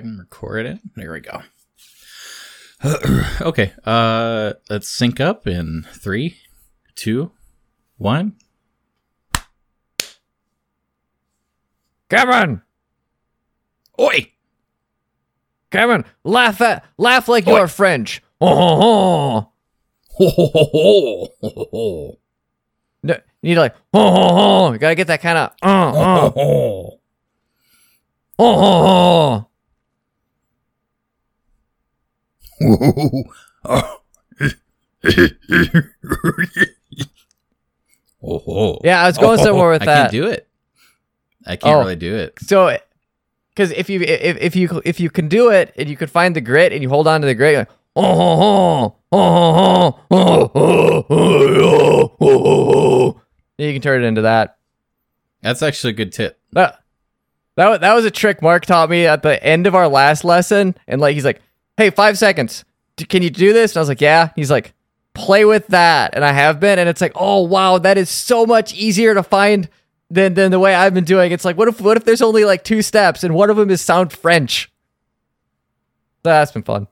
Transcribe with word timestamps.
I'm 0.00 0.18
recording. 0.18 0.80
There 0.96 1.12
we 1.12 1.20
go. 1.20 1.42
okay, 3.42 3.74
uh, 3.84 4.54
let's 4.70 4.88
sync 4.88 5.20
up 5.20 5.46
in 5.46 5.86
three, 5.92 6.38
two, 6.94 7.32
one. 7.98 8.36
Cameron, 12.08 12.62
Oi! 14.00 14.32
Cameron, 15.70 16.06
laugh 16.24 16.62
at, 16.62 16.82
laugh 16.96 17.28
like 17.28 17.46
you're 17.46 17.68
French. 17.68 18.22
Oh, 18.40 19.50
Ho, 20.12 20.28
ho, 20.28 20.46
ho, 20.46 20.64
ho, 20.72 21.28
ho, 21.42 21.66
ho, 21.70 22.18
No, 23.02 23.14
you 23.42 23.50
need 23.50 23.54
to 23.56 23.60
like, 23.60 23.76
oh, 23.92 24.00
oh, 24.00 24.28
oh. 24.30 24.72
You 24.72 24.78
gotta 24.78 24.94
get 24.94 25.08
that 25.08 25.20
kind 25.20 25.36
of, 25.36 25.50
uh, 25.62 25.92
ho, 25.92 25.98
uh, 26.00 26.30
ho. 26.30 26.30
oh, 26.32 27.00
oh, 28.38 28.86
oh. 28.86 29.49
Oh. 32.62 34.00
Yeah, 38.84 39.02
I 39.02 39.06
was 39.06 39.16
going 39.18 39.40
oh, 39.40 39.42
somewhere 39.42 39.70
with 39.70 39.82
I 39.82 39.86
that. 39.86 39.96
I 39.96 40.00
can't 40.02 40.12
do 40.12 40.26
it. 40.26 40.48
I 41.46 41.56
can't 41.56 41.76
oh. 41.76 41.78
really 41.80 41.96
do 41.96 42.14
it. 42.16 42.38
So, 42.40 42.76
because 43.48 43.70
if 43.72 43.88
you 43.88 44.00
if, 44.00 44.36
if 44.36 44.56
you 44.56 44.82
if 44.84 45.00
you 45.00 45.08
can 45.10 45.28
do 45.28 45.50
it 45.50 45.72
and 45.76 45.88
you 45.88 45.96
can 45.96 46.08
find 46.08 46.36
the 46.36 46.40
grit 46.40 46.72
and 46.72 46.82
you 46.82 46.88
hold 46.88 47.08
on 47.08 47.22
to 47.22 47.26
the 47.26 47.34
grit, 47.34 47.56
like, 47.56 47.68
oh 47.96 48.04
oh 48.04 48.96
oh, 49.12 50.00
oh, 50.10 50.10
oh, 50.10 50.50
oh, 50.54 50.54
oh, 50.54 51.06
oh, 51.10 52.16
oh, 52.20 52.20
oh, 52.20 53.20
you 53.58 53.72
can 53.72 53.82
turn 53.82 54.04
it 54.04 54.06
into 54.06 54.22
that. 54.22 54.58
That's 55.42 55.62
actually 55.62 55.94
a 55.94 55.96
good 55.96 56.12
tip. 56.12 56.38
That, 56.52 56.82
that 57.56 57.80
that 57.80 57.94
was 57.94 58.04
a 58.04 58.10
trick 58.10 58.42
Mark 58.42 58.66
taught 58.66 58.90
me 58.90 59.06
at 59.06 59.22
the 59.22 59.42
end 59.42 59.66
of 59.66 59.74
our 59.74 59.88
last 59.88 60.24
lesson, 60.24 60.74
and 60.86 61.00
like 61.00 61.14
he's 61.14 61.24
like, 61.24 61.40
"Hey, 61.80 61.90
five 61.90 62.18
seconds, 62.18 62.64
can 63.08 63.22
you 63.22 63.30
do 63.30 63.52
this?" 63.52 63.72
And 63.72 63.78
I 63.78 63.80
was 63.80 63.88
like, 63.88 64.00
"Yeah." 64.00 64.30
He's 64.36 64.50
like, 64.50 64.74
"Play 65.14 65.44
with 65.44 65.66
that," 65.68 66.14
and 66.14 66.24
I 66.24 66.32
have 66.32 66.60
been, 66.60 66.78
and 66.78 66.88
it's 66.88 67.00
like, 67.00 67.12
"Oh 67.14 67.42
wow, 67.42 67.78
that 67.78 67.96
is 67.96 68.10
so 68.10 68.44
much 68.44 68.74
easier 68.74 69.14
to 69.14 69.22
find 69.22 69.68
than 70.10 70.34
than 70.34 70.50
the 70.50 70.58
way 70.58 70.74
I've 70.74 70.94
been 70.94 71.04
doing." 71.04 71.32
It's 71.32 71.44
like, 71.44 71.56
what 71.56 71.68
if 71.68 71.80
what 71.80 71.96
if 71.96 72.04
there's 72.04 72.22
only 72.22 72.44
like 72.44 72.64
two 72.64 72.82
steps, 72.82 73.24
and 73.24 73.34
one 73.34 73.48
of 73.48 73.56
them 73.56 73.70
is 73.70 73.80
sound 73.80 74.12
French? 74.12 74.70
That's 76.22 76.52
been 76.52 76.62
fun. 76.62 76.86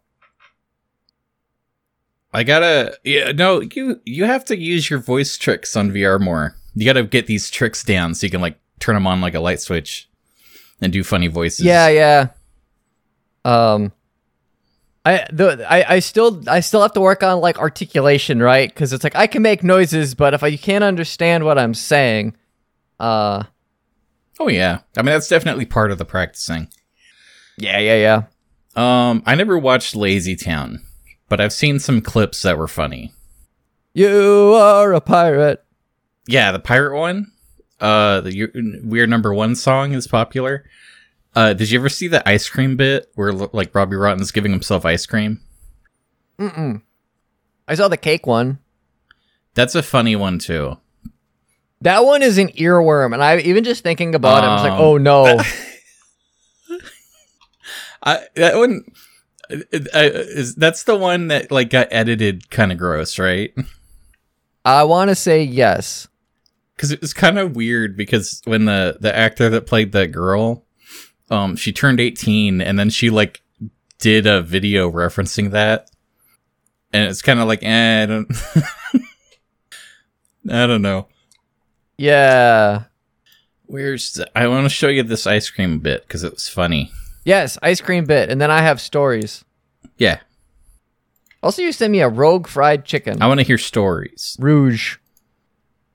I 2.32 2.42
gotta 2.42 2.98
yeah 3.04 3.32
no 3.32 3.60
you 3.60 4.00
you 4.04 4.24
have 4.24 4.44
to 4.46 4.56
use 4.56 4.88
your 4.88 5.00
voice 5.00 5.36
tricks 5.36 5.76
on 5.76 5.90
VR 5.90 6.20
more. 6.20 6.56
You 6.74 6.84
gotta 6.84 7.04
get 7.04 7.26
these 7.26 7.50
tricks 7.50 7.82
down 7.82 8.14
so 8.14 8.26
you 8.26 8.30
can 8.30 8.40
like 8.40 8.58
turn 8.80 8.94
them 8.94 9.06
on 9.06 9.20
like 9.20 9.34
a 9.34 9.40
light 9.40 9.60
switch 9.60 10.08
and 10.80 10.92
do 10.92 11.02
funny 11.02 11.26
voices. 11.26 11.64
Yeah, 11.64 11.88
yeah. 11.88 12.28
Um, 13.44 13.92
I 15.08 15.26
the 15.32 15.64
I 15.70 15.94
I 15.94 15.98
still 16.00 16.42
I 16.46 16.60
still 16.60 16.82
have 16.82 16.92
to 16.92 17.00
work 17.00 17.22
on 17.22 17.40
like 17.40 17.58
articulation, 17.58 18.40
right? 18.42 18.68
Because 18.68 18.92
it's 18.92 19.04
like 19.04 19.14
I 19.16 19.26
can 19.26 19.42
make 19.42 19.62
noises, 19.64 20.14
but 20.14 20.34
if 20.34 20.42
I, 20.42 20.48
you 20.48 20.58
can't 20.58 20.84
understand 20.84 21.44
what 21.44 21.58
I'm 21.58 21.72
saying, 21.74 22.36
uh, 23.00 23.44
Oh 24.40 24.48
yeah. 24.48 24.80
I 24.96 25.02
mean 25.02 25.12
that's 25.12 25.28
definitely 25.28 25.64
part 25.66 25.90
of 25.90 25.98
the 25.98 26.04
practicing. 26.04 26.68
yeah, 27.56 27.78
yeah, 27.78 27.96
yeah. 27.96 28.22
Um 28.76 29.22
I 29.26 29.34
never 29.34 29.58
watched 29.58 29.96
Lazy 29.96 30.36
Town, 30.36 30.82
but 31.28 31.40
I've 31.40 31.52
seen 31.52 31.78
some 31.78 32.00
clips 32.00 32.42
that 32.42 32.58
were 32.58 32.68
funny. 32.68 33.12
You 33.94 34.52
are 34.54 34.92
a 34.92 35.00
pirate. 35.00 35.64
Yeah, 36.26 36.52
the 36.52 36.60
pirate 36.60 36.96
one. 36.96 37.32
Uh 37.80 38.20
the 38.20 38.80
weird 38.84 39.08
number 39.08 39.32
1 39.32 39.54
song 39.54 39.92
is 39.92 40.06
popular. 40.06 40.64
Uh 41.34 41.52
did 41.52 41.70
you 41.70 41.78
ever 41.78 41.88
see 41.88 42.08
the 42.08 42.26
ice 42.28 42.48
cream 42.48 42.76
bit 42.76 43.10
where 43.14 43.32
like 43.32 43.74
Robbie 43.74 43.96
Rotten's 43.96 44.30
giving 44.32 44.52
himself 44.52 44.84
ice 44.84 45.06
cream? 45.06 45.40
Mm-mm. 46.38 46.82
I 47.66 47.74
saw 47.74 47.88
the 47.88 47.96
cake 47.96 48.26
one. 48.26 48.58
That's 49.54 49.74
a 49.74 49.82
funny 49.82 50.16
one 50.16 50.38
too. 50.38 50.78
That 51.80 52.04
one 52.04 52.22
is 52.22 52.38
an 52.38 52.48
earworm, 52.48 53.12
and 53.12 53.22
I 53.22 53.38
even 53.38 53.62
just 53.62 53.82
thinking 53.84 54.14
about 54.14 54.42
it, 54.42 54.46
I 54.48 54.54
was 54.54 54.62
like, 54.62 54.72
Um, 54.72 54.80
oh 54.80 54.98
no. 54.98 55.40
I 58.02 58.26
that 58.34 58.56
one 58.56 58.84
uh, 59.50 59.56
uh, 59.72 59.80
is 59.92 60.54
that's 60.54 60.84
the 60.84 60.96
one 60.96 61.28
that 61.28 61.50
like 61.50 61.70
got 61.70 61.88
edited 61.90 62.50
kind 62.50 62.72
of 62.72 62.78
gross, 62.78 63.18
right? 63.18 63.52
I 64.64 64.84
want 64.84 65.08
to 65.08 65.14
say 65.14 65.42
yes. 65.42 66.08
Because 66.76 66.92
it 66.92 67.00
was 67.00 67.12
kind 67.12 67.38
of 67.38 67.56
weird 67.56 67.96
because 67.96 68.40
when 68.44 68.64
the 68.66 68.98
the 69.00 69.14
actor 69.14 69.48
that 69.50 69.66
played 69.66 69.92
that 69.92 70.12
girl, 70.12 70.64
um, 71.30 71.56
she 71.56 71.72
turned 71.72 72.00
eighteen 72.00 72.60
and 72.60 72.78
then 72.78 72.90
she 72.90 73.10
like 73.10 73.42
did 73.98 74.26
a 74.26 74.40
video 74.42 74.90
referencing 74.90 75.50
that, 75.52 75.90
and 76.92 77.08
it's 77.08 77.22
kind 77.22 77.40
of 77.40 77.48
like 77.48 77.62
eh, 77.62 78.02
I 78.02 78.06
don't, 78.06 78.30
I 80.50 80.66
don't 80.66 80.82
know. 80.82 81.08
Yeah. 81.96 82.84
Where's 83.66 84.12
the, 84.12 84.30
I 84.38 84.46
want 84.46 84.64
to 84.64 84.70
show 84.70 84.88
you 84.88 85.02
this 85.02 85.26
ice 85.26 85.50
cream 85.50 85.78
bit 85.80 86.02
because 86.02 86.24
it 86.24 86.32
was 86.32 86.48
funny. 86.48 86.90
Yes, 87.24 87.58
ice 87.62 87.80
cream 87.82 88.04
bit, 88.06 88.30
and 88.30 88.40
then 88.40 88.50
I 88.50 88.62
have 88.62 88.80
stories. 88.80 89.44
Yeah, 89.98 90.20
Also, 91.42 91.60
you 91.60 91.72
sent 91.72 91.90
me 91.90 92.00
a 92.00 92.08
rogue 92.08 92.46
fried 92.46 92.84
chicken. 92.84 93.20
I 93.20 93.26
want 93.26 93.40
to 93.40 93.46
hear 93.46 93.58
stories. 93.58 94.36
Rouge. 94.40 94.96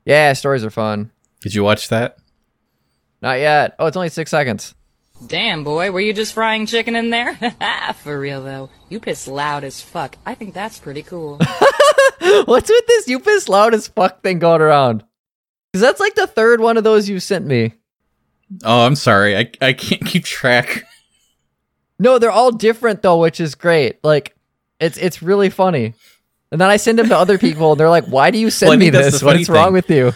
Yeah, 0.05 0.33
stories 0.33 0.63
are 0.65 0.69
fun. 0.69 1.09
Did 1.41 1.55
you 1.55 1.63
watch 1.63 1.87
that? 1.89 2.17
Not 3.21 3.39
yet. 3.39 3.75
Oh, 3.79 3.85
it's 3.87 3.95
only 3.97 4.09
six 4.09 4.29
seconds. 4.29 4.75
Damn, 5.27 5.63
boy, 5.63 5.91
were 5.91 5.99
you 6.01 6.13
just 6.13 6.33
frying 6.33 6.65
chicken 6.65 6.95
in 6.95 7.09
there? 7.09 7.35
For 8.03 8.19
real, 8.19 8.43
though. 8.43 8.69
You 8.89 8.99
piss 8.99 9.27
loud 9.27 9.63
as 9.63 9.81
fuck. 9.81 10.17
I 10.25 10.35
think 10.35 10.53
that's 10.53 10.79
pretty 10.79 11.03
cool. 11.03 11.39
What's 12.45 12.69
with 12.69 12.87
this 12.87 13.07
you 13.07 13.19
piss 13.19 13.49
loud 13.49 13.73
as 13.73 13.87
fuck 13.87 14.21
thing 14.21 14.39
going 14.39 14.61
around? 14.61 15.03
Because 15.71 15.81
that's 15.81 15.99
like 15.99 16.15
the 16.15 16.27
third 16.27 16.59
one 16.61 16.77
of 16.77 16.83
those 16.83 17.09
you 17.09 17.19
sent 17.19 17.45
me. 17.45 17.73
Oh, 18.63 18.85
I'm 18.85 18.95
sorry. 18.95 19.35
I 19.37 19.49
I 19.61 19.73
can't 19.73 20.05
keep 20.05 20.23
track. 20.25 20.83
No, 21.99 22.19
they're 22.19 22.31
all 22.31 22.51
different 22.51 23.01
though, 23.01 23.19
which 23.19 23.39
is 23.39 23.55
great. 23.55 24.03
Like, 24.03 24.35
it's 24.79 24.97
it's 24.97 25.21
really 25.23 25.49
funny. 25.49 25.93
And 26.51 26.61
then 26.61 26.69
I 26.69 26.77
send 26.77 26.99
them 26.99 27.09
to 27.09 27.17
other 27.17 27.39
people, 27.39 27.71
and 27.71 27.79
they're 27.79 27.89
like, 27.89 28.05
"Why 28.05 28.29
do 28.29 28.37
you 28.37 28.51
send 28.51 28.69
Well, 28.69 28.77
me 28.77 28.89
this? 28.91 29.13
the 29.19 29.25
funny 29.25 29.39
What's 29.39 29.49
wrong 29.49 29.73
with 29.73 29.89
you?" 29.89 30.13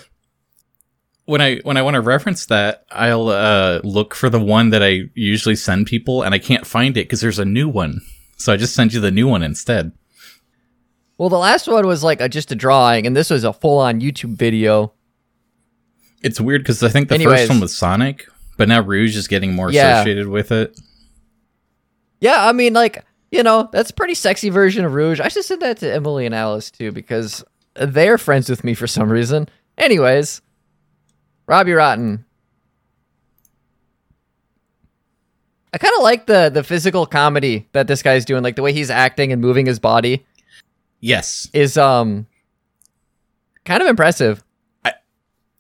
When 1.28 1.42
I 1.42 1.58
when 1.64 1.78
I 1.78 1.82
want 1.84 1.94
to 1.94 2.02
reference 2.02 2.48
that, 2.48 2.86
I'll 2.92 3.28
uh, 3.30 3.82
look 3.84 4.16
for 4.16 4.30
the 4.30 4.40
one 4.40 4.72
that 4.72 4.82
I 4.82 5.04
usually 5.14 5.56
send 5.56 5.86
people, 5.86 6.24
and 6.24 6.34
I 6.34 6.40
can't 6.40 6.66
find 6.66 6.98
it 6.98 7.06
because 7.06 7.22
there's 7.22 7.38
a 7.40 7.46
new 7.46 7.70
one. 7.70 8.02
So 8.38 8.52
I 8.54 8.58
just 8.58 8.74
send 8.74 8.94
you 8.94 9.00
the 9.00 9.12
new 9.12 9.28
one 9.28 9.44
instead. 9.44 9.92
Well, 11.18 11.30
the 11.30 11.38
last 11.38 11.68
one 11.68 11.86
was 11.88 12.04
like 12.04 12.22
a, 12.22 12.30
just 12.30 12.52
a 12.52 12.56
drawing, 12.56 13.06
and 13.08 13.16
this 13.16 13.30
was 13.30 13.44
a 13.44 13.52
full-on 13.54 14.02
YouTube 14.02 14.36
video. 14.36 14.94
It's 16.22 16.40
weird 16.40 16.62
because 16.62 16.82
I 16.84 16.90
think 16.90 17.10
the 17.10 17.16
Anyways. 17.16 17.40
first 17.42 17.50
one 17.50 17.60
was 17.60 17.76
Sonic, 17.76 18.28
but 18.58 18.68
now 18.68 18.82
Rouge 18.82 19.16
is 19.18 19.28
getting 19.28 19.54
more 19.54 19.72
Yeah. 19.72 19.96
associated 20.00 20.28
with 20.28 20.52
it. 20.52 20.80
Yeah, 22.22 22.48
I 22.48 22.52
mean, 22.54 22.74
like, 22.74 23.04
you 23.32 23.44
know, 23.44 23.68
that's 23.72 23.90
a 23.90 23.94
pretty 23.94 24.14
sexy 24.14 24.50
version 24.50 24.86
of 24.86 24.94
Rouge. 24.94 25.20
I 25.20 25.28
should 25.28 25.44
send 25.46 25.62
that 25.62 25.78
to 25.80 25.92
Emily 25.94 26.26
and 26.26 26.34
Alice 26.36 26.72
too 26.72 26.92
because 26.92 27.44
they're 27.76 28.18
friends 28.18 28.50
with 28.50 28.64
me 28.64 28.74
for 28.76 28.88
some 28.88 29.10
reason. 29.12 29.50
Anyways, 29.78 30.42
Robbie 31.48 31.74
Rotten. 31.74 32.26
I 35.74 35.78
kind 35.78 35.94
of 35.98 36.04
like 36.04 36.26
the 36.26 36.50
the 36.54 36.64
physical 36.64 37.06
comedy 37.06 37.68
that 37.74 37.88
this 37.88 38.02
guy's 38.02 38.26
doing, 38.26 38.42
like 38.44 38.56
the 38.56 38.62
way 38.62 38.74
he's 38.74 38.90
acting 38.90 39.32
and 39.32 39.42
moving 39.42 39.66
his 39.66 39.80
body 39.80 40.26
Yes, 41.00 41.48
is 41.54 41.78
um 41.78 42.26
kind 43.66 43.82
of 43.84 43.88
impressive. 43.88 44.44
I 44.84 44.94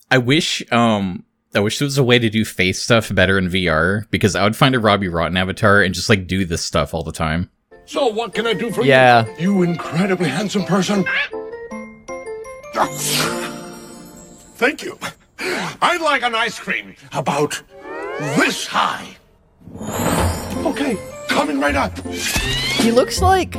I 0.09 0.17
wish 0.17 0.63
um 0.71 1.23
I 1.53 1.59
wish 1.59 1.77
there 1.79 1.85
was 1.85 1.97
a 1.97 2.03
way 2.03 2.19
to 2.19 2.29
do 2.29 2.43
face 2.45 2.81
stuff 2.81 3.13
better 3.13 3.37
in 3.37 3.47
VR 3.49 4.09
because 4.09 4.35
I 4.35 4.43
would 4.43 4.55
find 4.55 4.73
a 4.75 4.79
Robbie 4.79 5.07
Rotten 5.09 5.37
avatar 5.37 5.81
and 5.81 5.93
just 5.93 6.09
like 6.09 6.25
do 6.27 6.45
this 6.45 6.63
stuff 6.65 6.93
all 6.93 7.03
the 7.03 7.11
time. 7.11 7.49
So 7.85 8.07
what 8.07 8.33
can 8.33 8.47
I 8.47 8.53
do 8.53 8.71
for 8.71 8.83
Yeah. 8.83 9.25
you? 9.37 9.55
You 9.57 9.63
incredibly 9.63 10.27
handsome 10.29 10.63
person. 10.65 11.05
Thank 14.55 14.81
you. 14.83 14.97
I'd 15.39 16.01
like 16.01 16.23
an 16.23 16.35
ice 16.35 16.59
cream 16.59 16.95
about 17.13 17.61
this 18.19 18.65
high. 18.67 19.15
Okay, 20.65 20.97
coming 21.27 21.59
right 21.59 21.75
up. 21.75 21.97
He 22.07 22.91
looks 22.91 23.21
like 23.21 23.53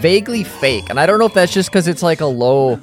vaguely 0.00 0.44
fake, 0.44 0.88
and 0.90 0.98
I 1.00 1.06
don't 1.06 1.18
know 1.18 1.26
if 1.26 1.34
that's 1.34 1.52
just 1.52 1.70
because 1.70 1.88
it's 1.88 2.02
like 2.02 2.20
a 2.20 2.26
low 2.26 2.78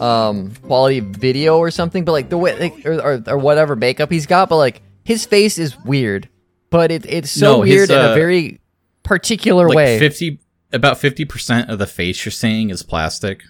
um 0.00 0.54
quality 0.62 1.00
video 1.00 1.58
or 1.58 1.70
something, 1.70 2.04
but 2.04 2.12
like 2.12 2.28
the 2.30 2.38
way 2.38 2.58
like, 2.58 2.86
or, 2.86 2.94
or 3.00 3.22
or 3.26 3.38
whatever 3.38 3.76
makeup 3.76 4.10
he's 4.10 4.26
got, 4.26 4.48
but 4.48 4.56
like 4.56 4.80
his 5.04 5.26
face 5.26 5.58
is 5.58 5.76
weird, 5.84 6.28
but 6.70 6.90
it 6.90 7.04
it's 7.06 7.30
so 7.30 7.56
No, 7.58 7.62
his, 7.62 7.74
weird 7.74 7.90
in 7.90 7.98
a 7.98 8.10
uh, 8.10 8.14
very 8.14 8.60
particular 9.02 9.68
Like 9.68 9.76
way. 9.76 9.98
fifty 9.98 10.40
about 10.72 10.98
fifty 10.98 11.24
percent 11.24 11.68
of 11.70 11.78
the 11.78 11.86
face 11.86 12.24
you're 12.24 12.32
seeing 12.32 12.70
is 12.70 12.82
plastic. 12.82 13.42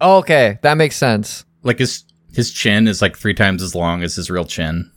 okay, 0.00 0.58
that 0.62 0.74
makes 0.74 0.96
sense. 0.96 1.44
Like 1.66 1.78
his 1.78 2.04
his 2.32 2.52
chin 2.52 2.86
is 2.86 3.02
like 3.02 3.16
three 3.16 3.34
times 3.34 3.62
as 3.62 3.74
long 3.74 4.02
as 4.02 4.16
his 4.16 4.30
real 4.30 4.44
chin. 4.44 4.90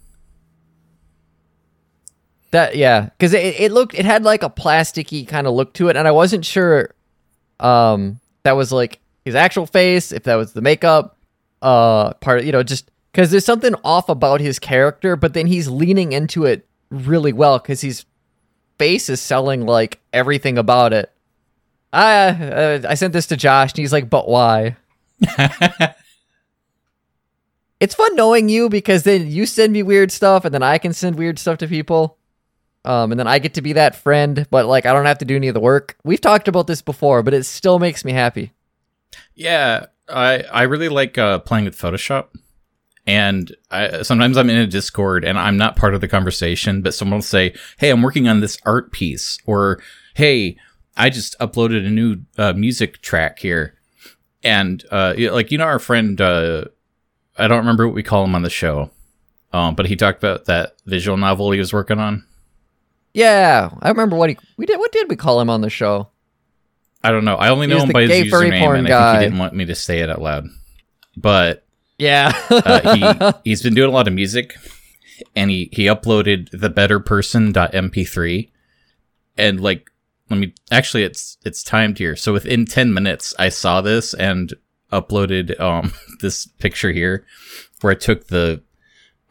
That 2.52 2.76
yeah, 2.76 3.06
because 3.06 3.34
it, 3.34 3.60
it 3.60 3.72
looked 3.72 3.94
it 3.94 4.06
had 4.06 4.24
like 4.24 4.44
a 4.44 4.50
plasticky 4.50 5.28
kind 5.28 5.48
of 5.48 5.54
look 5.54 5.74
to 5.74 5.90
it, 5.90 5.96
and 5.96 6.08
I 6.08 6.12
wasn't 6.12 6.46
sure 6.46 6.94
um 7.60 8.20
that 8.44 8.54
was 8.54 8.72
like 8.72 9.00
his 9.26 9.36
actual 9.36 9.66
face, 9.66 10.12
if 10.12 10.24
that 10.24 10.36
was 10.36 10.54
the 10.54 10.62
makeup, 10.62 11.18
uh 11.62 12.14
part 12.16 12.44
you 12.44 12.52
know, 12.52 12.64
just 12.64 12.90
because 13.12 13.32
there's 13.32 13.46
something 13.46 13.76
off 13.84 14.10
about 14.10 14.42
his 14.42 14.60
character, 14.60 15.16
but 15.16 15.34
then 15.34 15.48
he's 15.48 15.68
leaning 15.68 16.12
into 16.12 16.46
it 16.46 16.68
really 16.92 17.34
well 17.34 17.60
because 17.60 17.82
his 17.82 18.06
face 18.78 19.10
is 19.10 19.22
selling 19.22 19.66
like 19.66 20.00
everything 20.14 20.58
about 20.58 20.94
it. 20.94 21.12
I 21.94 22.30
uh, 22.30 22.82
I 22.88 22.94
sent 22.96 23.14
this 23.14 23.28
to 23.28 23.38
Josh, 23.38 23.72
and 23.72 23.80
he's 23.80 23.94
like, 23.94 24.10
"But 24.10 24.28
why?" 24.28 24.78
it's 27.80 27.96
fun 27.96 28.16
knowing 28.16 28.50
you 28.50 28.70
because 28.70 29.04
then 29.04 29.30
you 29.30 29.46
send 29.46 29.74
me 29.74 29.84
weird 29.84 30.12
stuff, 30.12 30.46
and 30.46 30.54
then 30.54 30.64
I 30.64 30.78
can 30.78 30.94
send 30.94 31.18
weird 31.18 31.40
stuff 31.40 31.58
to 31.60 31.68
people. 31.68 32.18
Um, 32.86 33.12
and 33.12 33.20
then 33.20 33.28
I 33.28 33.40
get 33.40 33.56
to 33.56 33.62
be 33.62 33.74
that 33.74 33.96
friend, 33.96 34.48
but 34.50 34.66
like 34.66 34.86
I 34.86 34.94
don't 34.94 35.06
have 35.06 35.18
to 35.20 35.26
do 35.26 35.36
any 35.36 35.48
of 35.48 35.54
the 35.54 35.60
work. 35.60 35.98
We've 36.04 36.22
talked 36.22 36.48
about 36.48 36.68
this 36.68 36.82
before, 36.82 37.24
but 37.24 37.34
it 37.34 37.46
still 37.46 37.78
makes 37.78 38.06
me 38.06 38.14
happy. 38.14 38.54
Yeah, 39.36 39.88
I 40.08 40.44
I 40.52 40.64
really 40.64 40.90
like 40.90 41.18
uh, 41.18 41.40
playing 41.40 41.66
with 41.66 41.78
Photoshop, 41.78 42.28
and 43.06 43.54
I, 43.70 44.02
sometimes 44.04 44.38
I'm 44.38 44.50
in 44.50 44.58
a 44.58 44.68
Discord 44.68 45.26
and 45.26 45.38
I'm 45.38 45.58
not 45.58 45.76
part 45.76 45.94
of 45.94 46.02
the 46.02 46.08
conversation, 46.08 46.82
but 46.82 46.94
someone 46.94 47.18
will 47.18 47.24
say, 47.24 47.54
"Hey, 47.78 47.90
I'm 47.90 48.02
working 48.02 48.28
on 48.28 48.40
this 48.40 48.58
art 48.66 48.92
piece," 48.92 49.40
or 49.46 49.82
"Hey, 50.16 50.58
I 50.96 51.10
just 51.10 51.38
uploaded 51.40 51.86
a 51.86 51.90
new 51.90 52.18
uh, 52.38 52.54
music 52.54 53.02
track 53.02 53.40
here," 53.40 53.76
and 54.44 54.84
uh, 54.90 55.16
like 55.18 55.52
you 55.52 55.58
know 55.58 55.66
our 55.66 55.80
friend, 55.80 56.20
uh, 56.22 56.66
I 57.40 57.48
don't 57.48 57.60
remember 57.60 57.88
what 57.88 57.96
we 57.96 58.04
call 58.04 58.24
him 58.24 58.36
on 58.36 58.42
the 58.42 58.50
show, 58.50 58.92
um, 59.54 59.76
but 59.76 59.86
he 59.86 59.96
talked 59.96 60.20
about 60.20 60.46
that 60.46 60.76
visual 60.86 61.18
novel 61.18 61.52
he 61.52 61.60
was 61.60 61.74
working 61.74 62.00
on. 62.00 62.26
Yeah, 63.14 63.70
I 63.82 63.90
remember 63.90 64.16
what 64.16 64.30
he 64.30 64.38
we 64.58 64.66
did. 64.66 64.78
What 64.78 64.92
did 64.92 65.10
we 65.10 65.16
call 65.16 65.42
him 65.42 65.50
on 65.50 65.62
the 65.62 65.70
show? 65.70 66.10
I 67.04 67.12
don't 67.12 67.26
know. 67.26 67.36
I 67.36 67.50
only 67.50 67.68
He 67.68 67.74
know 67.74 67.84
him 67.84 67.92
by 67.92 68.04
his 68.04 68.32
username, 68.32 68.78
and 68.78 68.88
I 68.88 69.12
think 69.12 69.20
he 69.20 69.26
didn't 69.26 69.40
want 69.40 69.54
me 69.54 69.66
to 69.66 69.76
say 69.76 70.00
it 70.00 70.10
out 70.10 70.22
loud. 70.22 70.48
But 71.16 71.66
Yeah, 71.98 72.32
uh, 72.50 72.96
he 72.96 73.32
he's 73.50 73.64
been 73.64 73.74
doing 73.74 73.90
a 73.90 73.94
lot 73.94 74.08
of 74.08 74.14
music, 74.14 74.56
and 75.36 75.50
he 75.50 75.70
he 75.72 75.86
uploaded 75.86 76.50
the 76.52 76.70
betterperson.mp3, 76.70 78.50
and 79.38 79.60
like 79.60 79.90
let 80.30 80.40
me 80.40 80.54
actually 80.72 81.04
it's 81.04 81.38
it's 81.46 81.64
timed 81.64 81.98
here. 81.98 82.16
So 82.16 82.34
within 82.34 82.66
ten 82.66 82.94
minutes, 82.94 83.34
I 83.40 83.50
saw 83.50 83.82
this 83.82 84.14
and 84.14 84.54
uploaded 84.92 85.60
um 85.60 85.94
this 86.20 86.46
picture 86.48 86.92
here, 86.92 87.26
where 87.82 87.92
I 87.92 87.96
took 87.96 88.28
the 88.28 88.62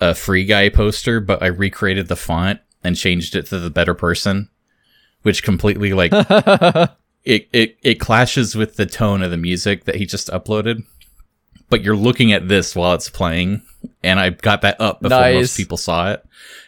uh, 0.00 0.14
free 0.14 0.44
guy 0.44 0.68
poster, 0.68 1.20
but 1.20 1.42
I 1.42 1.46
recreated 1.46 2.08
the 2.08 2.16
font 2.16 2.60
and 2.84 2.96
changed 2.96 3.34
it 3.34 3.46
to 3.46 3.58
the 3.58 3.70
better 3.70 3.94
person, 3.94 4.48
which 5.22 5.42
completely 5.42 5.92
like 5.92 6.12
it, 7.24 7.48
it 7.52 7.78
it 7.82 8.00
clashes 8.00 8.54
with 8.54 8.76
the 8.76 8.86
tone 8.86 9.22
of 9.22 9.30
the 9.30 9.36
music 9.36 9.84
that 9.84 9.96
he 9.96 10.06
just 10.06 10.28
uploaded. 10.28 10.84
But 11.70 11.82
you're 11.82 11.96
looking 11.96 12.32
at 12.32 12.48
this 12.48 12.74
while 12.74 12.94
it's 12.94 13.10
playing, 13.10 13.60
and 14.02 14.18
I 14.18 14.30
got 14.30 14.62
that 14.62 14.80
up 14.80 15.00
before 15.02 15.18
Nice. 15.20 15.34
most 15.34 15.56
people 15.56 15.76
saw 15.76 16.12
it. 16.12 16.24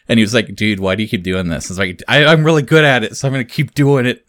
And 0.07 0.19
he 0.19 0.23
was 0.23 0.33
like, 0.33 0.53
"Dude, 0.55 0.79
why 0.79 0.95
do 0.95 1.01
you 1.01 1.09
keep 1.09 1.23
doing 1.23 1.47
this?" 1.47 1.69
I 1.69 1.73
was 1.73 1.79
like, 1.79 2.03
I, 2.07 2.25
"I'm 2.25 2.43
really 2.43 2.61
good 2.61 2.83
at 2.83 3.03
it, 3.03 3.17
so 3.17 3.27
I'm 3.27 3.33
gonna 3.33 3.43
keep 3.45 3.73
doing 3.73 4.05
it." 4.05 4.27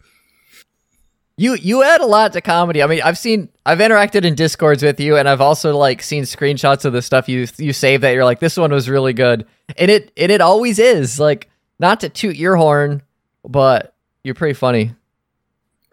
You 1.37 1.55
you 1.55 1.83
add 1.83 2.01
a 2.01 2.05
lot 2.05 2.33
to 2.33 2.41
comedy. 2.41 2.83
I 2.83 2.87
mean, 2.87 3.01
I've 3.01 3.17
seen 3.17 3.49
I've 3.65 3.79
interacted 3.79 4.23
in 4.23 4.35
discords 4.35 4.83
with 4.83 4.99
you, 4.99 5.17
and 5.17 5.27
I've 5.27 5.41
also 5.41 5.75
like 5.75 6.01
seen 6.01 6.23
screenshots 6.23 6.85
of 6.85 6.93
the 6.93 7.01
stuff 7.01 7.27
you 7.27 7.47
you 7.57 7.73
save 7.73 8.01
that 8.01 8.11
you're 8.11 8.25
like, 8.25 8.39
this 8.39 8.57
one 8.57 8.71
was 8.71 8.89
really 8.89 9.13
good, 9.13 9.45
and 9.77 9.89
it 9.89 10.11
and 10.15 10.31
it 10.31 10.41
always 10.41 10.79
is. 10.79 11.19
Like, 11.19 11.49
not 11.79 11.99
to 12.01 12.09
toot 12.09 12.35
your 12.35 12.55
horn, 12.55 13.01
but 13.43 13.95
you're 14.23 14.35
pretty 14.35 14.53
funny. 14.53 14.93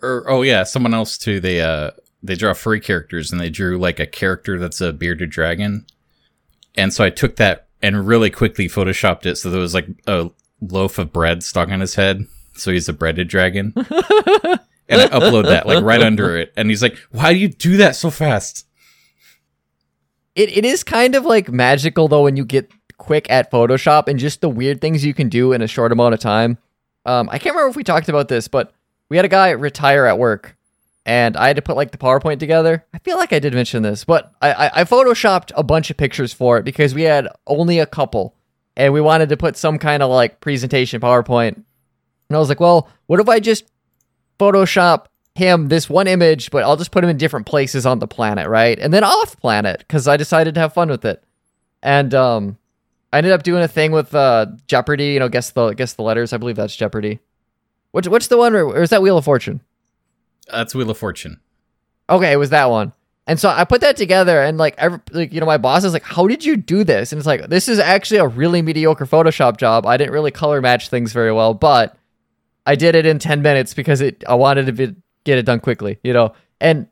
Or 0.03 0.25
oh 0.29 0.43
yeah, 0.43 0.65
someone 0.65 0.95
else 0.95 1.17
too. 1.17 1.41
They 1.41 1.61
uh 1.61 1.93
they 2.23 2.35
draw 2.35 2.53
free 2.53 2.81
characters, 2.81 3.33
and 3.33 3.41
they 3.41 3.51
drew 3.51 3.79
like 3.79 3.99
a 3.99 4.07
character 4.07 4.59
that's 4.59 4.81
a 4.81 4.93
bearded 4.93 5.31
dragon. 5.31 5.87
And 6.77 6.93
so 6.93 7.03
I 7.03 7.11
took 7.11 7.37
that 7.37 7.67
and 7.83 8.07
really 8.07 8.31
quickly 8.31 8.69
photoshopped 8.69 9.25
it 9.25 9.37
so 9.37 9.51
there 9.51 9.61
was 9.61 9.73
like 9.75 9.89
a 10.07 10.31
loaf 10.61 10.99
of 10.99 11.13
bread 11.13 11.43
stuck 11.43 11.71
on 11.71 11.81
his 11.81 11.95
head, 11.95 12.27
so 12.55 12.71
he's 12.71 12.91
a 12.91 12.93
breaded 12.93 13.29
dragon. 13.29 13.75
and 14.91 15.01
I 15.01 15.07
upload 15.07 15.45
that 15.45 15.67
like 15.67 15.83
right 15.83 16.03
under 16.03 16.37
it, 16.37 16.53
and 16.57 16.69
he's 16.69 16.83
like, 16.83 16.99
"Why 17.11 17.33
do 17.33 17.39
you 17.39 17.49
do 17.49 17.79
that 17.79 17.97
so 17.97 18.11
fast?" 18.11 18.67
It 20.35 20.57
it 20.57 20.65
is 20.65 20.85
kind 20.85 21.15
of 21.15 21.25
like 21.25 21.51
magical 21.51 22.09
though 22.09 22.25
when 22.25 22.37
you 22.37 22.45
get 22.45 22.71
quick 22.99 23.31
at 23.31 23.51
Photoshop 23.51 24.09
and 24.09 24.19
just 24.19 24.41
the 24.41 24.49
weird 24.49 24.81
things 24.81 25.05
you 25.05 25.15
can 25.15 25.29
do 25.29 25.53
in 25.53 25.63
a 25.63 25.67
short 25.67 25.91
amount 25.91 26.15
of 26.15 26.21
time. 26.21 26.59
Um, 27.07 27.29
I 27.31 27.39
can't 27.39 27.55
remember 27.55 27.71
if 27.71 27.77
we 27.77 27.83
talked 27.83 28.09
about 28.09 28.29
this, 28.29 28.47
but 28.47 28.73
we 29.09 29.17
had 29.17 29.25
a 29.25 29.29
guy 29.29 29.51
retire 29.51 30.05
at 30.05 30.19
work, 30.19 30.57
and 31.07 31.37
I 31.37 31.47
had 31.47 31.57
to 31.57 31.63
put 31.63 31.77
like 31.77 31.93
the 31.93 31.99
PowerPoint 31.99 32.39
together. 32.39 32.85
I 32.93 32.99
feel 32.99 33.17
like 33.17 33.33
I 33.33 33.39
did 33.39 33.55
mention 33.55 33.83
this, 33.83 34.05
but 34.05 34.33
I, 34.43 34.53
I, 34.53 34.81
I 34.81 34.85
photoshopped 34.85 35.53
a 35.57 35.63
bunch 35.63 35.91
of 35.91 35.97
pictures 35.97 36.33
for 36.33 36.59
it 36.59 36.65
because 36.65 36.95
we 36.95 37.03
had 37.03 37.27
only 37.47 37.79
a 37.79 37.87
couple, 37.87 38.37
and 38.77 38.93
we 38.93 39.01
wanted 39.01 39.31
to 39.31 39.37
put 39.37 39.57
some 39.57 39.79
kind 39.79 40.03
of 40.03 40.11
like 40.11 40.41
presentation 40.41 41.01
PowerPoint. 41.01 41.55
And 41.55 42.37
I 42.37 42.39
was 42.39 42.49
like, 42.49 42.61
well, 42.61 42.89
what 43.07 43.19
if 43.19 43.29
I 43.29 43.41
just 43.41 43.65
Photoshop 44.41 45.07
him 45.35 45.69
this 45.69 45.89
one 45.89 46.07
image, 46.07 46.51
but 46.51 46.63
I'll 46.63 46.77
just 46.77 46.91
put 46.91 47.05
him 47.05 47.11
in 47.11 47.17
different 47.17 47.47
places 47.47 47.87
on 47.87 47.99
the 47.99 48.09
planet, 48.09 48.49
right? 48.49 48.79
And 48.79 48.93
then 48.93 49.05
off 49.05 49.39
planet 49.39 49.81
because 49.81 50.09
I 50.09 50.17
decided 50.17 50.55
to 50.55 50.61
have 50.61 50.73
fun 50.73 50.89
with 50.89 51.05
it. 51.05 51.23
And 51.83 52.15
um, 52.15 52.59
I 53.13 53.19
ended 53.19 53.33
up 53.33 53.43
doing 53.43 53.63
a 53.63 53.69
thing 53.69 53.93
with 53.93 54.15
uh, 54.15 54.47
Jeopardy. 54.67 55.07
You 55.07 55.21
know, 55.21 55.29
guess 55.29 55.51
the 55.51 55.73
guess 55.73 55.95
the 55.95 56.03
letters. 56.03 56.33
I 56.33 56.37
believe 56.37 56.57
that's 56.57 56.77
Jeopardy. 56.77 57.21
Which 57.93 58.07
what's 58.07 58.29
the 58.29 58.37
one? 58.37 58.55
Or, 58.55 58.83
is 58.83 58.91
that 58.91 59.03
Wheel 59.03 59.19
of 59.19 59.25
Fortune? 59.25 59.63
That's 60.51 60.75
Wheel 60.75 60.91
of 60.91 60.99
Fortune. 60.99 61.41
Okay, 62.09 62.33
it 62.33 62.37
was 62.37 62.51
that 62.51 62.71
one. 62.71 62.93
And 63.27 63.39
so 63.39 63.49
I 63.49 63.65
put 63.65 63.83
that 63.83 63.97
together, 63.97 64.43
and 64.43 64.59
like, 64.59 64.75
every, 64.77 64.99
like 65.13 65.33
you 65.33 65.39
know, 65.39 65.47
my 65.47 65.59
boss 65.59 65.85
is 65.85 65.93
like, 65.93 66.03
"How 66.03 66.27
did 66.27 66.45
you 66.45 66.57
do 66.57 66.83
this?" 66.83 67.13
And 67.13 67.19
it's 67.19 67.27
like, 67.27 67.49
this 67.49 67.69
is 67.69 67.79
actually 67.79 68.19
a 68.19 68.27
really 68.27 68.61
mediocre 68.61 69.07
Photoshop 69.07 69.57
job. 69.57 69.87
I 69.87 69.97
didn't 69.97 70.13
really 70.13 70.33
color 70.33 70.61
match 70.61 70.89
things 70.89 71.13
very 71.13 71.33
well, 71.33 71.55
but 71.55 71.97
I 72.67 72.77
did 72.77 72.95
it 72.95 73.07
in 73.07 73.19
ten 73.19 73.43
minutes 73.43 73.75
because 73.75 74.01
it. 74.01 74.23
I 74.29 74.35
wanted 74.35 74.67
to 74.67 74.73
be, 74.73 74.95
get 75.25 75.39
it 75.39 75.47
done 75.47 75.61
quickly, 75.61 75.99
you 76.03 76.12
know. 76.12 76.35
And 76.61 76.89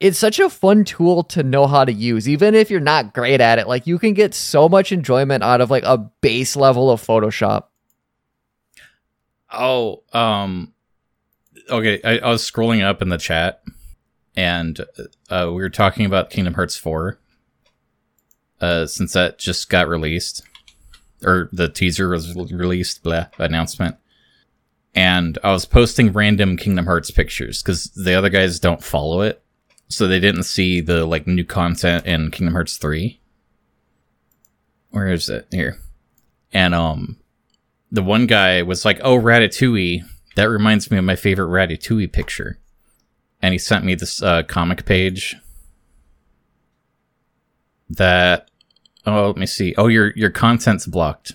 it's 0.00 0.18
such 0.18 0.38
a 0.38 0.50
fun 0.50 0.84
tool 0.84 1.22
to 1.24 1.42
know 1.42 1.66
how 1.66 1.84
to 1.84 1.92
use, 1.92 2.28
even 2.28 2.54
if 2.54 2.70
you're 2.70 2.80
not 2.80 3.14
great 3.14 3.40
at 3.40 3.58
it. 3.58 3.66
Like 3.66 3.86
you 3.86 3.98
can 3.98 4.12
get 4.12 4.34
so 4.34 4.68
much 4.68 4.92
enjoyment 4.92 5.42
out 5.42 5.60
of 5.60 5.70
like 5.70 5.84
a 5.84 5.98
base 6.20 6.56
level 6.56 6.90
of 6.90 7.00
Photoshop. 7.00 7.64
Oh, 9.50 10.02
um, 10.12 10.72
okay. 11.70 12.00
I, 12.04 12.18
I 12.18 12.28
was 12.28 12.48
scrolling 12.48 12.84
up 12.84 13.00
in 13.02 13.08
the 13.08 13.18
chat, 13.18 13.62
and 14.36 14.78
uh, 15.30 15.46
we 15.48 15.62
were 15.62 15.70
talking 15.70 16.06
about 16.06 16.30
Kingdom 16.30 16.54
Hearts 16.54 16.76
four. 16.76 17.18
Uh, 18.60 18.86
since 18.86 19.12
that 19.12 19.38
just 19.38 19.68
got 19.68 19.88
released, 19.88 20.42
or 21.22 21.50
the 21.52 21.68
teaser 21.68 22.08
was 22.08 22.34
released, 22.34 23.02
blah 23.02 23.26
announcement, 23.38 23.96
and 24.94 25.38
I 25.42 25.52
was 25.52 25.64
posting 25.64 26.12
random 26.12 26.56
Kingdom 26.56 26.86
Hearts 26.86 27.10
pictures 27.10 27.62
because 27.62 27.86
the 27.90 28.14
other 28.14 28.28
guys 28.28 28.60
don't 28.60 28.82
follow 28.82 29.22
it, 29.22 29.42
so 29.88 30.06
they 30.06 30.20
didn't 30.20 30.44
see 30.44 30.80
the 30.80 31.04
like 31.04 31.26
new 31.26 31.44
content 31.44 32.06
in 32.06 32.30
Kingdom 32.30 32.54
Hearts 32.54 32.76
three. 32.76 33.20
Where 34.90 35.08
is 35.08 35.28
it 35.28 35.48
here? 35.50 35.78
And 36.52 36.74
um, 36.74 37.18
the 37.90 38.02
one 38.02 38.26
guy 38.26 38.62
was 38.62 38.84
like, 38.84 39.00
"Oh, 39.02 39.18
Ratatouille. 39.18 40.04
That 40.36 40.44
reminds 40.44 40.90
me 40.90 40.98
of 40.98 41.04
my 41.04 41.16
favorite 41.16 41.48
Ratatouille 41.48 42.12
picture." 42.12 42.58
And 43.42 43.52
he 43.52 43.58
sent 43.58 43.84
me 43.84 43.94
this 43.94 44.22
uh, 44.22 44.44
comic 44.44 44.86
page. 44.86 45.36
That, 47.90 48.50
oh, 49.04 49.26
let 49.26 49.36
me 49.36 49.46
see. 49.46 49.74
Oh, 49.76 49.88
your 49.88 50.12
your 50.16 50.30
content's 50.30 50.86
blocked. 50.86 51.32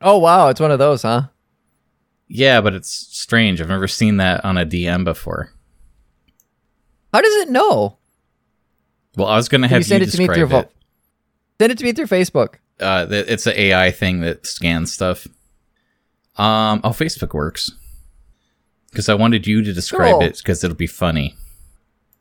Oh 0.00 0.18
wow, 0.18 0.48
it's 0.48 0.60
one 0.60 0.70
of 0.70 0.78
those, 0.78 1.02
huh? 1.02 1.28
Yeah, 2.36 2.60
but 2.60 2.74
it's 2.74 2.90
strange. 2.90 3.60
I've 3.60 3.68
never 3.68 3.86
seen 3.86 4.16
that 4.16 4.44
on 4.44 4.58
a 4.58 4.66
DM 4.66 5.04
before. 5.04 5.52
How 7.12 7.20
does 7.20 7.34
it 7.36 7.48
know? 7.48 7.98
Well, 9.16 9.28
I 9.28 9.36
was 9.36 9.48
gonna 9.48 9.68
have 9.68 9.78
you 9.78 9.84
send 9.84 10.02
you 10.02 10.08
it 10.08 10.10
to 10.10 10.18
me 10.18 10.26
describe 10.26 10.48
through 10.48 10.58
it. 10.58 10.62
vo- 10.64 10.70
Send 11.60 11.72
it 11.72 11.78
to 11.78 11.84
me 11.84 11.92
through 11.92 12.06
Facebook. 12.06 12.54
uh, 12.80 13.06
it's 13.08 13.46
an 13.46 13.54
AI 13.56 13.92
thing 13.92 14.20
that 14.22 14.46
scans 14.46 14.92
stuff. 14.92 15.28
Um, 16.36 16.80
oh, 16.82 16.88
Facebook 16.90 17.32
works 17.34 17.70
because 18.90 19.08
I 19.08 19.14
wanted 19.14 19.46
you 19.46 19.62
to 19.62 19.72
describe 19.72 20.14
Cool. 20.14 20.22
it 20.22 20.38
because 20.38 20.64
it'll 20.64 20.76
be 20.76 20.88
funny. 20.88 21.36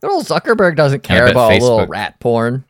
Old 0.03 0.25
Zuckerberg 0.25 0.75
doesn't 0.75 1.01
care 1.01 1.25
about 1.25 1.53
a 1.53 1.57
little 1.57 1.87
rat 1.87 2.19
porn. 2.19 2.65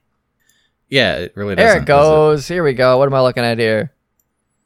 Yeah, 0.88 1.16
it 1.18 1.34
really 1.36 1.56
doesn't. 1.56 1.68
There 1.74 1.82
it 1.82 1.86
goes. 1.86 2.48
Here 2.48 2.64
we 2.64 2.74
go. 2.74 3.00
What 3.00 3.08
am 3.08 3.16
I 3.16 3.22
looking 3.22 3.44
at 3.44 3.60
here? 3.60 3.92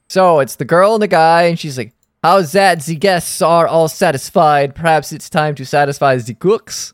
So 0.09 0.39
it's 0.41 0.57
the 0.57 0.65
girl 0.65 0.93
and 0.93 1.01
the 1.01 1.07
guy, 1.07 1.43
and 1.43 1.57
she's 1.57 1.77
like, 1.77 1.93
How's 2.27 2.51
that? 2.51 2.81
The 2.81 2.97
guests 2.97 3.41
are 3.41 3.65
all 3.69 3.87
satisfied. 3.87 4.75
Perhaps 4.75 5.13
it's 5.13 5.29
time 5.29 5.55
to 5.55 5.65
satisfy 5.65 6.17
the 6.17 6.33
cooks. 6.33 6.93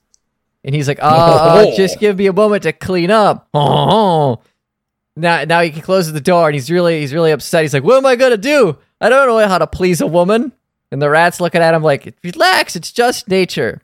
And 0.64 0.76
he's 0.76 0.88
like, 0.88 1.02
uh, 1.02 1.08
uh, 1.08 1.76
just 1.76 2.00
give 2.00 2.20
me 2.20 2.28
a 2.28 2.34
moment 2.34 2.62
to 2.64 2.72
clean 2.72 3.10
up. 3.10 3.48
Oh. 3.52 4.44
now 5.16 5.44
now 5.46 5.62
he 5.62 5.72
closes 5.82 6.14
the 6.14 6.22
door 6.22 6.50
and 6.50 6.54
he's 6.54 6.70
really 6.70 7.00
he's 7.00 7.16
really 7.16 7.32
upset. 7.32 7.64
He's 7.64 7.74
like, 7.74 7.84
"What 7.84 7.98
am 7.98 8.06
I 8.06 8.16
gonna 8.16 8.38
do? 8.38 8.78
I 9.02 9.10
don't 9.10 9.28
know 9.28 9.48
how 9.48 9.58
to 9.58 9.66
please 9.66 10.02
a 10.02 10.08
woman." 10.08 10.52
And 10.92 11.02
the 11.02 11.10
rat's 11.10 11.42
looking 11.42 11.64
at 11.64 11.74
him 11.74 11.82
like, 11.82 12.14
"Relax, 12.24 12.76
it's 12.76 12.92
just 12.92 13.28
nature. 13.28 13.82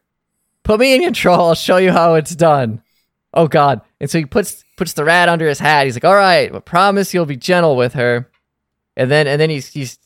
Put 0.61 0.79
me 0.79 0.93
in 0.93 1.01
control. 1.01 1.47
I'll 1.47 1.55
show 1.55 1.77
you 1.77 1.91
how 1.91 2.13
it's 2.13 2.35
done." 2.35 2.83
Oh 3.33 3.47
God! 3.47 3.81
And 3.99 4.07
so 4.07 4.19
he 4.19 4.25
puts 4.25 4.63
puts 4.77 4.93
the 4.93 5.03
rat 5.03 5.29
under 5.29 5.47
his 5.47 5.57
hat. 5.57 5.85
He's 5.85 5.95
like, 5.95 6.05
"All 6.05 6.13
right, 6.13 6.51
but 6.51 6.65
promise 6.65 7.11
you'll 7.11 7.25
be 7.25 7.37
gentle 7.37 7.75
with 7.75 7.93
her." 7.93 8.29
And 8.95 9.09
then 9.09 9.25
and 9.25 9.41
then 9.41 9.49
he's 9.49 9.69
he's 9.69 9.97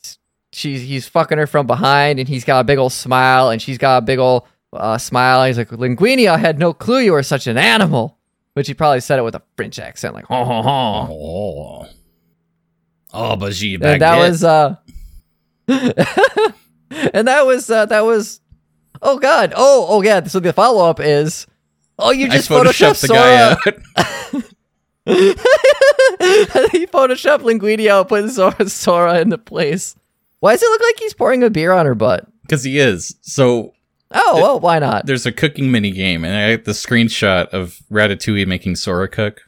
she's 0.53 0.81
he's 0.81 1.07
fucking 1.07 1.38
her 1.38 1.48
from 1.48 1.67
behind, 1.67 2.19
and 2.19 2.27
he's 2.27 2.43
got 2.43 2.60
a 2.60 2.63
big 2.63 2.77
old 2.77 2.93
smile, 2.93 3.50
and 3.50 3.62
she's 3.62 3.77
got 3.77 3.98
a 3.98 4.01
big 4.01 4.19
old 4.19 4.43
uh, 4.72 4.98
smile. 4.98 5.45
He's 5.45 5.57
like, 5.57 5.69
"Linguini, 5.69 6.27
I 6.27 6.38
had 6.38 6.60
no 6.60 6.74
clue 6.74 7.00
you 7.00 7.13
were 7.13 7.24
such 7.24 7.48
an 7.48 7.57
animal." 7.57 8.17
But 8.55 8.67
he 8.67 8.75
probably 8.75 9.00
said 9.00 9.17
it 9.17 9.24
with 9.24 9.33
a 9.36 9.41
French 9.57 9.79
accent, 9.79 10.13
like, 10.13 10.25
"Ha 10.25 10.45
ha 10.45 10.62
ha." 10.62 11.07
Oh. 11.10 11.88
Oh, 13.13 13.36
but 13.36 13.53
she 13.53 13.75
and 13.75 14.01
that 14.01 14.17
was 14.17 14.43
uh 14.43 14.75
and 15.67 17.27
that 17.27 17.45
was 17.45 17.69
uh 17.69 17.86
that 17.86 18.01
was 18.01 18.41
oh 19.03 19.19
god 19.19 19.53
oh 19.55 19.86
oh 19.88 20.01
yeah 20.01 20.24
so 20.24 20.39
the 20.39 20.51
follow-up 20.51 21.00
is 21.00 21.45
oh 22.00 22.10
you 22.10 22.25
I 22.25 22.29
just 22.29 22.50
photoshopped 22.50 22.98
photoshopped 22.98 23.01
the 23.01 23.07
guy 23.10 23.53
Sora 23.53 23.74
out. 24.25 24.43
he 26.72 26.88
photoshopped 26.88 27.41
Linguini 27.41 27.88
out 27.88 28.10
putting 28.10 28.29
Sora, 28.29 28.67
Sora 28.67 29.19
into 29.19 29.38
place 29.38 29.95
why 30.43 30.53
does 30.53 30.62
it 30.63 30.69
look 30.69 30.81
like 30.81 31.00
he's 31.00 31.13
pouring 31.13 31.41
a 31.43 31.50
beer 31.50 31.71
on 31.71 31.85
her 31.85 31.95
butt 31.95 32.27
Because 32.41 32.63
he 32.63 32.77
is. 32.79 33.15
So 33.21 33.73
oh 34.12 34.39
well 34.41 34.59
why 34.59 34.77
not 34.79 35.05
there's 35.05 35.25
a 35.25 35.31
cooking 35.31 35.71
mini 35.71 35.91
game, 35.91 36.23
and 36.25 36.35
I 36.35 36.55
got 36.57 36.65
the 36.65 36.71
screenshot 36.71 37.47
of 37.47 37.79
Ratatouille 37.91 38.45
making 38.47 38.75
Sora 38.75 39.07
cook, 39.07 39.41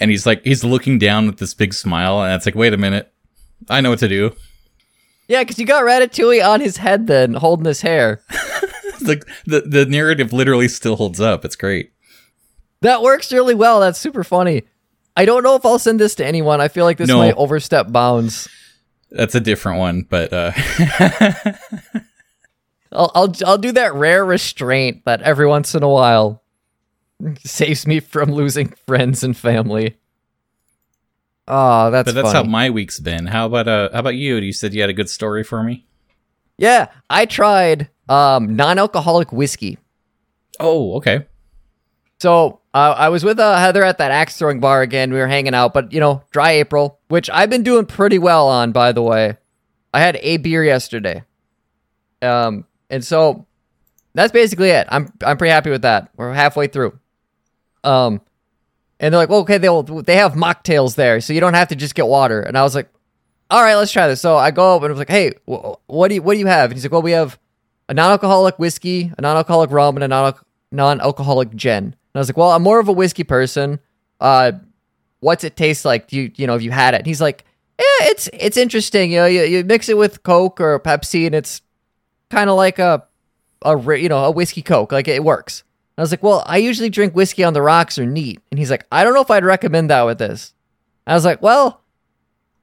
and 0.00 0.10
he's 0.10 0.24
like 0.26 0.42
he's 0.44 0.64
looking 0.64 0.98
down 0.98 1.26
with 1.26 1.38
this 1.38 1.52
big 1.54 1.74
smile, 1.74 2.22
and 2.22 2.34
it's 2.34 2.46
like, 2.46 2.54
wait 2.54 2.72
a 2.72 2.78
minute, 2.78 3.12
I 3.68 3.80
know 3.80 3.90
what 3.90 3.98
to 4.00 4.08
do. 4.08 4.32
yeah 5.28 5.42
because 5.42 5.58
you 5.58 5.66
got 5.66 5.84
Ratatouille 5.84 6.44
on 6.46 6.60
his 6.60 6.78
head 6.78 7.06
then 7.06 7.34
holding 7.34 7.66
his 7.66 7.82
hair 7.82 8.22
like 9.02 9.24
the 9.46 9.60
the 9.60 9.84
narrative 9.86 10.32
literally 10.32 10.68
still 10.68 10.96
holds 10.96 11.20
up. 11.20 11.44
It's 11.44 11.56
great. 11.56 11.92
that 12.80 13.02
works 13.02 13.30
really 13.32 13.54
well 13.54 13.80
that's 13.80 13.98
super 13.98 14.24
funny 14.24 14.62
I 15.16 15.24
don't 15.26 15.42
know 15.44 15.54
if 15.54 15.64
I'll 15.64 15.78
send 15.78 16.00
this 16.00 16.14
to 16.16 16.26
anyone 16.26 16.60
I 16.60 16.68
feel 16.68 16.84
like 16.84 16.96
this 16.98 17.08
No. 17.08 17.18
might 17.18 17.34
overstep 17.36 17.92
bounds 17.92 18.48
That's 19.14 19.36
a 19.36 19.40
different 19.40 19.78
one, 19.78 20.02
but 20.02 20.32
uh, 20.32 20.50
I'll, 22.92 23.12
I'll 23.14 23.32
I'll 23.46 23.58
do 23.58 23.70
that 23.72 23.94
rare 23.94 24.24
restraint 24.24 25.04
that 25.04 25.22
every 25.22 25.46
once 25.46 25.72
in 25.74 25.84
a 25.84 25.88
while 25.88 26.42
saves 27.44 27.86
me 27.86 28.00
from 28.00 28.32
losing 28.32 28.74
friends 28.86 29.22
and 29.22 29.36
family. 29.36 29.96
Oh, 31.46 31.92
that's 31.92 32.06
but 32.06 32.14
that's 32.16 32.32
funny. 32.32 32.44
how 32.44 32.50
my 32.50 32.70
week's 32.70 32.98
been. 32.98 33.26
How 33.26 33.46
about 33.46 33.68
uh, 33.68 33.90
how 33.92 34.00
about 34.00 34.16
you? 34.16 34.34
You 34.36 34.52
said 34.52 34.74
you 34.74 34.80
had 34.80 34.90
a 34.90 34.94
good 34.94 35.08
story 35.08 35.44
for 35.44 35.62
me. 35.62 35.86
yeah, 36.58 36.88
I 37.08 37.26
tried 37.26 37.88
um 38.08 38.56
non-alcoholic 38.56 39.32
whiskey. 39.32 39.78
Oh, 40.58 40.96
okay. 40.96 41.26
So 42.24 42.60
uh, 42.72 42.94
I 42.96 43.10
was 43.10 43.22
with 43.22 43.38
uh, 43.38 43.58
Heather 43.58 43.84
at 43.84 43.98
that 43.98 44.10
axe 44.10 44.38
throwing 44.38 44.58
bar 44.58 44.80
again. 44.80 45.12
We 45.12 45.18
were 45.18 45.26
hanging 45.26 45.52
out, 45.52 45.74
but 45.74 45.92
you 45.92 46.00
know, 46.00 46.22
dry 46.30 46.52
April, 46.52 46.98
which 47.08 47.28
I've 47.28 47.50
been 47.50 47.62
doing 47.62 47.84
pretty 47.84 48.18
well 48.18 48.48
on, 48.48 48.72
by 48.72 48.92
the 48.92 49.02
way. 49.02 49.36
I 49.92 50.00
had 50.00 50.16
a 50.22 50.38
beer 50.38 50.64
yesterday, 50.64 51.22
um, 52.22 52.64
and 52.88 53.04
so 53.04 53.44
that's 54.14 54.32
basically 54.32 54.70
it. 54.70 54.86
I'm 54.88 55.12
I'm 55.22 55.36
pretty 55.36 55.52
happy 55.52 55.68
with 55.68 55.82
that. 55.82 56.12
We're 56.16 56.32
halfway 56.32 56.66
through. 56.66 56.98
Um, 57.84 58.22
and 58.98 59.12
they're 59.12 59.20
like, 59.20 59.28
well, 59.28 59.40
okay, 59.40 59.58
they'll 59.58 59.82
they 59.82 60.16
have 60.16 60.32
mocktails 60.32 60.94
there, 60.94 61.20
so 61.20 61.34
you 61.34 61.40
don't 61.40 61.52
have 61.52 61.68
to 61.68 61.76
just 61.76 61.94
get 61.94 62.06
water. 62.06 62.40
And 62.40 62.56
I 62.56 62.62
was 62.62 62.74
like, 62.74 62.88
all 63.50 63.62
right, 63.62 63.74
let's 63.74 63.92
try 63.92 64.08
this. 64.08 64.22
So 64.22 64.38
I 64.38 64.50
go 64.50 64.76
up 64.76 64.82
and 64.82 64.88
I 64.88 64.92
was 64.92 64.98
like, 64.98 65.10
hey, 65.10 65.34
wh- 65.44 65.74
what 65.90 66.08
do 66.08 66.14
you 66.14 66.22
what 66.22 66.32
do 66.32 66.40
you 66.40 66.46
have? 66.46 66.70
And 66.70 66.78
he's 66.78 66.86
like, 66.86 66.92
well, 66.92 67.02
we 67.02 67.12
have 67.12 67.38
a 67.90 67.92
non-alcoholic 67.92 68.58
whiskey, 68.58 69.12
a 69.18 69.20
non-alcoholic 69.20 69.70
rum, 69.70 69.98
and 69.98 70.04
a 70.04 70.08
non 70.08 70.34
non-alcoholic 70.72 71.54
gin. 71.54 71.94
And 72.14 72.18
I 72.18 72.20
was 72.20 72.28
like, 72.28 72.36
well, 72.36 72.52
I'm 72.52 72.62
more 72.62 72.78
of 72.78 72.88
a 72.88 72.92
whiskey 72.92 73.24
person. 73.24 73.80
Uh, 74.20 74.52
what's 75.20 75.44
it 75.44 75.56
taste 75.56 75.84
like? 75.84 76.08
Do 76.08 76.16
you 76.16 76.30
you 76.36 76.46
know 76.46 76.52
have 76.52 76.62
you 76.62 76.70
had 76.70 76.94
it? 76.94 76.98
And 76.98 77.06
he's 77.06 77.20
like, 77.20 77.44
yeah, 77.78 78.08
it's 78.10 78.28
it's 78.32 78.56
interesting. 78.56 79.10
You 79.12 79.18
know, 79.18 79.26
you, 79.26 79.42
you 79.42 79.64
mix 79.64 79.88
it 79.88 79.96
with 79.98 80.22
Coke 80.22 80.60
or 80.60 80.78
Pepsi, 80.80 81.26
and 81.26 81.34
it's 81.34 81.60
kind 82.30 82.48
of 82.48 82.56
like 82.56 82.78
a 82.78 83.04
a 83.62 83.76
you 83.98 84.08
know 84.08 84.24
a 84.24 84.30
whiskey 84.30 84.62
Coke. 84.62 84.92
Like 84.92 85.08
it 85.08 85.24
works. 85.24 85.64
And 85.96 86.02
I 86.02 86.04
was 86.04 86.10
like, 86.12 86.22
well, 86.22 86.42
I 86.46 86.58
usually 86.58 86.90
drink 86.90 87.14
whiskey 87.14 87.44
on 87.44 87.52
the 87.52 87.62
rocks 87.62 87.98
or 87.98 88.06
neat. 88.06 88.40
And 88.50 88.58
he's 88.58 88.70
like, 88.70 88.84
I 88.90 89.04
don't 89.04 89.14
know 89.14 89.20
if 89.20 89.30
I'd 89.30 89.44
recommend 89.44 89.90
that 89.90 90.02
with 90.02 90.18
this. 90.18 90.52
I 91.06 91.14
was 91.14 91.24
like, 91.24 91.40
well, 91.40 91.82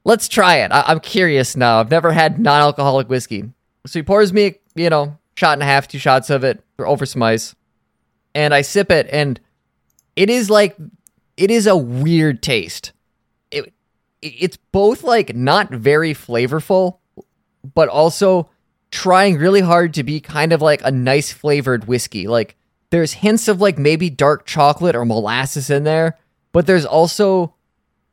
let's 0.03 0.27
try 0.27 0.57
it. 0.57 0.71
I- 0.73 0.83
I'm 0.87 0.99
curious 0.99 1.55
now. 1.55 1.79
I've 1.79 1.89
never 1.91 2.11
had 2.11 2.39
non-alcoholic 2.39 3.07
whiskey. 3.07 3.45
So 3.85 3.99
he 3.99 4.03
pours 4.03 4.33
me, 4.33 4.55
you 4.75 4.89
know, 4.89 5.17
shot 5.35 5.53
and 5.53 5.61
a 5.61 5.65
half, 5.65 5.87
two 5.87 5.97
shots 5.97 6.29
of 6.29 6.43
it 6.43 6.61
over 6.77 7.05
some 7.05 7.23
ice, 7.23 7.55
and 8.33 8.53
I 8.53 8.61
sip 8.61 8.91
it, 8.91 9.07
and 9.11 9.39
it 10.15 10.29
is 10.29 10.49
like, 10.49 10.75
it 11.37 11.51
is 11.51 11.67
a 11.67 11.77
weird 11.77 12.41
taste. 12.41 12.93
It, 13.51 13.73
it's 14.21 14.57
both 14.71 15.03
like 15.03 15.35
not 15.35 15.69
very 15.69 16.13
flavorful, 16.13 16.97
but 17.73 17.89
also 17.89 18.49
trying 18.91 19.37
really 19.37 19.61
hard 19.61 19.93
to 19.93 20.03
be 20.03 20.19
kind 20.19 20.53
of 20.53 20.61
like 20.61 20.81
a 20.83 20.91
nice 20.91 21.31
flavored 21.31 21.85
whiskey. 21.85 22.27
Like 22.27 22.55
there's 22.89 23.13
hints 23.13 23.47
of 23.47 23.61
like 23.61 23.77
maybe 23.77 24.09
dark 24.09 24.45
chocolate 24.45 24.95
or 24.95 25.05
molasses 25.05 25.69
in 25.69 25.83
there, 25.83 26.17
but 26.51 26.67
there's 26.67 26.85
also 26.85 27.55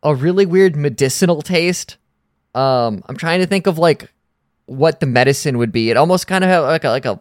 a 0.03 0.15
really 0.15 0.47
weird 0.47 0.77
medicinal 0.77 1.43
taste. 1.43 1.97
Um, 2.55 3.03
I'm 3.07 3.17
trying 3.17 3.41
to 3.41 3.47
think 3.47 3.67
of 3.67 3.79
like 3.79 4.13
what 4.67 5.01
the 5.01 5.07
medicine 5.07 5.59
would 5.59 5.73
be. 5.73 5.91
It 5.91 5.97
almost 5.97 6.27
kind 6.27 6.45
of 6.45 6.51
have 6.51 6.65
like 6.65 6.85
a, 6.85 6.91
like 6.91 7.07
a 7.07 7.21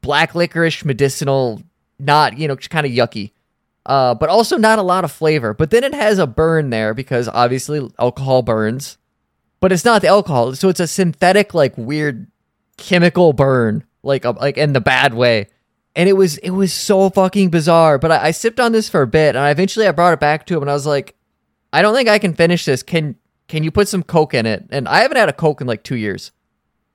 black 0.00 0.34
licorice 0.34 0.84
medicinal, 0.84 1.62
not 1.98 2.38
you 2.38 2.48
know 2.48 2.56
kind 2.56 2.86
of 2.86 2.92
yucky, 2.92 3.32
uh, 3.86 4.14
but 4.14 4.28
also 4.28 4.56
not 4.56 4.78
a 4.78 4.82
lot 4.82 5.04
of 5.04 5.12
flavor. 5.12 5.54
But 5.54 5.70
then 5.70 5.84
it 5.84 5.94
has 5.94 6.18
a 6.18 6.26
burn 6.26 6.70
there 6.70 6.94
because 6.94 7.28
obviously 7.28 7.88
alcohol 7.98 8.42
burns, 8.42 8.98
but 9.60 9.72
it's 9.72 9.84
not 9.84 10.02
the 10.02 10.08
alcohol, 10.08 10.54
so 10.54 10.68
it's 10.68 10.80
a 10.80 10.86
synthetic 10.86 11.54
like 11.54 11.76
weird 11.76 12.26
chemical 12.76 13.32
burn, 13.32 13.84
like 14.02 14.24
a, 14.24 14.30
like 14.30 14.58
in 14.58 14.72
the 14.72 14.80
bad 14.80 15.14
way. 15.14 15.48
And 15.94 16.08
it 16.08 16.12
was 16.12 16.36
it 16.38 16.50
was 16.50 16.72
so 16.72 17.08
fucking 17.08 17.50
bizarre. 17.50 17.98
But 17.98 18.12
I, 18.12 18.26
I 18.26 18.30
sipped 18.30 18.60
on 18.60 18.72
this 18.72 18.88
for 18.88 19.02
a 19.02 19.06
bit, 19.06 19.30
and 19.30 19.38
I 19.38 19.50
eventually 19.50 19.86
I 19.86 19.92
brought 19.92 20.12
it 20.12 20.20
back 20.20 20.46
to 20.46 20.56
him, 20.56 20.62
and 20.62 20.70
I 20.70 20.74
was 20.74 20.86
like, 20.86 21.16
I 21.72 21.82
don't 21.82 21.94
think 21.94 22.08
I 22.08 22.18
can 22.18 22.34
finish 22.34 22.64
this. 22.64 22.82
Can 22.82 23.16
can 23.48 23.62
you 23.62 23.70
put 23.70 23.88
some 23.88 24.02
coke 24.02 24.34
in 24.34 24.46
it? 24.46 24.66
And 24.70 24.88
I 24.88 25.00
haven't 25.00 25.16
had 25.16 25.28
a 25.28 25.32
coke 25.32 25.60
in 25.60 25.66
like 25.66 25.82
two 25.82 25.96
years. 25.96 26.32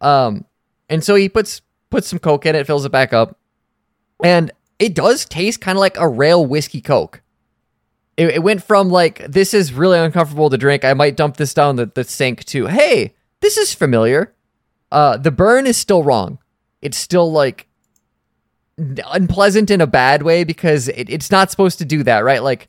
Um, 0.02 0.46
and 0.90 1.04
so 1.04 1.16
he 1.16 1.30
puts 1.30 1.62
puts 1.90 2.08
some 2.08 2.20
coke 2.20 2.46
in 2.46 2.56
it, 2.56 2.68
fills 2.68 2.86
it 2.86 2.92
back 2.92 3.14
up, 3.14 3.38
and 4.24 4.52
it 4.82 4.96
does 4.96 5.26
taste 5.26 5.62
kind 5.62 5.78
of 5.78 5.80
like 5.80 5.96
a 5.98 6.10
rail 6.10 6.44
whiskey 6.44 6.82
coke. 6.82 7.22
It, 8.18 8.30
it 8.30 8.44
went 8.44 8.64
from 8.64 8.90
like 8.90 9.20
this 9.32 9.54
is 9.54 9.74
really 9.74 10.00
uncomfortable 10.00 10.50
to 10.50 10.58
drink. 10.58 10.84
I 10.84 10.96
might 10.96 11.16
dump 11.16 11.38
this 11.38 11.54
down 11.54 11.76
the, 11.76 11.86
the 11.86 12.04
sink 12.04 12.44
to 12.46 12.66
hey, 12.66 13.14
this 13.42 13.58
is 13.58 13.76
familiar. 13.76 14.34
Uh, 14.92 15.18
the 15.18 15.32
burn 15.32 15.68
is 15.68 15.78
still 15.78 16.04
wrong. 16.04 16.40
It's 16.82 16.98
still 16.98 17.32
like 17.32 17.68
unpleasant 18.78 19.70
in 19.70 19.82
a 19.82 19.88
bad 19.88 20.24
way 20.24 20.44
because 20.44 20.88
it, 20.88 21.10
it's 21.10 21.30
not 21.30 21.52
supposed 21.52 21.78
to 21.78 21.86
do 21.86 22.02
that, 22.04 22.24
right? 22.24 22.42
Like 22.42 22.68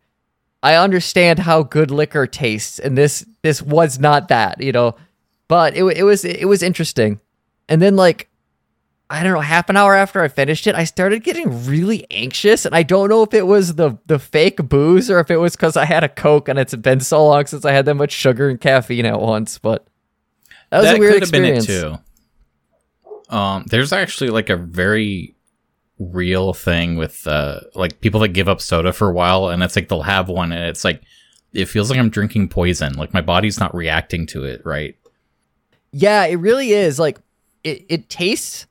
I 0.62 0.74
understand 0.74 1.38
how 1.40 1.62
good 1.62 1.90
liquor 1.90 2.26
tastes, 2.26 2.78
and 2.78 2.96
this 2.96 3.24
this 3.40 3.62
was 3.62 3.98
not 3.98 4.28
that, 4.28 4.60
you 4.60 4.70
know. 4.70 4.96
But 5.48 5.74
it 5.74 5.84
it 5.84 6.02
was 6.02 6.26
it 6.26 6.46
was 6.46 6.62
interesting, 6.62 7.20
and 7.70 7.80
then 7.80 7.96
like 7.96 8.28
I 9.10 9.22
don't 9.22 9.34
know, 9.34 9.40
half 9.40 9.68
an 9.68 9.76
hour 9.76 9.94
after 9.94 10.22
I 10.22 10.28
finished 10.28 10.66
it, 10.66 10.74
I 10.74 10.84
started 10.84 11.22
getting 11.22 11.66
really 11.66 12.06
anxious, 12.10 12.64
and 12.64 12.74
I 12.74 12.82
don't 12.82 13.10
know 13.10 13.22
if 13.22 13.34
it 13.34 13.46
was 13.46 13.74
the 13.74 13.98
the 14.06 14.18
fake 14.18 14.68
booze 14.68 15.10
or 15.10 15.20
if 15.20 15.30
it 15.30 15.36
was 15.36 15.54
because 15.54 15.76
I 15.76 15.84
had 15.84 16.02
a 16.02 16.08
coke 16.08 16.48
and 16.48 16.58
it's 16.58 16.74
been 16.74 17.00
so 17.00 17.26
long 17.26 17.44
since 17.46 17.64
I 17.64 17.72
had 17.72 17.84
that 17.84 17.94
much 17.94 18.12
sugar 18.12 18.48
and 18.48 18.60
caffeine 18.60 19.04
at 19.04 19.20
once. 19.20 19.58
But 19.58 19.86
that 20.70 20.80
was 20.80 20.90
a 20.90 20.98
weird 20.98 21.12
could 21.14 21.22
have 21.24 21.32
been 21.32 21.44
experience. 21.44 21.68
it 21.68 21.98
too. 23.28 23.36
Um, 23.36 23.64
there's 23.68 23.92
actually 23.92 24.30
like 24.30 24.50
a 24.50 24.56
very 24.56 25.34
real 25.98 26.52
thing 26.52 26.96
with 26.96 27.26
uh 27.28 27.60
like 27.74 28.00
people 28.00 28.20
that 28.20 28.28
give 28.28 28.48
up 28.48 28.60
soda 28.60 28.92
for 28.92 29.08
a 29.08 29.12
while 29.12 29.50
and 29.50 29.62
it's 29.62 29.76
like 29.76 29.88
they'll 29.88 30.02
have 30.02 30.28
one 30.28 30.50
and 30.50 30.64
it's 30.64 30.84
like 30.84 31.00
it 31.52 31.66
feels 31.66 31.90
like 31.90 31.98
I'm 31.98 32.08
drinking 32.08 32.48
poison. 32.48 32.94
Like 32.94 33.12
my 33.12 33.20
body's 33.20 33.60
not 33.60 33.74
reacting 33.74 34.26
to 34.28 34.44
it, 34.44 34.64
right? 34.64 34.96
Yeah, 35.92 36.24
it 36.24 36.36
really 36.36 36.72
is. 36.72 36.98
Like 36.98 37.18
it, 37.62 37.84
it 37.88 38.08
tastes 38.08 38.66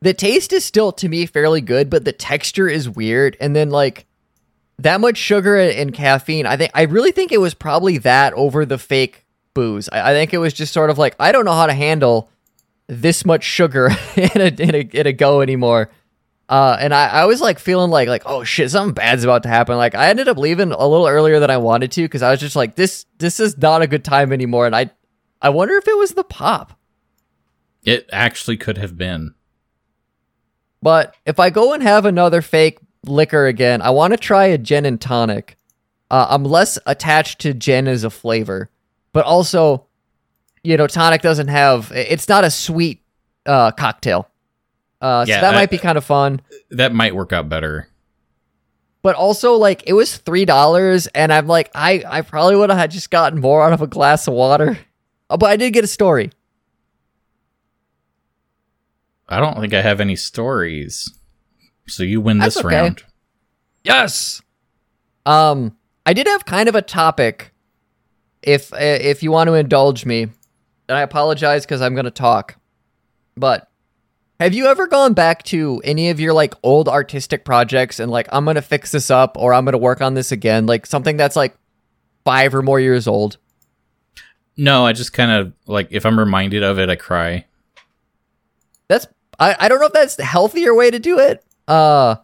the 0.00 0.14
taste 0.14 0.52
is 0.52 0.64
still 0.64 0.92
to 0.92 1.08
me 1.08 1.26
fairly 1.26 1.60
good, 1.60 1.90
but 1.90 2.04
the 2.04 2.12
texture 2.12 2.68
is 2.68 2.88
weird. 2.88 3.36
And 3.40 3.54
then 3.54 3.70
like 3.70 4.06
that 4.78 5.00
much 5.00 5.16
sugar 5.16 5.58
and 5.58 5.92
caffeine, 5.92 6.46
I 6.46 6.56
think 6.56 6.70
I 6.74 6.82
really 6.82 7.12
think 7.12 7.32
it 7.32 7.40
was 7.40 7.54
probably 7.54 7.98
that 7.98 8.32
over 8.34 8.64
the 8.64 8.78
fake 8.78 9.24
booze. 9.54 9.88
I, 9.90 10.10
I 10.10 10.14
think 10.14 10.32
it 10.32 10.38
was 10.38 10.52
just 10.52 10.72
sort 10.72 10.90
of 10.90 10.98
like 10.98 11.16
I 11.18 11.32
don't 11.32 11.44
know 11.44 11.52
how 11.52 11.66
to 11.66 11.72
handle 11.72 12.30
this 12.86 13.24
much 13.24 13.44
sugar 13.44 13.90
in 14.16 14.40
a 14.40 14.62
in 14.62 14.74
a, 14.74 14.78
in 14.78 15.06
a 15.06 15.12
go 15.12 15.40
anymore. 15.40 15.90
Uh, 16.48 16.78
and 16.80 16.94
I, 16.94 17.08
I 17.08 17.24
was 17.26 17.42
like 17.42 17.58
feeling 17.58 17.90
like 17.90 18.08
like 18.08 18.22
oh 18.24 18.44
shit 18.44 18.70
something 18.70 18.94
bad's 18.94 19.24
about 19.24 19.42
to 19.42 19.48
happen. 19.48 19.76
Like 19.76 19.94
I 19.94 20.08
ended 20.08 20.28
up 20.28 20.38
leaving 20.38 20.72
a 20.72 20.86
little 20.86 21.08
earlier 21.08 21.40
than 21.40 21.50
I 21.50 21.58
wanted 21.58 21.90
to 21.92 22.02
because 22.02 22.22
I 22.22 22.30
was 22.30 22.40
just 22.40 22.56
like 22.56 22.76
this 22.76 23.04
this 23.18 23.40
is 23.40 23.58
not 23.58 23.82
a 23.82 23.86
good 23.88 24.04
time 24.04 24.32
anymore. 24.32 24.66
And 24.66 24.76
I 24.76 24.90
I 25.42 25.50
wonder 25.50 25.74
if 25.74 25.88
it 25.88 25.98
was 25.98 26.12
the 26.12 26.24
pop. 26.24 26.78
It 27.82 28.08
actually 28.12 28.56
could 28.56 28.78
have 28.78 28.96
been. 28.96 29.34
But 30.82 31.14
if 31.26 31.38
I 31.40 31.50
go 31.50 31.72
and 31.72 31.82
have 31.82 32.04
another 32.04 32.40
fake 32.42 32.78
liquor 33.04 33.46
again, 33.46 33.82
I 33.82 33.90
want 33.90 34.12
to 34.12 34.16
try 34.16 34.46
a 34.46 34.58
gin 34.58 34.84
and 34.86 35.00
tonic. 35.00 35.56
Uh, 36.10 36.26
I'm 36.30 36.44
less 36.44 36.78
attached 36.86 37.40
to 37.40 37.52
gin 37.54 37.86
as 37.88 38.04
a 38.04 38.10
flavor, 38.10 38.70
but 39.12 39.24
also, 39.24 39.86
you 40.62 40.76
know, 40.76 40.86
tonic 40.86 41.20
doesn't 41.22 41.48
have. 41.48 41.90
It's 41.94 42.28
not 42.28 42.44
a 42.44 42.50
sweet 42.50 43.02
uh, 43.44 43.72
cocktail. 43.72 44.28
Uh, 45.00 45.24
Yeah, 45.28 45.36
so 45.36 45.40
that 45.42 45.54
I- 45.54 45.58
might 45.58 45.70
be 45.70 45.78
kind 45.78 45.98
of 45.98 46.04
fun. 46.04 46.40
That 46.70 46.94
might 46.94 47.14
work 47.14 47.32
out 47.32 47.48
better. 47.48 47.88
But 49.02 49.14
also, 49.14 49.54
like, 49.54 49.84
it 49.86 49.92
was 49.92 50.16
three 50.16 50.44
dollars, 50.44 51.06
and 51.08 51.32
I'm 51.32 51.46
like, 51.46 51.70
I 51.74 52.02
I 52.06 52.22
probably 52.22 52.56
would 52.56 52.68
have 52.70 52.90
just 52.90 53.10
gotten 53.10 53.40
more 53.40 53.62
out 53.64 53.72
of 53.72 53.80
a 53.80 53.86
glass 53.86 54.26
of 54.26 54.34
water. 54.34 54.78
Uh, 55.30 55.36
but 55.36 55.50
I 55.50 55.56
did 55.56 55.72
get 55.72 55.84
a 55.84 55.88
story. 55.88 56.30
I 59.28 59.40
don't 59.40 59.60
think 59.60 59.74
I 59.74 59.82
have 59.82 60.00
any 60.00 60.16
stories. 60.16 61.12
So 61.86 62.02
you 62.02 62.20
win 62.20 62.38
this 62.38 62.56
okay. 62.56 62.68
round. 62.68 63.02
Yes. 63.84 64.42
Um, 65.26 65.76
I 66.06 66.12
did 66.12 66.26
have 66.26 66.44
kind 66.44 66.68
of 66.68 66.74
a 66.74 66.82
topic. 66.82 67.52
If 68.42 68.72
uh, 68.72 68.76
if 68.78 69.22
you 69.22 69.32
want 69.32 69.48
to 69.48 69.54
indulge 69.54 70.06
me, 70.06 70.22
and 70.22 70.32
I 70.96 71.02
apologize 71.02 71.64
because 71.64 71.82
I'm 71.82 71.94
going 71.94 72.04
to 72.04 72.10
talk, 72.10 72.56
but 73.36 73.68
have 74.40 74.54
you 74.54 74.66
ever 74.66 74.86
gone 74.86 75.14
back 75.14 75.42
to 75.44 75.82
any 75.84 76.10
of 76.10 76.20
your 76.20 76.32
like 76.32 76.54
old 76.62 76.88
artistic 76.88 77.44
projects 77.44 77.98
and 77.98 78.10
like 78.10 78.28
I'm 78.30 78.44
going 78.44 78.54
to 78.54 78.62
fix 78.62 78.92
this 78.92 79.10
up 79.10 79.36
or 79.36 79.52
I'm 79.52 79.64
going 79.64 79.72
to 79.72 79.78
work 79.78 80.00
on 80.00 80.14
this 80.14 80.30
again, 80.30 80.66
like 80.66 80.86
something 80.86 81.16
that's 81.16 81.34
like 81.34 81.56
five 82.24 82.54
or 82.54 82.62
more 82.62 82.78
years 82.78 83.08
old? 83.08 83.38
No, 84.56 84.86
I 84.86 84.92
just 84.92 85.12
kind 85.12 85.30
of 85.32 85.52
like 85.66 85.88
if 85.90 86.06
I'm 86.06 86.18
reminded 86.18 86.62
of 86.62 86.78
it, 86.78 86.88
I 86.88 86.96
cry. 86.96 87.46
That's 88.88 89.06
I, 89.38 89.56
I 89.58 89.68
don't 89.68 89.80
know 89.80 89.86
if 89.86 89.92
that's 89.92 90.16
the 90.16 90.24
healthier 90.24 90.74
way 90.74 90.90
to 90.90 90.98
do 90.98 91.18
it. 91.18 91.44
Uh 91.66 92.16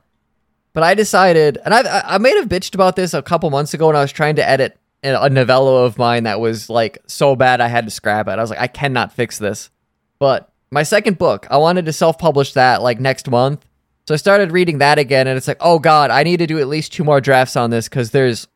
but 0.73 0.83
I 0.83 0.95
decided 0.95 1.59
and 1.65 1.75
I 1.75 2.03
I 2.05 2.19
may 2.19 2.35
have 2.37 2.49
bitched 2.49 2.75
about 2.75 2.97
this 2.97 3.15
a 3.15 3.23
couple 3.23 3.51
months 3.51 3.75
ago 3.75 3.87
when 3.89 3.97
I 3.97 4.01
was 4.01 4.13
trying 4.13 4.37
to 4.37 4.49
edit 4.49 4.79
a 5.03 5.29
novella 5.29 5.85
of 5.85 5.99
mine 5.99 6.25
that 6.25 6.41
was 6.41 6.71
like 6.71 6.99
so 7.07 7.37
bad 7.37 7.61
I 7.61 7.69
had 7.69 7.85
to 7.85 7.91
scrap 7.91 8.27
it. 8.27 8.39
I 8.39 8.41
was 8.41 8.49
like, 8.49 8.59
I 8.59 8.69
cannot 8.69 9.13
fix 9.13 9.39
this. 9.39 9.71
But 10.19 10.51
my 10.71 10.83
second 10.83 11.19
book, 11.19 11.47
I 11.51 11.59
wanted 11.59 11.85
to 11.85 11.93
self-publish 11.93 12.55
that 12.55 12.81
like 12.81 13.01
next 13.01 13.31
month. 13.31 13.67
So 14.09 14.15
I 14.15 14.17
started 14.17 14.51
reading 14.51 14.79
that 14.79 14.99
again 14.99 15.27
and 15.27 15.37
it's 15.37 15.47
like, 15.47 15.59
oh 15.61 15.79
god, 15.79 16.11
I 16.11 16.23
need 16.23 16.39
to 16.39 16.47
do 16.47 16.59
at 16.59 16.69
least 16.69 16.93
two 16.93 17.05
more 17.05 17.21
drafts 17.21 17.55
on 17.57 17.71
this 17.71 17.89
because 17.89 18.11
there's 18.11 18.49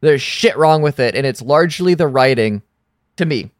there's 0.00 0.22
shit 0.22 0.56
wrong 0.56 0.82
with 0.82 0.98
it, 0.98 1.14
and 1.14 1.26
it's 1.26 1.42
largely 1.42 1.94
the 1.94 2.08
writing 2.08 2.62
to 3.16 3.26
me. 3.26 3.50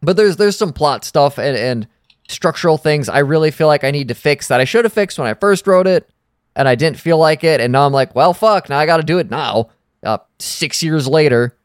But 0.00 0.16
there's 0.16 0.36
there's 0.36 0.56
some 0.56 0.72
plot 0.72 1.04
stuff 1.04 1.38
and, 1.38 1.56
and 1.56 1.88
structural 2.28 2.78
things 2.78 3.08
I 3.08 3.18
really 3.20 3.50
feel 3.50 3.66
like 3.66 3.84
I 3.84 3.90
need 3.90 4.08
to 4.08 4.14
fix 4.14 4.48
that 4.48 4.60
I 4.60 4.64
should 4.64 4.84
have 4.84 4.92
fixed 4.92 5.18
when 5.18 5.28
I 5.28 5.34
first 5.34 5.66
wrote 5.66 5.86
it, 5.86 6.08
and 6.56 6.68
I 6.68 6.74
didn't 6.74 6.98
feel 6.98 7.18
like 7.18 7.44
it, 7.44 7.60
and 7.60 7.72
now 7.72 7.86
I'm 7.86 7.92
like, 7.92 8.14
well, 8.14 8.32
fuck, 8.34 8.68
now 8.68 8.78
I 8.78 8.86
got 8.86 8.96
to 8.98 9.02
do 9.02 9.18
it 9.18 9.30
now, 9.30 9.70
uh, 10.02 10.18
six 10.38 10.82
years 10.82 11.06
later, 11.08 11.56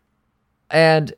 and 0.70 1.14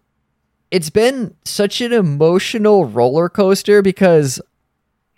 it's 0.69 0.89
been 0.89 1.35
such 1.43 1.81
an 1.81 1.91
emotional 1.91 2.85
roller 2.85 3.27
coaster 3.29 3.81
because 3.81 4.39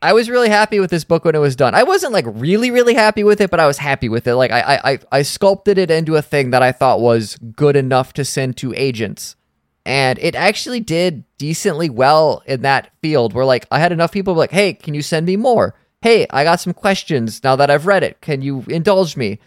I 0.02 0.12
was 0.14 0.30
really 0.30 0.50
happy 0.50 0.80
with 0.80 0.90
this 0.90 1.04
book 1.04 1.24
when 1.26 1.36
it 1.36 1.40
was 1.40 1.56
done. 1.56 1.76
I 1.76 1.84
wasn't 1.84 2.12
like 2.12 2.26
really, 2.28 2.72
really 2.72 2.94
happy 2.96 3.24
with 3.24 3.40
it, 3.40 3.50
but 3.52 3.60
I 3.60 3.68
was 3.68 3.78
happy 3.78 4.10
with 4.10 4.28
it. 4.28 4.36
Like 4.36 4.52
I, 4.52 4.60
I, 4.62 4.92
I- 4.94 5.00
I 5.12 5.22
sculpted 5.22 5.78
it 5.78 5.92
into 5.92 6.16
a 6.16 6.22
thing 6.22 6.50
that 6.52 6.62
I 6.64 6.72
thought 6.72 7.00
was 7.00 7.38
good 7.56 7.76
enough 7.76 8.14
to 8.14 8.26
send 8.26 8.58
to 8.58 8.74
agents, 8.76 9.36
and 9.86 10.18
it 10.20 10.36
actually 10.36 10.80
did 10.80 11.24
decently 11.38 11.90
well 11.90 12.42
in 12.46 12.62
that 12.62 12.92
field. 13.02 13.34
Where 13.34 13.46
like 13.46 13.68
I 13.72 13.80
had 13.80 13.92
enough 13.92 14.12
people 14.12 14.34
like, 14.34 14.52
"Hey, 14.52 14.74
can 14.74 14.94
you 14.94 15.02
send 15.02 15.26
me 15.26 15.36
more? 15.36 15.76
Hey, 16.02 16.26
I 16.30 16.44
got 16.44 16.60
some 16.60 16.74
questions 16.74 17.44
now 17.44 17.56
that 17.56 17.70
I've 17.70 17.88
read 17.88 18.04
it. 18.04 18.22
Can 18.22 18.42
you 18.42 18.64
indulge 18.68 19.18
me?" 19.18 19.40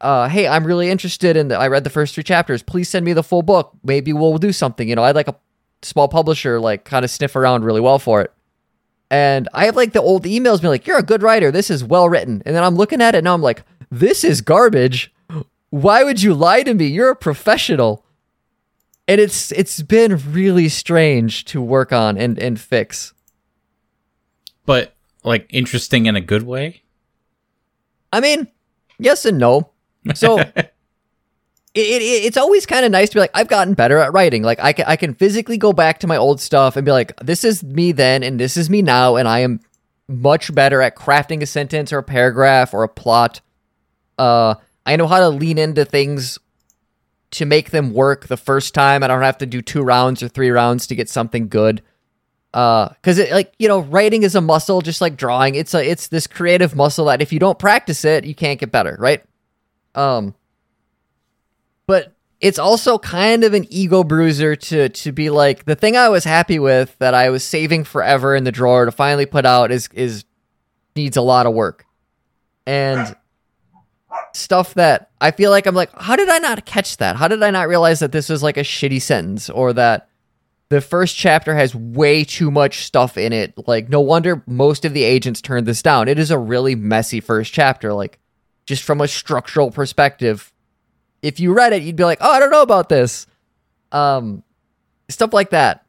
Uh, 0.00 0.28
hey, 0.28 0.46
I'm 0.46 0.64
really 0.66 0.90
interested 0.90 1.36
in 1.36 1.48
the. 1.48 1.56
I 1.58 1.68
read 1.68 1.84
the 1.84 1.90
first 1.90 2.14
three 2.14 2.24
chapters. 2.24 2.62
Please 2.62 2.88
send 2.88 3.04
me 3.04 3.12
the 3.12 3.22
full 3.22 3.42
book. 3.42 3.72
Maybe 3.84 4.12
we'll 4.12 4.38
do 4.38 4.52
something. 4.52 4.88
You 4.88 4.96
know, 4.96 5.04
I'd 5.04 5.14
like 5.14 5.28
a 5.28 5.36
small 5.82 6.08
publisher 6.08 6.60
like 6.60 6.84
kind 6.84 7.04
of 7.04 7.10
sniff 7.10 7.36
around 7.36 7.64
really 7.64 7.80
well 7.80 7.98
for 7.98 8.20
it. 8.22 8.32
And 9.10 9.48
I 9.54 9.66
have 9.66 9.76
like 9.76 9.92
the 9.92 10.02
old 10.02 10.24
emails 10.24 10.60
being 10.60 10.70
like, 10.70 10.86
"You're 10.86 10.98
a 10.98 11.02
good 11.02 11.22
writer. 11.22 11.50
This 11.50 11.70
is 11.70 11.84
well 11.84 12.08
written." 12.08 12.42
And 12.44 12.56
then 12.56 12.64
I'm 12.64 12.74
looking 12.74 13.00
at 13.00 13.14
it 13.14 13.18
and 13.18 13.28
I'm 13.28 13.42
like, 13.42 13.62
"This 13.90 14.24
is 14.24 14.40
garbage. 14.40 15.12
Why 15.70 16.04
would 16.04 16.22
you 16.22 16.34
lie 16.34 16.62
to 16.64 16.74
me? 16.74 16.86
You're 16.86 17.10
a 17.10 17.16
professional." 17.16 18.03
And 19.06 19.20
it's 19.20 19.52
it's 19.52 19.82
been 19.82 20.16
really 20.32 20.68
strange 20.68 21.44
to 21.46 21.60
work 21.60 21.92
on 21.92 22.16
and 22.16 22.38
and 22.38 22.58
fix. 22.58 23.12
But 24.66 24.94
like 25.24 25.46
interesting 25.50 26.06
in 26.06 26.16
a 26.16 26.20
good 26.20 26.42
way. 26.42 26.82
I 28.12 28.20
mean, 28.20 28.48
yes 28.98 29.24
and 29.24 29.38
no. 29.38 29.70
So 30.14 30.38
it, 31.74 32.02
it, 32.02 32.24
it's 32.24 32.36
always 32.36 32.66
kind 32.66 32.84
of 32.84 32.92
nice 32.92 33.10
to 33.10 33.14
be 33.14 33.20
like, 33.20 33.32
I've 33.34 33.48
gotten 33.48 33.74
better 33.74 33.98
at 33.98 34.12
writing. 34.12 34.42
Like 34.42 34.60
I 34.60 34.72
can, 34.72 34.84
I 34.86 34.96
can 34.96 35.14
physically 35.14 35.58
go 35.58 35.72
back 35.72 35.98
to 36.00 36.06
my 36.06 36.16
old 36.16 36.40
stuff 36.40 36.76
and 36.76 36.84
be 36.84 36.92
like, 36.92 37.16
this 37.20 37.44
is 37.44 37.64
me 37.64 37.92
then 37.92 38.22
and 38.22 38.38
this 38.38 38.56
is 38.56 38.70
me 38.70 38.82
now, 38.82 39.16
and 39.16 39.26
I 39.26 39.40
am 39.40 39.60
much 40.08 40.54
better 40.54 40.82
at 40.82 40.96
crafting 40.96 41.42
a 41.42 41.46
sentence 41.46 41.92
or 41.92 41.98
a 41.98 42.02
paragraph 42.02 42.74
or 42.74 42.84
a 42.84 42.88
plot. 42.88 43.40
Uh, 44.18 44.54
I 44.86 44.96
know 44.96 45.06
how 45.06 45.20
to 45.20 45.28
lean 45.28 45.58
into 45.58 45.84
things 45.84 46.38
to 47.34 47.44
make 47.44 47.70
them 47.70 47.92
work 47.92 48.26
the 48.26 48.36
first 48.36 48.74
time. 48.74 49.02
I 49.02 49.08
don't 49.08 49.22
have 49.22 49.38
to 49.38 49.46
do 49.46 49.60
two 49.60 49.82
rounds 49.82 50.22
or 50.22 50.28
three 50.28 50.50
rounds 50.50 50.86
to 50.86 50.94
get 50.94 51.08
something 51.08 51.48
good. 51.48 51.82
Uh, 52.52 52.88
cause 53.02 53.18
it 53.18 53.32
like, 53.32 53.52
you 53.58 53.66
know, 53.66 53.80
writing 53.80 54.22
is 54.22 54.36
a 54.36 54.40
muscle, 54.40 54.80
just 54.80 55.00
like 55.00 55.16
drawing. 55.16 55.56
It's 55.56 55.74
a, 55.74 55.84
it's 55.84 56.08
this 56.08 56.26
creative 56.28 56.76
muscle 56.76 57.06
that 57.06 57.20
if 57.20 57.32
you 57.32 57.40
don't 57.40 57.58
practice 57.58 58.04
it, 58.04 58.24
you 58.24 58.34
can't 58.34 58.60
get 58.60 58.70
better. 58.70 58.96
Right. 58.98 59.24
Um, 59.96 60.34
but 61.86 62.14
it's 62.40 62.58
also 62.58 62.98
kind 62.98 63.42
of 63.42 63.54
an 63.54 63.66
ego 63.70 64.04
bruiser 64.04 64.54
to, 64.54 64.88
to 64.88 65.12
be 65.12 65.30
like, 65.30 65.64
the 65.64 65.74
thing 65.74 65.96
I 65.96 66.08
was 66.08 66.24
happy 66.24 66.58
with 66.60 66.96
that 66.98 67.14
I 67.14 67.30
was 67.30 67.42
saving 67.42 67.84
forever 67.84 68.36
in 68.36 68.44
the 68.44 68.52
drawer 68.52 68.84
to 68.84 68.92
finally 68.92 69.26
put 69.26 69.44
out 69.44 69.72
is, 69.72 69.88
is 69.92 70.24
needs 70.94 71.16
a 71.16 71.22
lot 71.22 71.46
of 71.46 71.54
work 71.54 71.86
and 72.66 73.16
stuff 74.32 74.74
that 74.74 75.10
I 75.20 75.30
feel 75.30 75.50
like 75.50 75.66
I'm 75.66 75.74
like, 75.74 75.90
how 75.98 76.16
did 76.16 76.28
I 76.28 76.38
not 76.38 76.64
catch 76.64 76.96
that? 76.98 77.16
How 77.16 77.28
did 77.28 77.42
I 77.42 77.50
not 77.50 77.68
realize 77.68 78.00
that 78.00 78.12
this 78.12 78.28
was 78.28 78.42
like 78.42 78.56
a 78.56 78.60
shitty 78.60 79.00
sentence 79.00 79.48
or 79.50 79.72
that 79.72 80.08
the 80.68 80.80
first 80.80 81.16
chapter 81.16 81.54
has 81.54 81.74
way 81.74 82.24
too 82.24 82.50
much 82.50 82.84
stuff 82.84 83.16
in 83.16 83.32
it? 83.32 83.54
Like, 83.66 83.88
no 83.88 84.00
wonder 84.00 84.42
most 84.46 84.84
of 84.84 84.94
the 84.94 85.04
agents 85.04 85.40
turned 85.40 85.66
this 85.66 85.82
down. 85.82 86.08
It 86.08 86.18
is 86.18 86.30
a 86.30 86.38
really 86.38 86.74
messy 86.74 87.20
first 87.20 87.52
chapter. 87.52 87.92
Like, 87.92 88.18
just 88.66 88.82
from 88.82 89.00
a 89.00 89.08
structural 89.08 89.70
perspective, 89.70 90.52
if 91.22 91.40
you 91.40 91.52
read 91.52 91.72
it, 91.72 91.82
you'd 91.82 91.96
be 91.96 92.04
like, 92.04 92.18
oh, 92.20 92.30
I 92.30 92.40
don't 92.40 92.50
know 92.50 92.62
about 92.62 92.88
this. 92.88 93.26
Um, 93.92 94.42
stuff 95.08 95.32
like 95.32 95.50
that. 95.50 95.86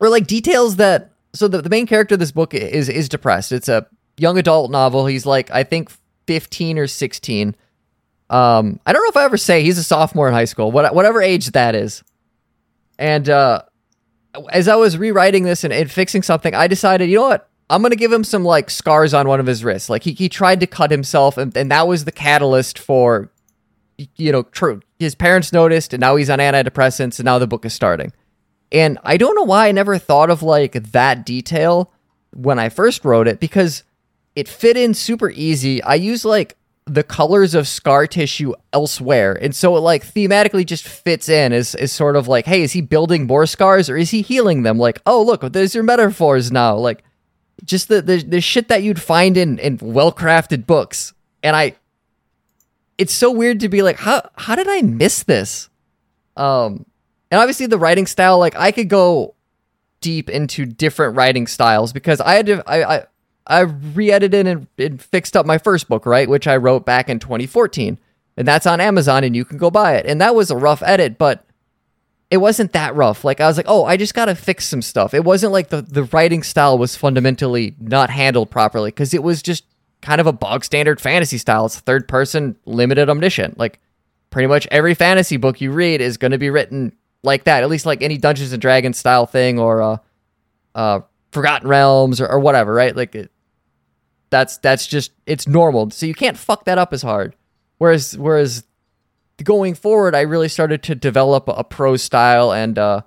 Or 0.00 0.08
like 0.08 0.26
details 0.26 0.76
that. 0.76 1.12
So 1.34 1.48
the, 1.48 1.60
the 1.60 1.68
main 1.68 1.86
character 1.86 2.14
of 2.14 2.20
this 2.20 2.32
book 2.32 2.54
is 2.54 2.88
is 2.88 3.08
depressed. 3.08 3.52
It's 3.52 3.68
a 3.68 3.86
young 4.16 4.38
adult 4.38 4.70
novel. 4.70 5.06
He's 5.06 5.26
like, 5.26 5.50
I 5.50 5.64
think 5.64 5.90
15 6.28 6.78
or 6.78 6.86
16. 6.86 7.56
Um, 8.28 8.78
I 8.84 8.92
don't 8.92 9.02
know 9.02 9.08
if 9.08 9.16
I 9.16 9.24
ever 9.24 9.38
say 9.38 9.62
he's 9.62 9.78
a 9.78 9.82
sophomore 9.82 10.28
in 10.28 10.34
high 10.34 10.44
school, 10.44 10.70
what, 10.70 10.94
whatever 10.94 11.22
age 11.22 11.46
that 11.52 11.74
is. 11.74 12.04
And 12.98 13.30
uh, 13.30 13.62
as 14.50 14.68
I 14.68 14.76
was 14.76 14.98
rewriting 14.98 15.44
this 15.44 15.64
and, 15.64 15.72
and 15.72 15.90
fixing 15.90 16.22
something, 16.22 16.54
I 16.54 16.66
decided, 16.66 17.08
you 17.08 17.16
know 17.16 17.28
what? 17.28 17.48
I'm 17.70 17.80
gonna 17.80 17.96
give 17.96 18.12
him 18.12 18.24
some 18.24 18.44
like 18.44 18.68
scars 18.68 19.14
on 19.14 19.26
one 19.26 19.40
of 19.40 19.46
his 19.46 19.64
wrists. 19.64 19.88
Like 19.88 20.02
he, 20.02 20.12
he 20.12 20.28
tried 20.28 20.60
to 20.60 20.66
cut 20.66 20.90
himself, 20.90 21.38
and, 21.38 21.56
and 21.56 21.70
that 21.70 21.88
was 21.88 22.04
the 22.04 22.12
catalyst 22.12 22.78
for, 22.78 23.30
you 24.16 24.30
know, 24.30 24.42
true. 24.42 24.82
His 24.98 25.14
parents 25.14 25.50
noticed, 25.50 25.94
and 25.94 26.00
now 26.02 26.16
he's 26.16 26.28
on 26.28 26.40
antidepressants, 26.40 27.18
and 27.18 27.24
now 27.24 27.38
the 27.38 27.46
book 27.46 27.64
is 27.64 27.72
starting. 27.72 28.12
And 28.70 28.98
I 29.02 29.16
don't 29.16 29.34
know 29.34 29.44
why 29.44 29.68
I 29.68 29.72
never 29.72 29.96
thought 29.96 30.28
of 30.28 30.42
like 30.42 30.72
that 30.92 31.24
detail 31.24 31.90
when 32.34 32.58
I 32.58 32.68
first 32.68 33.06
wrote 33.06 33.28
it 33.28 33.40
because 33.40 33.82
it 34.38 34.46
fit 34.46 34.76
in 34.76 34.94
super 34.94 35.30
easy. 35.30 35.82
I 35.82 35.96
use 35.96 36.24
like 36.24 36.56
the 36.84 37.02
colors 37.02 37.56
of 37.56 37.66
scar 37.66 38.06
tissue 38.06 38.54
elsewhere. 38.72 39.36
And 39.42 39.52
so 39.52 39.76
it 39.76 39.80
like 39.80 40.06
thematically 40.06 40.64
just 40.64 40.86
fits 40.86 41.28
in 41.28 41.52
as, 41.52 41.74
as 41.74 41.90
sort 41.90 42.14
of 42.14 42.28
like, 42.28 42.46
hey, 42.46 42.62
is 42.62 42.70
he 42.70 42.80
building 42.80 43.26
more 43.26 43.46
scars 43.46 43.90
or 43.90 43.96
is 43.96 44.10
he 44.10 44.22
healing 44.22 44.62
them? 44.62 44.78
Like, 44.78 45.02
oh, 45.06 45.20
look, 45.24 45.40
there's 45.52 45.74
your 45.74 45.82
metaphors 45.82 46.52
now. 46.52 46.76
Like, 46.76 47.02
just 47.64 47.88
the, 47.88 48.00
the, 48.00 48.18
the 48.22 48.40
shit 48.40 48.68
that 48.68 48.84
you'd 48.84 49.02
find 49.02 49.36
in, 49.36 49.58
in 49.58 49.76
well 49.82 50.12
crafted 50.12 50.66
books. 50.66 51.14
And 51.42 51.56
I, 51.56 51.74
it's 52.96 53.12
so 53.12 53.32
weird 53.32 53.58
to 53.60 53.68
be 53.68 53.82
like, 53.82 53.96
how, 53.96 54.22
how 54.36 54.54
did 54.54 54.68
I 54.68 54.82
miss 54.82 55.24
this? 55.24 55.68
Um, 56.36 56.86
and 57.32 57.40
obviously 57.40 57.66
the 57.66 57.76
writing 57.76 58.06
style, 58.06 58.38
like 58.38 58.54
I 58.54 58.70
could 58.70 58.88
go 58.88 59.34
deep 60.00 60.30
into 60.30 60.64
different 60.64 61.16
writing 61.16 61.48
styles 61.48 61.92
because 61.92 62.20
I 62.20 62.34
had 62.34 62.46
to, 62.46 62.62
I, 62.64 62.98
I, 62.98 63.06
I 63.48 63.60
re-edited 63.60 64.46
and, 64.46 64.66
and 64.76 65.00
fixed 65.00 65.36
up 65.36 65.46
my 65.46 65.58
first 65.58 65.88
book, 65.88 66.04
right, 66.06 66.28
which 66.28 66.46
I 66.46 66.56
wrote 66.56 66.84
back 66.84 67.08
in 67.08 67.18
2014, 67.18 67.98
and 68.36 68.46
that's 68.46 68.66
on 68.66 68.80
Amazon, 68.80 69.24
and 69.24 69.34
you 69.34 69.44
can 69.44 69.58
go 69.58 69.70
buy 69.70 69.96
it. 69.96 70.06
And 70.06 70.20
that 70.20 70.34
was 70.34 70.50
a 70.50 70.56
rough 70.56 70.82
edit, 70.82 71.18
but 71.18 71.44
it 72.30 72.38
wasn't 72.38 72.72
that 72.72 72.94
rough. 72.94 73.24
Like 73.24 73.40
I 73.40 73.46
was 73.46 73.56
like, 73.56 73.66
oh, 73.68 73.84
I 73.84 73.96
just 73.96 74.14
gotta 74.14 74.34
fix 74.34 74.66
some 74.66 74.82
stuff. 74.82 75.14
It 75.14 75.24
wasn't 75.24 75.52
like 75.52 75.68
the 75.68 75.80
the 75.80 76.04
writing 76.04 76.42
style 76.42 76.76
was 76.76 76.94
fundamentally 76.94 77.74
not 77.80 78.10
handled 78.10 78.50
properly 78.50 78.90
because 78.90 79.14
it 79.14 79.22
was 79.22 79.40
just 79.40 79.64
kind 80.02 80.20
of 80.20 80.26
a 80.26 80.32
bog 80.32 80.64
standard 80.64 81.00
fantasy 81.00 81.38
style. 81.38 81.66
It's 81.66 81.80
third 81.80 82.06
person, 82.06 82.56
limited 82.66 83.08
omniscient. 83.08 83.58
Like 83.58 83.80
pretty 84.30 84.46
much 84.46 84.68
every 84.70 84.94
fantasy 84.94 85.36
book 85.36 85.60
you 85.60 85.72
read 85.72 86.00
is 86.00 86.16
going 86.16 86.32
to 86.32 86.38
be 86.38 86.50
written 86.50 86.92
like 87.22 87.44
that. 87.44 87.62
At 87.62 87.70
least 87.70 87.86
like 87.86 88.02
any 88.02 88.18
Dungeons 88.18 88.52
and 88.52 88.60
Dragons 88.60 88.98
style 88.98 89.26
thing 89.26 89.58
or 89.58 89.82
uh, 89.82 89.96
uh, 90.74 91.00
Forgotten 91.32 91.68
Realms 91.68 92.20
or, 92.20 92.28
or 92.28 92.38
whatever, 92.38 92.72
right? 92.72 92.94
Like 92.94 93.14
it, 93.14 93.30
that's 94.30 94.58
that's 94.58 94.86
just 94.86 95.12
it's 95.26 95.46
normal. 95.46 95.90
So 95.90 96.06
you 96.06 96.14
can't 96.14 96.36
fuck 96.36 96.64
that 96.64 96.78
up 96.78 96.92
as 96.92 97.02
hard. 97.02 97.34
Whereas 97.78 98.16
whereas 98.16 98.64
going 99.42 99.74
forward, 99.74 100.14
I 100.14 100.22
really 100.22 100.48
started 100.48 100.82
to 100.84 100.94
develop 100.94 101.44
a, 101.48 101.64
pro 101.64 101.96
style, 101.96 102.52
and 102.52 102.78
uh, 102.78 103.02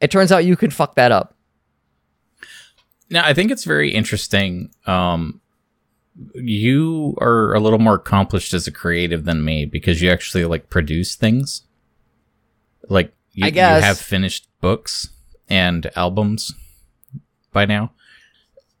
it 0.00 0.10
turns 0.10 0.32
out 0.32 0.44
you 0.44 0.56
can 0.56 0.70
fuck 0.70 0.94
that 0.94 1.12
up. 1.12 1.34
Now, 3.10 3.24
I 3.24 3.34
think 3.34 3.50
it's 3.50 3.64
very 3.64 3.92
interesting. 3.92 4.70
Um, 4.86 5.40
you 6.34 7.16
are 7.20 7.54
a 7.54 7.60
little 7.60 7.78
more 7.78 7.94
accomplished 7.94 8.54
as 8.54 8.66
a 8.66 8.72
creative 8.72 9.24
than 9.24 9.44
me 9.44 9.64
because 9.64 10.00
you 10.00 10.10
actually 10.10 10.44
like 10.44 10.70
produce 10.70 11.16
things. 11.16 11.62
Like 12.88 13.12
you, 13.32 13.46
I 13.46 13.50
guess. 13.50 13.80
you 13.80 13.86
have 13.86 13.98
finished 13.98 14.48
books 14.60 15.10
and 15.48 15.90
albums 15.96 16.54
by 17.52 17.64
now. 17.64 17.92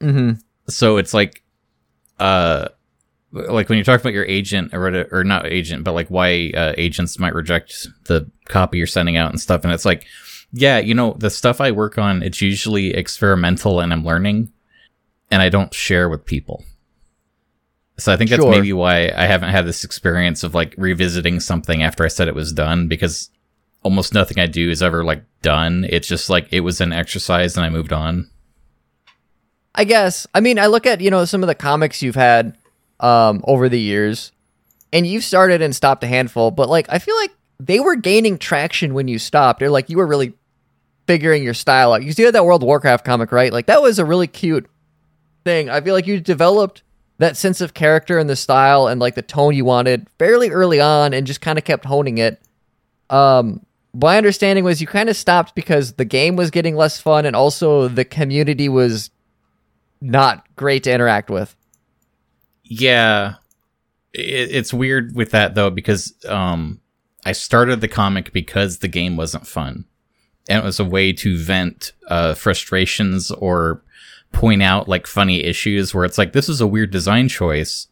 Mm-hmm. 0.00 0.38
So 0.68 0.96
it's 0.96 1.12
like, 1.12 1.42
uh, 2.20 2.68
like 3.32 3.68
when 3.68 3.78
you 3.78 3.84
talk 3.84 4.00
about 4.00 4.12
your 4.12 4.24
agent 4.26 4.74
or 4.74 5.06
or 5.12 5.24
not 5.24 5.46
agent, 5.46 5.84
but 5.84 5.92
like 5.92 6.08
why 6.08 6.50
uh, 6.54 6.74
agents 6.76 7.18
might 7.18 7.34
reject 7.34 7.86
the 8.04 8.30
copy 8.46 8.78
you're 8.78 8.86
sending 8.86 9.16
out 9.16 9.30
and 9.30 9.40
stuff. 9.40 9.64
And 9.64 9.72
it's 9.72 9.84
like, 9.84 10.06
yeah, 10.52 10.78
you 10.78 10.94
know, 10.94 11.14
the 11.18 11.30
stuff 11.30 11.60
I 11.60 11.70
work 11.70 11.98
on, 11.98 12.22
it's 12.22 12.40
usually 12.40 12.94
experimental 12.94 13.80
and 13.80 13.92
I'm 13.92 14.04
learning, 14.04 14.52
and 15.30 15.40
I 15.42 15.48
don't 15.48 15.72
share 15.74 16.08
with 16.08 16.24
people. 16.24 16.64
So 17.98 18.12
I 18.12 18.16
think 18.16 18.30
that's 18.30 18.42
Sure. 18.42 18.50
maybe 18.50 18.72
why 18.72 19.12
I 19.14 19.26
haven't 19.26 19.50
had 19.50 19.66
this 19.66 19.84
experience 19.84 20.42
of 20.42 20.54
like 20.54 20.74
revisiting 20.78 21.38
something 21.38 21.82
after 21.82 22.02
I 22.04 22.08
said 22.08 22.28
it 22.28 22.34
was 22.34 22.52
done 22.52 22.88
because 22.88 23.30
almost 23.82 24.14
nothing 24.14 24.38
I 24.38 24.46
do 24.46 24.70
is 24.70 24.82
ever 24.82 25.04
like 25.04 25.22
done. 25.42 25.86
It's 25.88 26.08
just 26.08 26.30
like 26.30 26.48
it 26.50 26.60
was 26.60 26.80
an 26.80 26.92
exercise 26.92 27.56
and 27.56 27.64
I 27.64 27.68
moved 27.68 27.92
on. 27.92 28.30
I 29.74 29.84
guess. 29.84 30.26
I 30.34 30.40
mean, 30.40 30.58
I 30.58 30.66
look 30.66 30.86
at 30.86 31.00
you 31.00 31.10
know 31.10 31.24
some 31.24 31.42
of 31.42 31.46
the 31.46 31.54
comics 31.54 32.02
you've 32.02 32.14
had 32.14 32.56
um, 32.98 33.42
over 33.44 33.68
the 33.68 33.80
years, 33.80 34.32
and 34.92 35.06
you've 35.06 35.24
started 35.24 35.62
and 35.62 35.74
stopped 35.74 36.04
a 36.04 36.06
handful, 36.06 36.50
but 36.50 36.68
like 36.68 36.86
I 36.88 36.98
feel 36.98 37.16
like 37.16 37.32
they 37.58 37.80
were 37.80 37.96
gaining 37.96 38.38
traction 38.38 38.94
when 38.94 39.08
you 39.08 39.18
stopped, 39.18 39.62
or 39.62 39.70
like 39.70 39.90
you 39.90 39.98
were 39.98 40.06
really 40.06 40.34
figuring 41.06 41.42
your 41.42 41.54
style 41.54 41.92
out. 41.92 42.02
You 42.02 42.12
see 42.12 42.28
that 42.28 42.44
World 42.44 42.62
of 42.62 42.66
Warcraft 42.66 43.04
comic, 43.04 43.32
right? 43.32 43.52
Like 43.52 43.66
that 43.66 43.82
was 43.82 43.98
a 43.98 44.04
really 44.04 44.26
cute 44.26 44.66
thing. 45.44 45.68
I 45.70 45.80
feel 45.80 45.94
like 45.94 46.06
you 46.06 46.20
developed 46.20 46.82
that 47.18 47.36
sense 47.36 47.60
of 47.60 47.74
character 47.74 48.18
and 48.18 48.30
the 48.30 48.36
style 48.36 48.86
and 48.86 49.00
like 49.00 49.14
the 49.14 49.22
tone 49.22 49.54
you 49.54 49.64
wanted 49.64 50.08
fairly 50.18 50.50
early 50.50 50.80
on, 50.80 51.14
and 51.14 51.26
just 51.26 51.40
kind 51.40 51.58
of 51.58 51.64
kept 51.64 51.84
honing 51.84 52.18
it. 52.18 52.40
Um, 53.08 53.64
my 53.92 54.16
understanding 54.16 54.64
was 54.64 54.80
you 54.80 54.86
kind 54.86 55.08
of 55.08 55.16
stopped 55.16 55.54
because 55.54 55.94
the 55.94 56.04
game 56.04 56.36
was 56.36 56.50
getting 56.50 56.76
less 56.76 57.00
fun, 57.00 57.24
and 57.24 57.36
also 57.36 57.88
the 57.88 58.04
community 58.04 58.68
was 58.68 59.10
not 60.00 60.44
great 60.56 60.84
to 60.84 60.92
interact 60.92 61.30
with. 61.30 61.54
Yeah, 62.64 63.34
it, 64.12 64.50
it's 64.52 64.72
weird 64.72 65.14
with 65.14 65.30
that 65.32 65.54
though 65.54 65.70
because 65.70 66.14
um, 66.28 66.80
I 67.24 67.32
started 67.32 67.80
the 67.80 67.88
comic 67.88 68.32
because 68.32 68.78
the 68.78 68.88
game 68.88 69.16
wasn't 69.16 69.46
fun, 69.46 69.84
and 70.48 70.58
it 70.58 70.64
was 70.64 70.80
a 70.80 70.84
way 70.84 71.12
to 71.14 71.38
vent 71.38 71.92
uh, 72.08 72.34
frustrations 72.34 73.30
or 73.30 73.82
point 74.32 74.62
out 74.62 74.88
like 74.88 75.06
funny 75.06 75.42
issues 75.42 75.92
where 75.92 76.04
it's 76.04 76.18
like 76.18 76.32
this 76.32 76.48
is 76.48 76.60
a 76.60 76.66
weird 76.66 76.90
design 76.90 77.28
choice. 77.28 77.88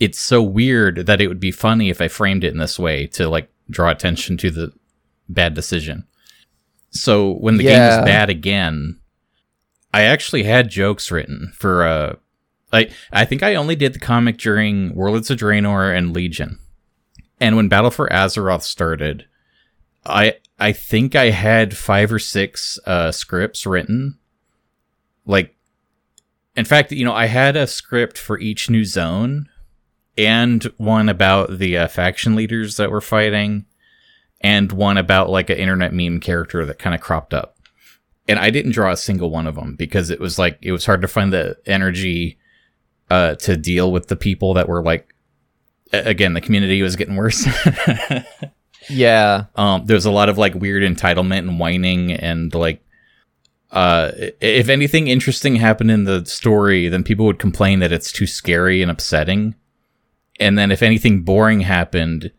It's 0.00 0.18
so 0.18 0.42
weird 0.42 1.06
that 1.06 1.20
it 1.20 1.28
would 1.28 1.40
be 1.40 1.52
funny 1.52 1.88
if 1.88 2.00
I 2.00 2.08
framed 2.08 2.44
it 2.44 2.52
in 2.52 2.58
this 2.58 2.78
way 2.78 3.06
to 3.08 3.28
like 3.28 3.48
draw 3.70 3.90
attention 3.90 4.36
to 4.38 4.50
the 4.50 4.72
bad 5.28 5.54
decision. 5.54 6.06
So 6.90 7.32
when 7.32 7.56
the 7.56 7.64
game 7.64 7.80
is 7.80 8.04
bad 8.04 8.30
again, 8.30 9.00
I 9.94 10.02
actually 10.02 10.42
had 10.42 10.70
jokes 10.70 11.12
written 11.12 11.52
for 11.54 11.86
uh 11.86 12.16
like 12.72 12.90
I 13.12 13.24
think 13.24 13.44
I 13.44 13.54
only 13.54 13.76
did 13.76 13.92
the 13.92 14.00
comic 14.00 14.38
during 14.38 14.92
Warlords 14.92 15.30
of 15.30 15.38
Draenor 15.38 15.96
and 15.96 16.12
Legion. 16.12 16.58
And 17.40 17.54
when 17.54 17.68
Battle 17.68 17.92
for 17.92 18.08
Azeroth 18.08 18.62
started, 18.62 19.26
I 20.04 20.38
I 20.58 20.72
think 20.72 21.14
I 21.14 21.30
had 21.30 21.76
five 21.76 22.12
or 22.12 22.18
six 22.18 22.76
uh 22.86 23.12
scripts 23.12 23.66
written. 23.66 24.18
Like 25.26 25.54
in 26.56 26.64
fact, 26.64 26.90
you 26.90 27.04
know, 27.04 27.14
I 27.14 27.26
had 27.26 27.56
a 27.56 27.68
script 27.68 28.18
for 28.18 28.36
each 28.40 28.68
new 28.68 28.84
zone 28.84 29.48
and 30.18 30.64
one 30.76 31.08
about 31.08 31.58
the 31.60 31.78
uh, 31.78 31.86
faction 31.86 32.34
leaders 32.34 32.78
that 32.78 32.90
were 32.90 33.00
fighting 33.00 33.66
and 34.40 34.72
one 34.72 34.98
about 34.98 35.30
like 35.30 35.50
an 35.50 35.58
internet 35.58 35.92
meme 35.94 36.18
character 36.18 36.66
that 36.66 36.80
kind 36.80 36.96
of 36.96 37.00
cropped 37.00 37.32
up. 37.32 37.53
And 38.26 38.38
I 38.38 38.50
didn't 38.50 38.72
draw 38.72 38.90
a 38.90 38.96
single 38.96 39.30
one 39.30 39.46
of 39.46 39.54
them 39.54 39.74
because 39.76 40.10
it 40.10 40.18
was 40.20 40.38
like 40.38 40.58
it 40.62 40.72
was 40.72 40.86
hard 40.86 41.02
to 41.02 41.08
find 41.08 41.32
the 41.32 41.56
energy 41.66 42.38
uh 43.10 43.34
to 43.36 43.56
deal 43.56 43.92
with 43.92 44.08
the 44.08 44.16
people 44.16 44.54
that 44.54 44.68
were 44.68 44.82
like 44.82 45.14
again 45.92 46.32
the 46.32 46.40
community 46.40 46.80
was 46.82 46.96
getting 46.96 47.16
worse. 47.16 47.46
Yeah. 48.90 49.44
um 49.56 49.86
there 49.86 49.94
was 49.94 50.04
a 50.04 50.10
lot 50.10 50.28
of 50.28 50.36
like 50.36 50.54
weird 50.54 50.82
entitlement 50.82 51.38
and 51.38 51.58
whining 51.58 52.12
and 52.12 52.54
like 52.54 52.82
uh 53.70 54.10
if 54.40 54.68
anything 54.68 55.08
interesting 55.08 55.56
happened 55.56 55.90
in 55.90 56.04
the 56.04 56.24
story 56.26 56.88
then 56.88 57.02
people 57.02 57.24
would 57.24 57.38
complain 57.38 57.78
that 57.78 57.92
it's 57.92 58.12
too 58.12 58.26
scary 58.26 58.82
and 58.82 58.90
upsetting 58.90 59.54
and 60.38 60.58
then 60.58 60.70
if 60.70 60.82
anything 60.82 61.22
boring 61.22 61.60
happened 61.60 62.30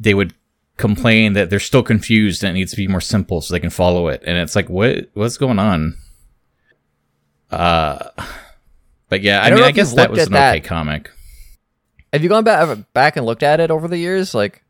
they 0.00 0.14
would 0.14 0.34
complain 0.82 1.32
that 1.32 1.48
they're 1.48 1.60
still 1.60 1.82
confused 1.82 2.42
and 2.44 2.50
it 2.50 2.54
needs 2.58 2.72
to 2.72 2.76
be 2.76 2.88
more 2.88 3.00
simple 3.00 3.40
so 3.40 3.54
they 3.54 3.60
can 3.60 3.70
follow 3.70 4.08
it 4.08 4.20
and 4.26 4.36
it's 4.36 4.56
like 4.56 4.68
what 4.68 5.08
what's 5.14 5.38
going 5.38 5.58
on 5.58 5.96
uh 7.50 8.10
but 9.08 9.22
yeah 9.22 9.40
i, 9.42 9.46
I 9.46 9.54
mean 9.54 9.64
i 9.64 9.70
guess 9.70 9.94
that 9.94 10.10
was 10.10 10.26
an 10.26 10.32
that. 10.32 10.56
okay 10.56 10.60
comic 10.60 11.10
Have 12.12 12.22
you 12.22 12.28
gone 12.28 12.44
back 12.44 12.78
back 12.92 13.16
and 13.16 13.24
looked 13.24 13.42
at 13.42 13.58
it 13.60 13.70
over 13.70 13.88
the 13.88 13.96
years? 13.96 14.34
Like, 14.34 14.62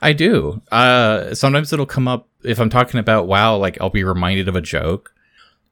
I 0.00 0.14
do. 0.14 0.62
Uh, 0.70 1.34
sometimes 1.34 1.72
it'll 1.72 1.84
come 1.84 2.08
up 2.08 2.28
if 2.42 2.58
I'm 2.58 2.70
talking 2.70 2.98
about 3.00 3.26
WoW. 3.26 3.56
Like 3.58 3.76
I'll 3.80 3.90
be 3.90 4.04
reminded 4.04 4.48
of 4.48 4.56
a 4.56 4.62
joke, 4.62 5.12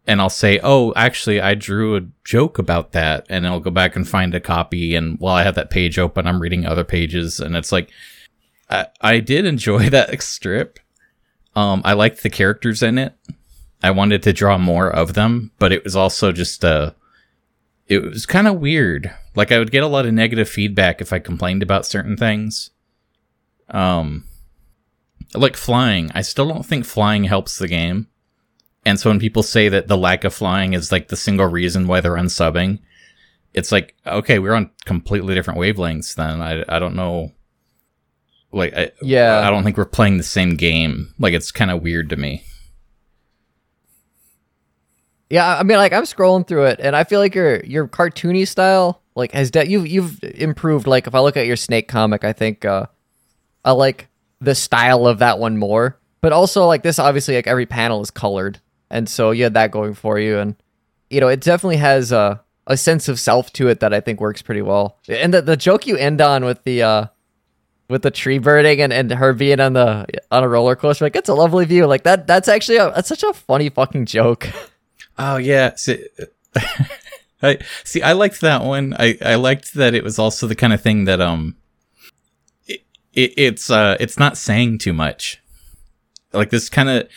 and 0.06 0.20
I'll 0.20 0.28
say, 0.28 0.60
"Oh, 0.62 0.92
actually, 0.96 1.40
I 1.40 1.54
drew 1.54 1.96
a 1.96 2.02
joke 2.24 2.58
about 2.58 2.92
that," 2.92 3.24
and 3.30 3.46
I'll 3.46 3.60
go 3.60 3.70
back 3.70 3.96
and 3.96 4.06
find 4.06 4.34
a 4.34 4.40
copy. 4.40 4.94
And 4.94 5.18
while 5.18 5.36
I 5.36 5.44
have 5.44 5.54
that 5.54 5.70
page 5.70 5.98
open, 5.98 6.26
I'm 6.26 6.42
reading 6.42 6.66
other 6.66 6.84
pages, 6.84 7.40
and 7.40 7.56
it's 7.56 7.72
like, 7.72 7.88
I, 8.70 8.86
I 9.00 9.20
did 9.20 9.44
enjoy 9.44 9.90
that 9.90 10.22
strip. 10.22 10.78
Um, 11.54 11.82
I 11.84 11.92
liked 11.94 12.22
the 12.22 12.30
characters 12.30 12.82
in 12.82 12.96
it. 12.96 13.14
I 13.82 13.90
wanted 13.90 14.22
to 14.24 14.32
draw 14.32 14.58
more 14.58 14.90
of 14.90 15.14
them, 15.14 15.52
but 15.58 15.72
it 15.72 15.84
was 15.84 15.96
also 15.96 16.32
just 16.32 16.64
uh 16.64 16.92
it 17.88 18.02
was 18.02 18.26
kind 18.26 18.46
of 18.46 18.60
weird. 18.60 19.12
Like 19.34 19.50
I 19.50 19.58
would 19.58 19.72
get 19.72 19.82
a 19.82 19.88
lot 19.88 20.06
of 20.06 20.12
negative 20.12 20.48
feedback 20.48 21.00
if 21.00 21.12
I 21.12 21.18
complained 21.18 21.62
about 21.62 21.86
certain 21.86 22.16
things. 22.16 22.70
Um 23.70 24.24
like 25.34 25.56
flying, 25.56 26.10
I 26.14 26.22
still 26.22 26.48
don't 26.48 26.66
think 26.66 26.84
flying 26.84 27.24
helps 27.24 27.58
the 27.58 27.68
game. 27.68 28.08
And 28.84 28.98
so 28.98 29.10
when 29.10 29.20
people 29.20 29.42
say 29.42 29.68
that 29.68 29.88
the 29.88 29.96
lack 29.96 30.24
of 30.24 30.34
flying 30.34 30.72
is 30.72 30.92
like 30.92 31.08
the 31.08 31.16
single 31.16 31.46
reason 31.46 31.86
why 31.86 32.00
they're 32.00 32.12
unsubbing, 32.12 32.80
it's 33.54 33.72
like 33.72 33.94
okay, 34.06 34.38
we're 34.38 34.54
on 34.54 34.70
completely 34.84 35.34
different 35.34 35.58
wavelengths 35.58 36.14
then. 36.14 36.42
I 36.42 36.64
I 36.68 36.78
don't 36.78 36.94
know 36.96 37.32
like 38.52 38.74
I, 38.74 38.90
Yeah. 39.02 39.40
I 39.46 39.50
don't 39.50 39.64
think 39.64 39.76
we're 39.76 39.84
playing 39.84 40.16
the 40.16 40.22
same 40.22 40.56
game. 40.56 41.14
Like 41.18 41.34
it's 41.34 41.50
kind 41.52 41.70
of 41.70 41.82
weird 41.82 42.10
to 42.10 42.16
me. 42.16 42.42
yeah, 45.30 45.56
I 45.58 45.62
mean, 45.62 45.78
like 45.78 45.92
I'm 45.92 46.02
scrolling 46.04 46.46
through 46.46 46.66
it, 46.66 46.80
and 46.82 46.96
I 46.96 47.04
feel 47.04 47.20
like 47.20 47.34
your 47.34 47.60
your 47.64 47.86
cartoony 47.86 48.46
style, 48.48 49.00
like, 49.14 49.30
has 49.32 49.50
de- 49.50 49.68
you've 49.68 49.86
you've 49.86 50.18
improved. 50.24 50.86
Like, 50.88 51.06
if 51.06 51.14
I 51.14 51.20
look 51.20 51.36
at 51.36 51.46
your 51.46 51.56
Snake 51.56 51.86
comic, 51.86 52.24
I 52.24 52.32
think 52.32 52.64
uh, 52.64 52.86
I 53.64 53.70
like 53.72 54.08
the 54.40 54.54
style 54.56 55.06
of 55.06 55.20
that 55.20 55.38
one 55.38 55.56
more. 55.56 55.96
But 56.20 56.32
also, 56.32 56.66
like 56.66 56.82
this, 56.82 56.98
obviously, 56.98 57.36
like 57.36 57.46
every 57.46 57.66
panel 57.66 58.00
is 58.02 58.10
colored, 58.10 58.60
and 58.90 59.08
so 59.08 59.30
you 59.30 59.44
had 59.44 59.54
that 59.54 59.70
going 59.70 59.94
for 59.94 60.18
you, 60.18 60.38
and 60.38 60.56
you 61.10 61.20
know, 61.20 61.28
it 61.28 61.40
definitely 61.40 61.76
has 61.76 62.10
a 62.10 62.42
a 62.66 62.76
sense 62.76 63.08
of 63.08 63.20
self 63.20 63.52
to 63.52 63.68
it 63.68 63.80
that 63.80 63.94
I 63.94 64.00
think 64.00 64.20
works 64.20 64.42
pretty 64.42 64.62
well. 64.62 64.98
And 65.08 65.32
the 65.32 65.42
the 65.42 65.56
joke 65.56 65.86
you 65.86 65.96
end 65.96 66.20
on 66.20 66.44
with 66.44 66.64
the 66.64 66.82
uh 66.82 67.06
with 67.90 68.02
the 68.02 68.10
tree 68.10 68.38
burning 68.38 68.80
and, 68.80 68.92
and 68.92 69.10
her 69.12 69.32
being 69.34 69.60
on 69.60 69.74
the 69.74 70.06
on 70.30 70.44
a 70.44 70.48
roller 70.48 70.76
coaster, 70.76 71.04
like 71.04 71.16
it's 71.16 71.28
a 71.28 71.34
lovely 71.34 71.64
view. 71.66 71.86
Like 71.86 72.04
that 72.04 72.26
that's 72.26 72.48
actually 72.48 72.78
a, 72.78 72.90
that's 72.94 73.08
such 73.08 73.22
a 73.22 73.32
funny 73.34 73.68
fucking 73.68 74.06
joke. 74.06 74.48
Oh 75.22 75.36
yeah, 75.36 75.74
See, 75.74 76.06
I 77.42 77.58
see. 77.84 78.00
I 78.00 78.12
liked 78.12 78.40
that 78.40 78.64
one. 78.64 78.94
I 78.98 79.18
I 79.20 79.34
liked 79.34 79.74
that 79.74 79.94
it 79.94 80.02
was 80.02 80.18
also 80.18 80.46
the 80.46 80.54
kind 80.54 80.72
of 80.72 80.80
thing 80.80 81.04
that 81.04 81.20
um, 81.20 81.56
it, 82.66 82.80
it 83.12 83.34
it's 83.36 83.68
uh 83.68 83.98
it's 84.00 84.18
not 84.18 84.38
saying 84.38 84.78
too 84.78 84.94
much. 84.94 85.42
Like 86.32 86.48
this 86.48 86.70
kind 86.70 86.88
of, 86.88 87.08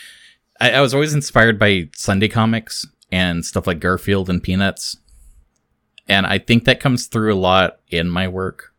I, 0.59 0.71
I 0.71 0.81
was 0.81 0.93
always 0.93 1.13
inspired 1.13 1.57
by 1.57 1.87
Sunday 1.95 2.27
comics 2.27 2.85
and 3.09 3.45
stuff 3.45 3.67
like 3.67 3.79
Garfield 3.79 4.29
and 4.29 4.43
Peanuts, 4.43 4.97
and 6.09 6.25
I 6.25 6.39
think 6.39 6.65
that 6.65 6.81
comes 6.81 7.07
through 7.07 7.33
a 7.33 7.39
lot 7.39 7.79
in 7.87 8.09
my 8.09 8.27
work. 8.27 8.72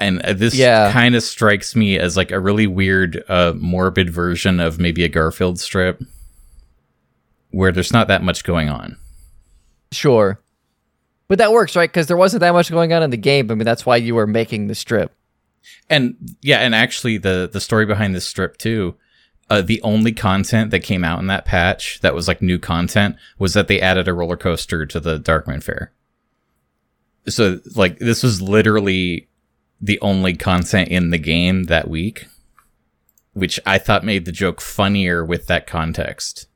And 0.00 0.20
this 0.38 0.54
Yeah. 0.54 0.90
kind 0.92 1.14
of 1.14 1.22
strikes 1.22 1.76
me 1.76 1.98
as 1.98 2.16
like 2.16 2.30
a 2.30 2.40
really 2.40 2.66
weird, 2.66 3.22
uh, 3.28 3.52
morbid 3.56 4.10
version 4.10 4.58
of 4.58 4.78
maybe 4.80 5.04
a 5.04 5.08
Garfield 5.08 5.60
strip, 5.60 6.02
where 7.50 7.70
there's 7.70 7.92
not 7.92 8.08
that 8.08 8.22
much 8.22 8.42
going 8.42 8.68
on. 8.68 8.96
Sure. 9.92 10.40
But 11.28 11.38
that 11.38 11.52
works, 11.52 11.76
right? 11.76 11.88
Because 11.90 12.06
there 12.06 12.16
wasn't 12.16 12.40
that 12.40 12.52
much 12.52 12.70
going 12.70 12.92
on 12.92 13.02
in 13.02 13.10
the 13.10 13.16
game. 13.16 13.50
I 13.50 13.54
mean, 13.54 13.64
that's 13.64 13.84
why 13.86 13.96
you 13.96 14.14
were 14.14 14.26
making 14.26 14.66
the 14.66 14.74
strip. 14.74 15.12
And 15.88 16.16
yeah, 16.40 16.58
and 16.58 16.74
actually 16.74 17.18
the 17.18 17.48
the 17.52 17.60
story 17.60 17.84
behind 17.84 18.14
this 18.14 18.26
strip 18.26 18.56
too, 18.56 18.94
uh, 19.50 19.60
the 19.60 19.82
only 19.82 20.12
content 20.12 20.70
that 20.70 20.80
came 20.80 21.04
out 21.04 21.18
in 21.20 21.26
that 21.26 21.44
patch 21.44 22.00
that 22.00 22.14
was 22.14 22.26
like 22.26 22.40
new 22.40 22.58
content 22.58 23.16
was 23.38 23.52
that 23.54 23.68
they 23.68 23.80
added 23.80 24.08
a 24.08 24.14
roller 24.14 24.36
coaster 24.36 24.86
to 24.86 24.98
the 24.98 25.18
Darkmoon 25.20 25.62
Faire. 25.62 25.92
So 27.28 27.60
like 27.76 27.98
this 27.98 28.22
was 28.22 28.40
literally 28.40 29.28
the 29.80 30.00
only 30.00 30.34
content 30.34 30.88
in 30.88 31.10
the 31.10 31.18
game 31.18 31.64
that 31.64 31.88
week, 31.88 32.26
which 33.32 33.58
I 33.64 33.78
thought 33.78 34.04
made 34.04 34.24
the 34.24 34.32
joke 34.32 34.60
funnier 34.60 35.24
with 35.24 35.46
that 35.46 35.66
context. 35.66 36.46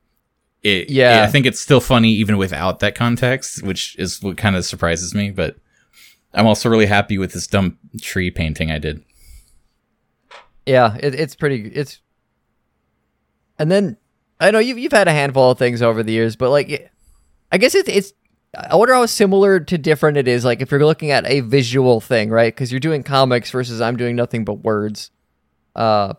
It, 0.63 0.91
Yeah. 0.91 1.25
I 1.27 1.31
think 1.31 1.47
it's 1.47 1.61
still 1.61 1.81
funny 1.81 2.11
even 2.11 2.37
without 2.37 2.81
that 2.81 2.95
context, 2.95 3.63
which 3.63 3.97
is 3.99 4.23
what 4.23 4.37
kind 4.37 4.57
of 4.57 4.65
surprises 4.65 5.15
me. 5.15 5.31
But 5.31 5.57
I'm 6.33 6.47
also 6.47 6.69
really 6.69 6.87
happy 6.87 7.19
with 7.19 7.33
this 7.33 7.47
dumb 7.47 7.79
tree 8.01 8.31
painting 8.31 8.71
I 8.71 8.79
did. 8.79 9.03
Yeah, 10.67 10.97
it, 11.01 11.15
it's 11.15 11.35
pretty. 11.35 11.69
It's. 11.69 12.01
And 13.59 13.71
then 13.71 13.99
I 14.41 14.51
know 14.51 14.59
you've 14.59 14.79
you've 14.79 14.93
had 14.93 15.09
a 15.09 15.13
handful 15.13 15.51
of 15.51 15.59
things 15.59 15.83
over 15.83 16.03
the 16.03 16.13
years, 16.13 16.37
but 16.37 16.51
like, 16.51 16.91
I 17.53 17.59
guess 17.59 17.75
it's 17.75 17.89
it's. 17.89 18.13
I 18.57 18.77
wonder 18.77 18.95
how 18.95 19.07
similar 19.07 19.61
to 19.61 19.79
different 19.79 20.17
it 20.17 20.29
is. 20.29 20.45
Like 20.45 20.61
if 20.61 20.71
you're 20.71 20.85
looking 20.85 21.11
at 21.11 21.27
a 21.27 21.41
visual 21.41 22.01
thing, 22.01 22.31
right? 22.31 22.55
Because 22.55 22.73
you're 22.73 22.81
doing 22.81 23.03
comics 23.03 23.51
versus 23.51 23.81
I'm 23.81 23.97
doing 23.97 24.17
nothing 24.17 24.45
but 24.45 24.65
words. 24.65 25.11
Uh, 25.75 26.15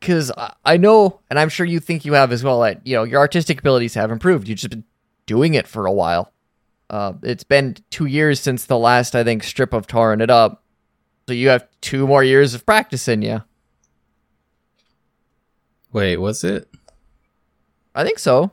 because 0.00 0.32
I, 0.64 0.76
know, 0.78 1.20
and 1.30 1.38
I'm 1.38 1.48
sure 1.48 1.64
you 1.64 1.78
think 1.78 2.04
you 2.04 2.14
have 2.14 2.32
as 2.32 2.42
well. 2.42 2.60
That 2.60 2.84
you 2.84 2.96
know 2.96 3.04
your 3.04 3.20
artistic 3.20 3.60
abilities 3.60 3.94
have 3.94 4.10
improved. 4.10 4.48
You've 4.48 4.58
just 4.58 4.70
been 4.70 4.84
doing 5.26 5.54
it 5.54 5.68
for 5.68 5.86
a 5.86 5.92
while. 5.92 6.32
Uh, 6.90 7.14
it's 7.22 7.44
been 7.44 7.76
two 7.90 8.06
years 8.06 8.40
since 8.40 8.66
the 8.66 8.76
last, 8.76 9.14
I 9.14 9.22
think, 9.22 9.44
strip 9.44 9.72
of 9.72 9.86
Torn 9.86 10.20
It 10.20 10.28
Up. 10.28 10.64
So 11.28 11.34
you 11.34 11.48
have 11.48 11.66
two 11.80 12.06
more 12.06 12.24
years 12.24 12.52
of 12.52 12.66
practice 12.66 13.06
in 13.06 13.22
you. 13.22 13.42
Wait, 15.92 16.16
was 16.16 16.42
it? 16.42 16.68
I 17.94 18.04
think 18.04 18.18
so. 18.18 18.52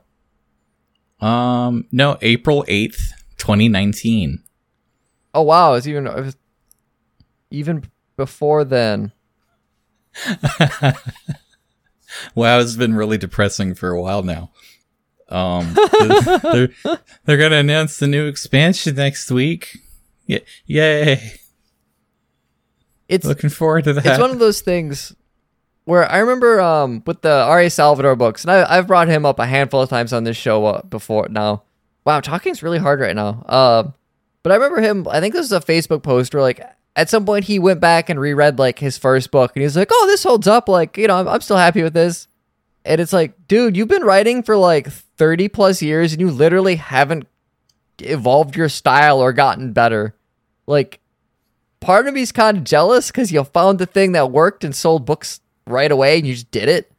Um, 1.21 1.85
no, 1.91 2.17
April 2.21 2.63
8th, 2.67 3.11
2019. 3.37 4.43
Oh 5.33 5.41
wow, 5.43 5.73
it's 5.73 5.85
even 5.87 6.07
it 6.07 6.15
was 6.15 6.37
even 7.51 7.83
before 8.17 8.63
then. 8.63 9.11
Wow, 12.35 12.59
it's 12.59 12.75
been 12.75 12.95
really 12.95 13.17
depressing 13.17 13.75
for 13.75 13.91
a 13.91 14.01
while 14.01 14.23
now. 14.23 14.51
Um, 15.29 15.75
they're, 16.43 16.69
they're 17.25 17.37
gonna 17.37 17.57
announce 17.57 17.97
the 17.97 18.07
new 18.07 18.25
expansion 18.27 18.95
next 18.95 19.29
week. 19.29 19.77
Yeah, 20.25 20.39
yay! 20.65 21.33
It's 23.07 23.25
Looking 23.25 23.49
forward 23.49 23.83
to 23.85 23.93
that. 23.93 24.05
it's 24.05 24.19
one 24.19 24.31
of 24.31 24.39
those 24.39 24.61
things 24.61 25.15
where 25.89 26.09
I 26.09 26.19
remember 26.19 26.61
um 26.61 27.01
with 27.07 27.21
the 27.21 27.31
R.A. 27.31 27.69
Salvatore 27.71 28.15
books, 28.15 28.43
and 28.43 28.51
I, 28.51 28.77
I've 28.77 28.85
brought 28.85 29.07
him 29.07 29.25
up 29.25 29.39
a 29.39 29.47
handful 29.47 29.81
of 29.81 29.89
times 29.89 30.13
on 30.13 30.23
this 30.23 30.37
show 30.37 30.63
uh, 30.65 30.83
before 30.83 31.27
now. 31.29 31.63
Wow, 32.05 32.19
talking's 32.19 32.61
really 32.61 32.77
hard 32.77 32.99
right 32.99 33.15
now. 33.15 33.43
Um, 33.47 33.95
but 34.43 34.51
I 34.51 34.55
remember 34.55 34.81
him. 34.81 35.07
I 35.09 35.19
think 35.19 35.33
this 35.33 35.49
was 35.49 35.51
a 35.51 35.65
Facebook 35.65 36.03
post 36.03 36.35
where 36.35 36.43
like 36.43 36.61
at 36.95 37.09
some 37.09 37.25
point 37.25 37.45
he 37.45 37.57
went 37.57 37.79
back 37.79 38.07
and 38.07 38.19
reread 38.19 38.59
like 38.59 38.77
his 38.77 38.99
first 38.99 39.31
book, 39.31 39.51
and 39.55 39.63
he's 39.63 39.75
like, 39.75 39.89
"Oh, 39.91 40.05
this 40.05 40.21
holds 40.21 40.47
up. 40.47 40.69
Like 40.69 40.95
you 40.95 41.07
know, 41.07 41.15
I'm, 41.15 41.27
I'm 41.27 41.41
still 41.41 41.57
happy 41.57 41.81
with 41.81 41.93
this." 41.93 42.27
And 42.85 43.01
it's 43.01 43.11
like, 43.11 43.47
dude, 43.47 43.75
you've 43.75 43.87
been 43.87 44.03
writing 44.03 44.43
for 44.43 44.55
like 44.55 44.87
30 44.87 45.49
plus 45.49 45.81
years, 45.81 46.13
and 46.13 46.21
you 46.21 46.29
literally 46.29 46.75
haven't 46.75 47.25
evolved 47.97 48.55
your 48.55 48.69
style 48.69 49.19
or 49.19 49.33
gotten 49.33 49.73
better. 49.73 50.15
Like, 50.67 50.99
part 51.79 52.07
of 52.07 52.13
me's 52.13 52.31
kind 52.31 52.57
of 52.57 52.63
jealous 52.63 53.07
because 53.07 53.31
you 53.31 53.43
found 53.43 53.79
the 53.79 53.87
thing 53.87 54.11
that 54.11 54.31
worked 54.31 54.63
and 54.63 54.75
sold 54.75 55.05
books 55.05 55.41
right 55.69 55.91
away 55.91 56.17
and 56.17 56.27
you 56.27 56.33
just 56.33 56.51
did 56.51 56.69
it. 56.69 56.91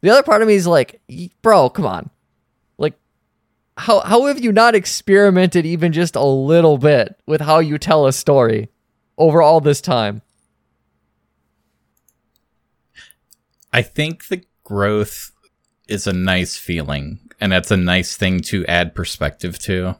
The 0.00 0.10
other 0.10 0.22
part 0.22 0.42
of 0.42 0.48
me 0.48 0.54
is 0.54 0.66
like, 0.66 1.00
bro, 1.42 1.70
come 1.70 1.86
on. 1.86 2.10
Like, 2.78 2.94
how, 3.76 4.00
how 4.00 4.26
have 4.26 4.42
you 4.42 4.52
not 4.52 4.74
experimented 4.74 5.64
even 5.64 5.92
just 5.92 6.16
a 6.16 6.24
little 6.24 6.78
bit 6.78 7.18
with 7.26 7.40
how 7.40 7.58
you 7.58 7.78
tell 7.78 8.06
a 8.06 8.12
story 8.12 8.68
over 9.16 9.40
all 9.40 9.60
this 9.60 9.80
time? 9.80 10.22
I 13.72 13.82
think 13.82 14.28
the 14.28 14.44
growth 14.62 15.32
is 15.88 16.06
a 16.06 16.12
nice 16.12 16.56
feeling, 16.56 17.18
and 17.40 17.50
that's 17.50 17.72
a 17.72 17.76
nice 17.76 18.16
thing 18.16 18.40
to 18.42 18.64
add 18.66 18.94
perspective 18.94 19.58
to. 19.60 19.96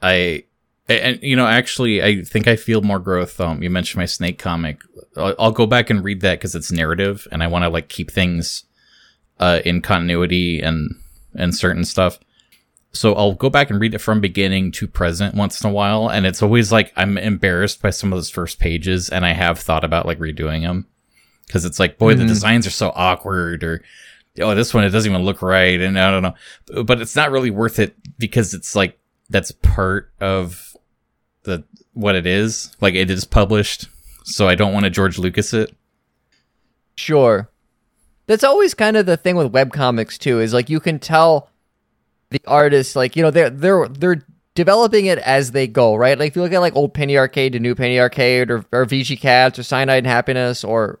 I 0.00 0.44
and 0.88 1.22
you 1.22 1.36
know 1.36 1.46
actually 1.46 2.02
I 2.02 2.22
think 2.22 2.46
I 2.46 2.56
feel 2.56 2.82
more 2.82 3.00
growth. 3.00 3.40
Um, 3.40 3.62
you 3.62 3.70
mentioned 3.70 4.00
my 4.00 4.06
snake 4.06 4.38
comic. 4.38 4.80
I'll, 5.20 5.34
I'll 5.38 5.52
go 5.52 5.66
back 5.66 5.90
and 5.90 6.04
read 6.04 6.20
that 6.20 6.38
because 6.38 6.54
it's 6.54 6.72
narrative, 6.72 7.26
and 7.30 7.42
I 7.42 7.46
want 7.46 7.64
to 7.64 7.68
like 7.68 7.88
keep 7.88 8.10
things 8.10 8.64
uh, 9.38 9.60
in 9.64 9.82
continuity 9.82 10.60
and 10.60 10.94
and 11.34 11.54
certain 11.54 11.84
stuff. 11.84 12.18
So 12.92 13.14
I'll 13.14 13.34
go 13.34 13.50
back 13.50 13.70
and 13.70 13.80
read 13.80 13.94
it 13.94 13.98
from 13.98 14.20
beginning 14.20 14.72
to 14.72 14.88
present 14.88 15.36
once 15.36 15.62
in 15.62 15.70
a 15.70 15.72
while, 15.72 16.08
and 16.10 16.26
it's 16.26 16.42
always 16.42 16.72
like 16.72 16.92
I'm 16.96 17.16
embarrassed 17.16 17.80
by 17.80 17.90
some 17.90 18.12
of 18.12 18.16
those 18.16 18.30
first 18.30 18.58
pages, 18.58 19.08
and 19.08 19.24
I 19.24 19.32
have 19.32 19.58
thought 19.58 19.84
about 19.84 20.06
like 20.06 20.18
redoing 20.18 20.62
them 20.62 20.86
because 21.46 21.64
it's 21.64 21.80
like, 21.80 21.98
boy, 21.98 22.14
the 22.14 22.24
designs 22.26 22.66
are 22.66 22.70
so 22.70 22.92
awkward, 22.94 23.64
or 23.64 23.82
oh, 24.40 24.54
this 24.54 24.74
one 24.74 24.84
it 24.84 24.90
doesn't 24.90 25.10
even 25.10 25.24
look 25.24 25.42
right, 25.42 25.80
and 25.80 25.98
I 25.98 26.10
don't 26.10 26.22
know, 26.22 26.82
but 26.82 27.00
it's 27.00 27.16
not 27.16 27.30
really 27.30 27.50
worth 27.50 27.78
it 27.78 27.94
because 28.18 28.54
it's 28.54 28.74
like 28.74 28.98
that's 29.28 29.52
part 29.52 30.12
of 30.20 30.76
the 31.44 31.64
what 31.92 32.16
it 32.16 32.26
is. 32.26 32.74
Like 32.80 32.94
it 32.94 33.10
is 33.10 33.24
published, 33.24 33.88
so 34.30 34.48
I 34.48 34.54
don't 34.54 34.72
want 34.72 34.84
to 34.84 34.90
George 34.90 35.18
Lucas 35.18 35.52
it. 35.52 35.74
Sure. 36.96 37.50
That's 38.26 38.44
always 38.44 38.74
kind 38.74 38.96
of 38.96 39.06
the 39.06 39.16
thing 39.16 39.36
with 39.36 39.52
webcomics 39.52 40.18
too, 40.18 40.40
is 40.40 40.54
like 40.54 40.70
you 40.70 40.80
can 40.80 40.98
tell 40.98 41.50
the 42.30 42.40
artists 42.46 42.94
like, 42.94 43.16
you 43.16 43.22
know, 43.22 43.30
they're 43.30 43.50
they're 43.50 43.88
they're 43.88 44.24
developing 44.54 45.06
it 45.06 45.18
as 45.18 45.50
they 45.50 45.66
go, 45.66 45.94
right? 45.94 46.18
Like 46.18 46.28
if 46.28 46.36
you 46.36 46.42
look 46.42 46.52
at 46.52 46.60
like 46.60 46.76
old 46.76 46.94
Penny 46.94 47.16
Arcade 47.16 47.54
to 47.54 47.58
new 47.58 47.74
Penny 47.74 47.98
Arcade 47.98 48.50
or, 48.50 48.64
or 48.72 48.86
VG 48.86 49.20
Cats 49.20 49.58
or 49.58 49.62
Cyanide 49.62 49.98
and 49.98 50.06
Happiness 50.06 50.62
or 50.62 51.00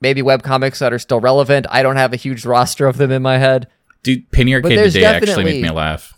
maybe 0.00 0.22
webcomics 0.22 0.78
that 0.78 0.92
are 0.92 0.98
still 0.98 1.20
relevant. 1.20 1.66
I 1.70 1.82
don't 1.82 1.96
have 1.96 2.12
a 2.12 2.16
huge 2.16 2.44
roster 2.44 2.86
of 2.86 2.96
them 2.96 3.10
in 3.10 3.22
my 3.22 3.38
head. 3.38 3.68
Dude, 4.02 4.30
Penny 4.30 4.54
Arcade 4.54 4.92
today 4.92 5.04
actually 5.04 5.44
made 5.44 5.62
me 5.62 5.70
laugh. 5.70 6.12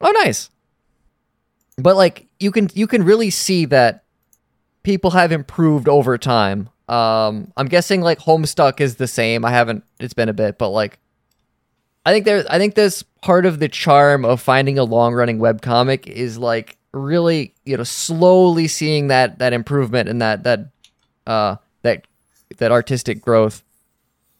Oh, 0.00 0.10
nice. 0.10 0.50
But 1.76 1.96
like 1.96 2.26
you 2.38 2.50
can 2.50 2.68
you 2.74 2.86
can 2.86 3.04
really 3.04 3.30
see 3.30 3.64
that 3.66 4.04
people 4.82 5.10
have 5.10 5.32
improved 5.32 5.88
over 5.88 6.18
time. 6.18 6.68
Um, 6.88 7.52
I'm 7.56 7.68
guessing 7.68 8.00
like 8.00 8.18
Homestuck 8.18 8.80
is 8.80 8.96
the 8.96 9.06
same. 9.06 9.44
I 9.44 9.50
haven't. 9.50 9.84
It's 10.00 10.14
been 10.14 10.28
a 10.28 10.34
bit, 10.34 10.58
but 10.58 10.70
like, 10.70 10.98
I 12.04 12.12
think 12.12 12.24
there's. 12.24 12.46
I 12.46 12.58
think 12.58 12.74
there's 12.74 13.02
part 13.22 13.46
of 13.46 13.58
the 13.60 13.68
charm 13.68 14.24
of 14.24 14.40
finding 14.40 14.78
a 14.78 14.84
long 14.84 15.14
running 15.14 15.38
web 15.38 15.62
comic 15.62 16.06
is 16.06 16.38
like 16.38 16.76
really 16.92 17.54
you 17.64 17.76
know 17.76 17.84
slowly 17.84 18.66
seeing 18.66 19.08
that 19.08 19.38
that 19.38 19.52
improvement 19.52 20.08
and 20.08 20.20
that 20.20 20.42
that 20.42 20.60
uh 21.26 21.54
that 21.82 22.04
that 22.58 22.72
artistic 22.72 23.20
growth. 23.20 23.62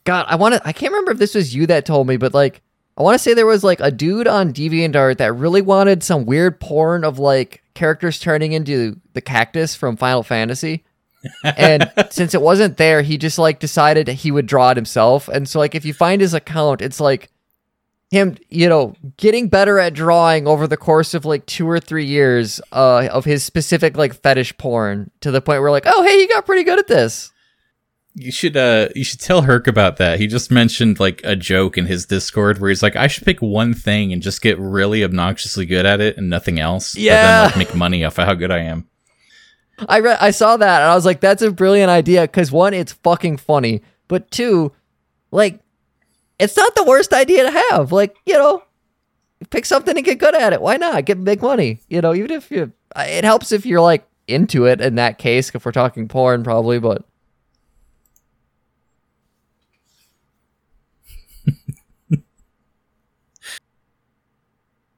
God, 0.05 0.27
I 0.29 0.37
want 0.37 0.55
to. 0.55 0.67
I 0.67 0.73
can't 0.73 0.93
remember 0.93 1.13
if 1.13 1.19
this 1.19 1.35
was 1.35 1.55
you 1.55 1.67
that 1.67 1.85
told 1.87 2.07
me, 2.07 2.17
but 2.17 2.35
like, 2.35 2.63
I 3.01 3.03
want 3.03 3.15
to 3.15 3.19
say 3.19 3.33
there 3.33 3.47
was 3.47 3.65
like 3.65 3.81
a 3.81 3.91
dude 3.91 4.27
on 4.27 4.53
DeviantArt 4.53 5.17
that 5.17 5.33
really 5.33 5.63
wanted 5.63 6.03
some 6.03 6.27
weird 6.27 6.61
porn 6.61 7.03
of 7.03 7.19
like 7.19 7.63
characters 7.73 8.21
turning 8.21 8.53
into 8.53 9.01
the 9.15 9.23
cactus 9.23 9.75
from 9.75 9.97
Final 9.97 10.23
Fantasy. 10.23 10.85
and 11.43 11.91
since 12.11 12.35
it 12.35 12.43
wasn't 12.43 12.77
there, 12.77 13.01
he 13.01 13.17
just 13.17 13.39
like 13.39 13.59
decided 13.59 14.07
he 14.07 14.31
would 14.31 14.45
draw 14.45 14.73
it 14.73 14.77
himself. 14.77 15.29
And 15.29 15.49
so 15.49 15.59
like 15.59 15.75
if 15.75 15.87
you 15.87 15.95
find 15.95 16.21
his 16.21 16.35
account, 16.35 16.83
it's 16.83 17.01
like 17.01 17.31
him, 18.11 18.37
you 18.51 18.69
know, 18.69 18.95
getting 19.17 19.49
better 19.49 19.79
at 19.79 19.95
drawing 19.95 20.47
over 20.47 20.67
the 20.67 20.77
course 20.77 21.15
of 21.15 21.25
like 21.25 21.47
two 21.47 21.67
or 21.67 21.81
three 21.81 22.05
years 22.05 22.61
uh, 22.71 23.09
of 23.11 23.25
his 23.25 23.43
specific 23.43 23.97
like 23.97 24.13
fetish 24.13 24.59
porn 24.59 25.11
to 25.23 25.31
the 25.31 25.41
point 25.41 25.63
where 25.63 25.71
like, 25.71 25.87
oh 25.87 26.03
hey, 26.03 26.21
you 26.21 26.29
got 26.29 26.45
pretty 26.45 26.65
good 26.65 26.79
at 26.79 26.87
this. 26.87 27.33
You 28.15 28.33
should 28.33 28.57
uh 28.57 28.89
you 28.97 29.05
should 29.05 29.21
tell 29.21 29.43
Herc 29.43 29.67
about 29.69 29.97
that. 29.99 30.19
He 30.19 30.27
just 30.27 30.51
mentioned 30.51 30.99
like 30.99 31.21
a 31.23 31.37
joke 31.37 31.79
in 31.79 31.87
his 31.87 32.07
Discord 32.07 32.59
where 32.59 32.69
he's 32.69 32.83
like, 32.83 32.97
I 32.97 33.07
should 33.07 33.25
pick 33.25 33.41
one 33.41 33.73
thing 33.73 34.13
and 34.13 34.21
just 34.21 34.43
get 34.43 34.59
really 34.59 35.05
obnoxiously 35.05 35.65
good 35.65 35.87
at 35.87 36.01
it 36.01 36.17
and 36.17 36.29
nothing 36.29 36.59
else. 36.59 36.95
But 36.95 37.03
Yeah. 37.03 37.23
then 37.23 37.45
like 37.47 37.57
make 37.57 37.75
money 37.75 38.05
off 38.05 38.19
of 38.19 38.27
how 38.27 38.35
good 38.35 38.51
I 38.51 38.59
am. 38.59 38.89
I 39.89 40.01
read, 40.01 40.19
I 40.21 40.31
saw 40.33 40.57
that, 40.59 40.83
and 40.83 40.91
I 40.91 40.95
was 40.95 41.07
like, 41.07 41.21
"That's 41.21 41.41
a 41.41 41.51
brilliant 41.51 41.89
idea." 41.89 42.23
Because 42.23 42.53
one, 42.53 42.75
it's 42.75 42.93
fucking 42.93 43.39
funny, 43.39 43.81
but 44.09 44.31
two, 44.31 44.73
like, 45.31 45.61
it's 46.39 46.55
not 46.55 46.75
the 46.75 46.85
worst 46.85 47.15
idea 47.15 47.45
to 47.45 47.51
have. 47.71 47.91
Like, 47.91 48.15
you 48.27 48.35
know, 48.35 48.63
pick 49.49 49.65
something 49.65 49.97
and 49.97 50.05
get 50.05 50.19
good 50.19 50.35
at 50.35 50.53
it. 50.53 50.61
Why 50.61 50.77
not? 50.77 51.07
Get 51.07 51.25
big 51.25 51.41
money. 51.41 51.81
You 51.89 52.03
know, 52.03 52.13
even 52.13 52.31
if 52.33 52.51
you, 52.51 52.73
it 52.95 53.25
helps 53.25 53.53
if 53.53 53.65
you're 53.65 53.81
like 53.81 54.07
into 54.27 54.67
it. 54.67 54.83
In 54.83 54.97
that 54.97 55.17
case, 55.17 55.51
if 55.55 55.65
we're 55.65 55.73
talking 55.73 56.09
porn, 56.09 56.43
probably, 56.43 56.79
but. 56.79 57.05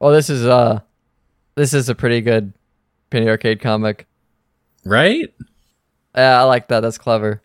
Well, 0.03 0.13
this 0.13 0.29
is 0.29 0.45
uh, 0.45 0.81
this 1.55 1.73
is 1.73 1.89
a 1.89 1.95
pretty 1.95 2.21
good 2.21 2.53
penny 3.11 3.29
arcade 3.29 3.61
comic. 3.61 4.07
Right? 4.85 5.33
Yeah, 6.17 6.41
I 6.41 6.43
like 6.43 6.67
that. 6.69 6.81
That's 6.81 6.99
clever. 6.99 7.41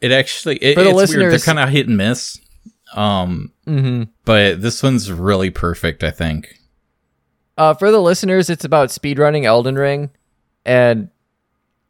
It 0.00 0.10
actually 0.10 0.56
it, 0.56 0.74
For 0.74 0.82
the 0.82 0.90
it's 0.90 1.14
weird. 1.14 1.32
They're 1.32 1.38
kind 1.38 1.60
of 1.60 1.68
hit 1.68 1.86
and 1.86 1.96
miss. 1.96 2.40
Um 2.94 3.52
Mm-hmm. 3.66 4.02
but 4.26 4.60
this 4.60 4.82
one's 4.82 5.10
really 5.10 5.48
perfect, 5.48 6.04
I 6.04 6.10
think. 6.10 6.58
Uh, 7.56 7.72
for 7.72 7.90
the 7.90 8.00
listeners, 8.00 8.50
it's 8.50 8.64
about 8.64 8.90
speedrunning 8.90 9.44
Elden 9.44 9.76
Ring, 9.76 10.10
and 10.66 11.08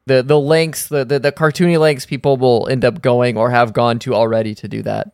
the 0.06 0.22
the 0.22 0.38
links, 0.38 0.86
the, 0.88 1.04
the 1.04 1.18
the 1.18 1.32
cartoony 1.32 1.78
links, 1.80 2.06
people 2.06 2.36
will 2.36 2.68
end 2.68 2.84
up 2.84 3.00
going 3.02 3.36
or 3.36 3.50
have 3.50 3.72
gone 3.72 3.98
to 4.00 4.14
already 4.14 4.54
to 4.56 4.68
do 4.68 4.82
that. 4.82 5.12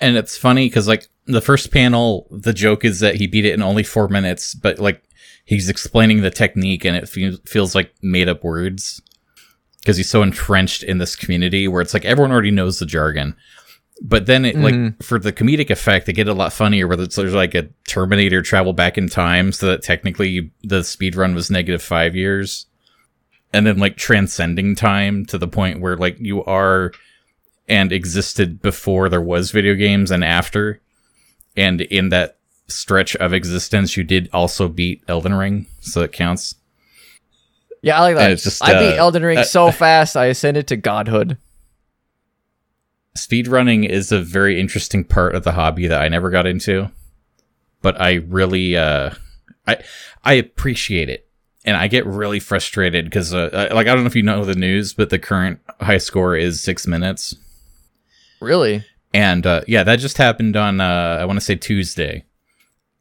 And 0.00 0.16
it's 0.16 0.38
funny 0.38 0.68
because 0.68 0.88
like 0.88 1.08
the 1.26 1.40
first 1.40 1.70
panel, 1.70 2.26
the 2.30 2.52
joke 2.52 2.84
is 2.84 3.00
that 3.00 3.16
he 3.16 3.26
beat 3.26 3.44
it 3.44 3.54
in 3.54 3.62
only 3.62 3.82
four 3.82 4.08
minutes, 4.08 4.54
but 4.54 4.78
like 4.78 5.02
he's 5.44 5.68
explaining 5.68 6.22
the 6.22 6.30
technique 6.30 6.84
and 6.84 6.96
it 6.96 7.08
fe- 7.08 7.38
feels 7.46 7.74
like 7.74 7.92
made 8.02 8.28
up 8.28 8.42
words 8.42 9.00
because 9.80 9.96
he's 9.96 10.10
so 10.10 10.22
entrenched 10.22 10.82
in 10.82 10.98
this 10.98 11.16
community 11.16 11.66
where 11.68 11.82
it's 11.82 11.94
like 11.94 12.04
everyone 12.04 12.32
already 12.32 12.50
knows 12.50 12.78
the 12.78 12.86
jargon. 12.86 13.36
But 14.00 14.26
then 14.26 14.44
it 14.44 14.56
like 14.56 14.74
mm-hmm. 14.74 15.00
for 15.02 15.18
the 15.18 15.32
comedic 15.32 15.70
effect, 15.70 16.06
they 16.06 16.12
get 16.12 16.26
a 16.26 16.34
lot 16.34 16.52
funnier 16.52 16.88
where 16.88 17.00
it's, 17.00 17.14
there's 17.14 17.34
like 17.34 17.54
a 17.54 17.68
Terminator 17.86 18.42
travel 18.42 18.72
back 18.72 18.98
in 18.98 19.08
time 19.08 19.52
so 19.52 19.66
that 19.66 19.82
technically 19.82 20.28
you, 20.28 20.50
the 20.64 20.82
speed 20.82 21.14
run 21.14 21.34
was 21.34 21.50
negative 21.50 21.82
five 21.82 22.16
years. 22.16 22.66
And 23.52 23.66
then 23.66 23.78
like 23.78 23.96
transcending 23.96 24.74
time 24.74 25.24
to 25.26 25.38
the 25.38 25.46
point 25.46 25.80
where 25.80 25.96
like 25.96 26.16
you 26.18 26.42
are 26.44 26.92
and 27.68 27.92
existed 27.92 28.60
before 28.60 29.08
there 29.08 29.20
was 29.20 29.50
video 29.50 29.74
games 29.74 30.10
and 30.10 30.24
after. 30.24 30.81
And 31.56 31.80
in 31.80 32.08
that 32.08 32.38
stretch 32.68 33.14
of 33.16 33.32
existence, 33.32 33.96
you 33.96 34.04
did 34.04 34.30
also 34.32 34.68
beat 34.68 35.02
Elden 35.08 35.34
Ring, 35.34 35.66
so 35.80 36.00
it 36.02 36.12
counts. 36.12 36.54
Yeah, 37.82 37.98
I 37.98 38.00
like 38.00 38.16
that. 38.16 38.30
It's 38.30 38.44
just, 38.44 38.62
I 38.64 38.78
beat 38.78 38.94
uh, 38.94 39.02
Elden 39.02 39.22
Ring 39.22 39.38
uh, 39.38 39.44
so 39.44 39.70
fast, 39.70 40.16
I 40.16 40.26
ascended 40.26 40.68
to 40.68 40.76
godhood. 40.76 41.36
Speedrunning 43.16 43.86
is 43.86 44.12
a 44.12 44.22
very 44.22 44.58
interesting 44.58 45.04
part 45.04 45.34
of 45.34 45.44
the 45.44 45.52
hobby 45.52 45.86
that 45.88 46.00
I 46.00 46.08
never 46.08 46.30
got 46.30 46.46
into, 46.46 46.90
but 47.82 48.00
I 48.00 48.14
really, 48.14 48.76
uh, 48.76 49.10
I, 49.66 49.78
I 50.24 50.34
appreciate 50.34 51.10
it. 51.10 51.28
And 51.64 51.76
I 51.76 51.86
get 51.86 52.06
really 52.06 52.40
frustrated 52.40 53.04
because, 53.04 53.32
uh, 53.32 53.68
like, 53.72 53.86
I 53.86 53.94
don't 53.94 54.02
know 54.02 54.08
if 54.08 54.16
you 54.16 54.24
know 54.24 54.44
the 54.44 54.56
news, 54.56 54.94
but 54.94 55.10
the 55.10 55.18
current 55.18 55.60
high 55.80 55.98
score 55.98 56.34
is 56.34 56.60
six 56.60 56.88
minutes. 56.88 57.36
Really? 58.40 58.84
And 59.14 59.46
uh, 59.46 59.62
yeah, 59.68 59.82
that 59.84 59.96
just 59.98 60.16
happened 60.18 60.56
on 60.56 60.80
uh, 60.80 61.18
I 61.20 61.24
want 61.26 61.36
to 61.38 61.44
say 61.44 61.54
Tuesday, 61.56 62.24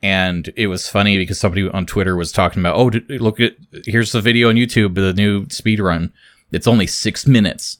and 0.03 0.51
it 0.57 0.67
was 0.67 0.89
funny 0.89 1.17
because 1.17 1.39
somebody 1.39 1.69
on 1.69 1.85
Twitter 1.85 2.15
was 2.15 2.31
talking 2.31 2.61
about, 2.61 2.75
oh, 2.75 2.89
d- 2.89 3.17
look 3.17 3.39
at 3.39 3.53
here's 3.85 4.11
the 4.11 4.21
video 4.21 4.49
on 4.49 4.55
YouTube 4.55 4.87
of 4.87 4.95
the 4.95 5.13
new 5.13 5.47
speed 5.49 5.79
run. 5.79 6.11
It's 6.51 6.67
only 6.67 6.85
six 6.87 7.25
minutes, 7.25 7.77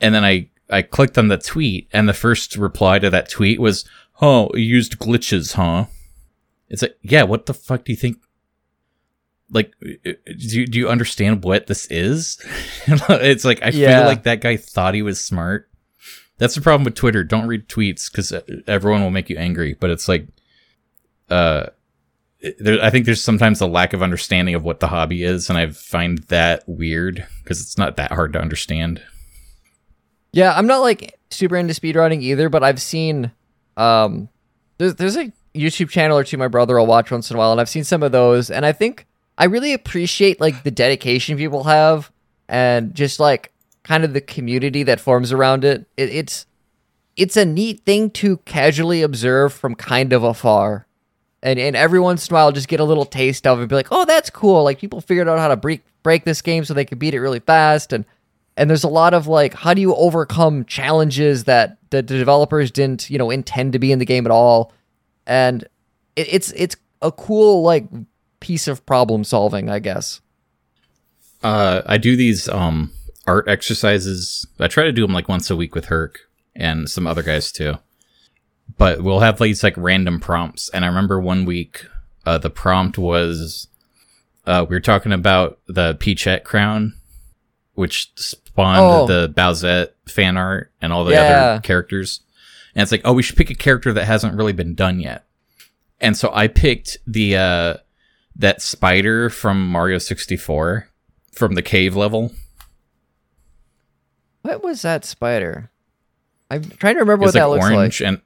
and 0.00 0.14
then 0.14 0.24
I 0.24 0.48
I 0.70 0.80
clicked 0.82 1.18
on 1.18 1.28
the 1.28 1.36
tweet, 1.38 1.88
and 1.92 2.08
the 2.08 2.14
first 2.14 2.56
reply 2.56 2.98
to 3.00 3.10
that 3.10 3.28
tweet 3.28 3.60
was, 3.60 3.84
oh, 4.22 4.50
you 4.54 4.60
used 4.62 4.98
glitches, 4.98 5.54
huh? 5.54 5.86
It's 6.70 6.82
like, 6.82 6.96
yeah, 7.02 7.22
what 7.24 7.46
the 7.46 7.54
fuck 7.54 7.84
do 7.84 7.92
you 7.92 7.96
think? 7.96 8.18
Like, 9.50 9.72
do 9.80 10.14
you, 10.26 10.66
do 10.66 10.78
you 10.78 10.88
understand 10.90 11.42
what 11.42 11.66
this 11.68 11.86
is? 11.86 12.38
it's 12.86 13.44
like 13.46 13.62
I 13.62 13.70
Yeah. 13.70 13.98
feel 14.00 14.06
like 14.06 14.24
that 14.24 14.42
guy 14.42 14.56
thought 14.58 14.92
he 14.94 15.00
was 15.02 15.22
smart. 15.24 15.67
That's 16.38 16.54
the 16.54 16.60
problem 16.60 16.84
with 16.84 16.94
Twitter. 16.94 17.24
Don't 17.24 17.46
read 17.46 17.68
tweets 17.68 18.10
because 18.10 18.32
everyone 18.66 19.02
will 19.02 19.10
make 19.10 19.28
you 19.28 19.36
angry. 19.36 19.74
But 19.74 19.90
it's 19.90 20.08
like, 20.08 20.26
uh, 21.28 21.66
there, 22.60 22.82
I 22.82 22.90
think 22.90 23.06
there's 23.06 23.22
sometimes 23.22 23.60
a 23.60 23.66
lack 23.66 23.92
of 23.92 24.02
understanding 24.02 24.54
of 24.54 24.62
what 24.62 24.80
the 24.80 24.86
hobby 24.86 25.24
is, 25.24 25.50
and 25.50 25.58
I 25.58 25.68
find 25.68 26.18
that 26.28 26.62
weird 26.68 27.26
because 27.42 27.60
it's 27.60 27.76
not 27.76 27.96
that 27.96 28.12
hard 28.12 28.32
to 28.34 28.40
understand. 28.40 29.02
Yeah, 30.32 30.54
I'm 30.56 30.66
not 30.66 30.78
like 30.78 31.18
super 31.30 31.56
into 31.56 31.74
speedrunning 31.74 32.22
either, 32.22 32.48
but 32.48 32.62
I've 32.62 32.80
seen 32.80 33.32
um 33.76 34.28
there's 34.78 34.94
there's 34.94 35.16
a 35.16 35.32
YouTube 35.54 35.88
channel 35.88 36.18
or 36.18 36.24
two 36.24 36.36
my 36.36 36.48
brother 36.48 36.78
will 36.78 36.86
watch 36.86 37.10
once 37.10 37.30
in 37.30 37.36
a 37.36 37.38
while, 37.38 37.50
and 37.50 37.60
I've 37.60 37.68
seen 37.68 37.84
some 37.84 38.04
of 38.04 38.12
those, 38.12 38.50
and 38.50 38.64
I 38.64 38.70
think 38.70 39.06
I 39.36 39.46
really 39.46 39.72
appreciate 39.72 40.40
like 40.40 40.62
the 40.62 40.70
dedication 40.70 41.36
people 41.36 41.64
have 41.64 42.12
and 42.48 42.94
just 42.94 43.18
like 43.18 43.52
kind 43.88 44.04
of 44.04 44.12
the 44.12 44.20
community 44.20 44.82
that 44.82 45.00
forms 45.00 45.32
around 45.32 45.64
it. 45.64 45.86
it 45.96 46.10
it's 46.10 46.44
it's 47.16 47.36
a 47.36 47.44
neat 47.44 47.80
thing 47.84 48.10
to 48.10 48.36
casually 48.38 49.02
observe 49.02 49.52
from 49.52 49.74
kind 49.74 50.12
of 50.12 50.22
afar. 50.22 50.86
And 51.42 51.58
and 51.58 51.74
every 51.74 51.98
once 51.98 52.28
in 52.28 52.34
a 52.34 52.36
while 52.36 52.52
just 52.52 52.68
get 52.68 52.80
a 52.80 52.84
little 52.84 53.06
taste 53.06 53.46
of 53.46 53.58
it 53.58 53.62
and 53.62 53.68
be 53.68 53.74
like, 53.74 53.88
oh 53.90 54.04
that's 54.04 54.28
cool. 54.28 54.62
Like 54.62 54.78
people 54.78 55.00
figured 55.00 55.26
out 55.26 55.38
how 55.38 55.48
to 55.48 55.56
break 55.56 55.82
break 56.02 56.24
this 56.24 56.42
game 56.42 56.64
so 56.64 56.74
they 56.74 56.84
could 56.84 56.98
beat 56.98 57.14
it 57.14 57.20
really 57.20 57.40
fast 57.40 57.92
and 57.92 58.04
and 58.56 58.68
there's 58.68 58.84
a 58.84 58.88
lot 58.88 59.14
of 59.14 59.26
like 59.26 59.54
how 59.54 59.72
do 59.72 59.80
you 59.80 59.94
overcome 59.94 60.64
challenges 60.66 61.44
that 61.44 61.78
the 61.90 62.02
developers 62.02 62.70
didn't 62.70 63.08
you 63.08 63.16
know 63.18 63.30
intend 63.30 63.72
to 63.72 63.78
be 63.78 63.90
in 63.90 63.98
the 63.98 64.04
game 64.04 64.26
at 64.26 64.30
all 64.30 64.72
and 65.26 65.64
it, 66.14 66.32
it's 66.32 66.52
it's 66.52 66.76
a 67.02 67.10
cool 67.10 67.62
like 67.62 67.86
piece 68.40 68.68
of 68.68 68.84
problem 68.86 69.24
solving 69.24 69.68
i 69.70 69.78
guess 69.78 70.20
Uh, 71.42 71.82
I 71.86 71.98
do 71.98 72.16
these 72.16 72.48
um 72.48 72.90
art 73.28 73.46
exercises. 73.48 74.46
I 74.58 74.66
try 74.68 74.84
to 74.84 74.92
do 74.92 75.02
them 75.02 75.12
like 75.12 75.28
once 75.28 75.50
a 75.50 75.56
week 75.56 75.74
with 75.74 75.86
Herc 75.86 76.18
and 76.56 76.88
some 76.88 77.06
other 77.06 77.22
guys 77.22 77.52
too. 77.52 77.74
But 78.76 79.02
we'll 79.02 79.20
have 79.20 79.38
these 79.38 79.62
like 79.62 79.74
random 79.76 80.18
prompts. 80.18 80.68
And 80.70 80.84
I 80.84 80.88
remember 80.88 81.20
one 81.20 81.44
week, 81.44 81.84
uh, 82.26 82.38
the 82.38 82.50
prompt 82.50 82.98
was, 82.98 83.68
uh, 84.46 84.64
we 84.68 84.74
were 84.76 84.80
talking 84.80 85.12
about 85.12 85.58
the 85.66 85.94
Peachette 85.94 86.44
crown, 86.44 86.94
which 87.74 88.10
spawned 88.16 88.80
Oh. 88.80 89.06
the 89.06 89.28
Bowsette 89.28 89.90
fan 90.06 90.36
art 90.36 90.72
and 90.80 90.92
all 90.92 91.04
the 91.04 91.12
Yeah. 91.12 91.20
other 91.52 91.60
characters. 91.60 92.20
And 92.74 92.82
it's 92.82 92.92
like, 92.92 93.02
oh, 93.04 93.12
we 93.12 93.22
should 93.22 93.36
pick 93.36 93.50
a 93.50 93.54
character 93.54 93.92
that 93.92 94.04
hasn't 94.04 94.34
really 94.34 94.52
been 94.52 94.74
done 94.74 95.00
yet. 95.00 95.24
And 96.00 96.16
so 96.16 96.30
I 96.34 96.48
picked 96.48 96.98
the, 97.06 97.36
uh, 97.36 97.74
that 98.36 98.62
spider 98.62 99.28
from 99.30 99.68
Mario 99.68 99.98
64 99.98 100.88
from 101.34 101.54
the 101.54 101.62
cave 101.62 101.96
level. 101.96 102.32
What 104.48 104.62
was 104.62 104.82
that 104.82 105.04
spider 105.04 105.70
i'm 106.50 106.62
trying 106.64 106.94
to 106.94 107.00
remember 107.00 107.24
what 107.24 107.34
that 107.34 107.44
like 107.44 107.60
looks 107.60 107.72
orange 107.72 108.00
like 108.00 108.08
and 108.08 108.22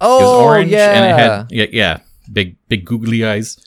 oh 0.00 0.18
it 0.18 0.22
was 0.22 0.32
orange 0.32 0.70
yeah 0.70 0.92
and 0.92 1.04
it 1.04 1.22
had 1.22 1.46
yeah, 1.50 1.66
yeah, 1.70 2.00
big 2.32 2.56
big 2.68 2.84
googly 2.84 3.24
eyes. 3.24 3.58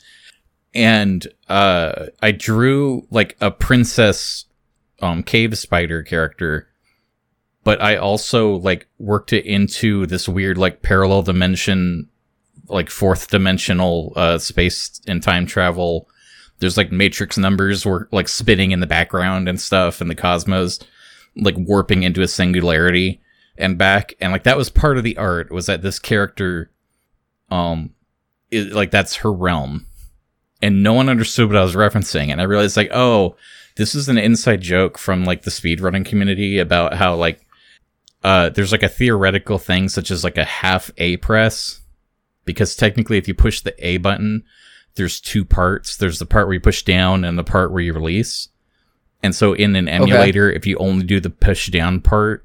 And 0.74 1.26
uh 1.48 2.06
I 2.20 2.32
drew 2.32 3.06
like 3.10 3.36
a 3.40 3.50
princess 3.50 4.46
um 5.00 5.22
cave 5.22 5.56
spider 5.56 6.02
character, 6.02 6.68
but 7.62 7.80
I 7.80 7.96
also 7.96 8.56
like 8.56 8.88
worked 8.98 9.32
it 9.32 9.46
into 9.46 10.06
this 10.06 10.28
weird 10.28 10.58
like 10.58 10.82
parallel 10.82 11.22
dimension 11.22 12.08
like 12.68 12.90
fourth 12.90 13.30
dimensional 13.30 14.12
uh 14.16 14.38
space 14.38 15.00
and 15.06 15.22
time 15.22 15.46
travel. 15.46 16.08
There's 16.58 16.76
like 16.76 16.90
matrix 16.90 17.36
numbers 17.36 17.84
were 17.84 18.08
like 18.10 18.28
spinning 18.28 18.70
in 18.70 18.80
the 18.80 18.86
background 18.86 19.48
and 19.48 19.60
stuff 19.60 20.00
and 20.00 20.10
the 20.10 20.14
cosmos 20.14 20.80
like 21.36 21.56
warping 21.56 22.02
into 22.02 22.22
a 22.22 22.28
singularity 22.28 23.20
and 23.56 23.78
back 23.78 24.14
and 24.20 24.32
like 24.32 24.44
that 24.44 24.56
was 24.56 24.70
part 24.70 24.98
of 24.98 25.04
the 25.04 25.16
art 25.16 25.50
was 25.50 25.66
that 25.66 25.82
this 25.82 25.98
character 25.98 26.70
um 27.50 27.90
is, 28.50 28.72
like 28.72 28.90
that's 28.90 29.16
her 29.16 29.32
realm. 29.32 29.86
And 30.62 30.82
no 30.82 30.94
one 30.94 31.08
understood 31.08 31.48
what 31.48 31.58
i 31.58 31.62
was 31.62 31.74
referencing 31.74 32.28
and 32.30 32.40
i 32.40 32.44
realized 32.44 32.76
like 32.76 32.90
oh 32.92 33.36
this 33.76 33.94
is 33.94 34.08
an 34.08 34.16
inside 34.16 34.62
joke 34.62 34.96
from 34.96 35.24
like 35.24 35.42
the 35.42 35.50
speedrunning 35.50 36.06
community 36.06 36.58
about 36.58 36.94
how 36.94 37.14
like 37.14 37.44
uh 38.22 38.48
there's 38.48 38.72
like 38.72 38.82
a 38.82 38.88
theoretical 38.88 39.58
thing 39.58 39.88
such 39.88 40.10
as 40.10 40.24
like 40.24 40.38
a 40.38 40.44
half 40.44 40.90
a 40.96 41.18
press 41.18 41.82
because 42.46 42.76
technically 42.76 43.18
if 43.18 43.28
you 43.28 43.34
push 43.34 43.60
the 43.60 43.74
a 43.86 43.98
button 43.98 44.42
there's 44.94 45.20
two 45.20 45.44
parts. 45.44 45.96
There's 45.96 46.18
the 46.18 46.26
part 46.26 46.46
where 46.46 46.54
you 46.54 46.60
push 46.60 46.82
down 46.82 47.24
and 47.24 47.38
the 47.38 47.44
part 47.44 47.72
where 47.72 47.82
you 47.82 47.92
release 47.92 48.48
And 49.24 49.34
so 49.34 49.54
in 49.54 49.74
an 49.74 49.88
emulator, 49.88 50.52
if 50.52 50.66
you 50.66 50.76
only 50.76 51.02
do 51.06 51.18
the 51.18 51.30
push 51.30 51.70
down 51.70 52.02
part, 52.02 52.44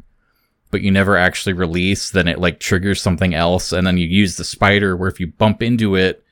but 0.71 0.81
you 0.81 0.91
never 0.91 1.17
actually 1.17 1.51
release, 1.51 2.09
then 2.09 2.25
it 2.25 2.39
like 2.39 2.61
triggers 2.61 3.01
something 3.01 3.33
else. 3.33 3.73
And 3.73 3.85
then 3.85 3.97
you 3.97 4.07
use 4.07 4.37
the 4.37 4.45
spider 4.45 4.95
where 4.95 5.09
if 5.09 5.19
you 5.19 5.27
bump 5.27 5.61
into 5.61 5.95
it 5.95 6.23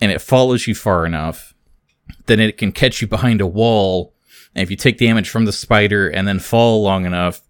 and 0.00 0.10
it 0.10 0.22
follows 0.22 0.66
you 0.66 0.74
far 0.74 1.04
enough, 1.04 1.52
then 2.24 2.40
it 2.40 2.56
can 2.56 2.72
catch 2.72 3.02
you 3.02 3.06
behind 3.06 3.42
a 3.42 3.46
wall. 3.46 4.14
And 4.54 4.62
if 4.62 4.70
you 4.70 4.76
take 4.78 4.96
damage 4.96 5.28
from 5.28 5.44
the 5.44 5.52
spider 5.52 6.08
and 6.08 6.26
then 6.26 6.38
fall 6.38 6.82
long 6.82 7.04
enough, 7.04 7.42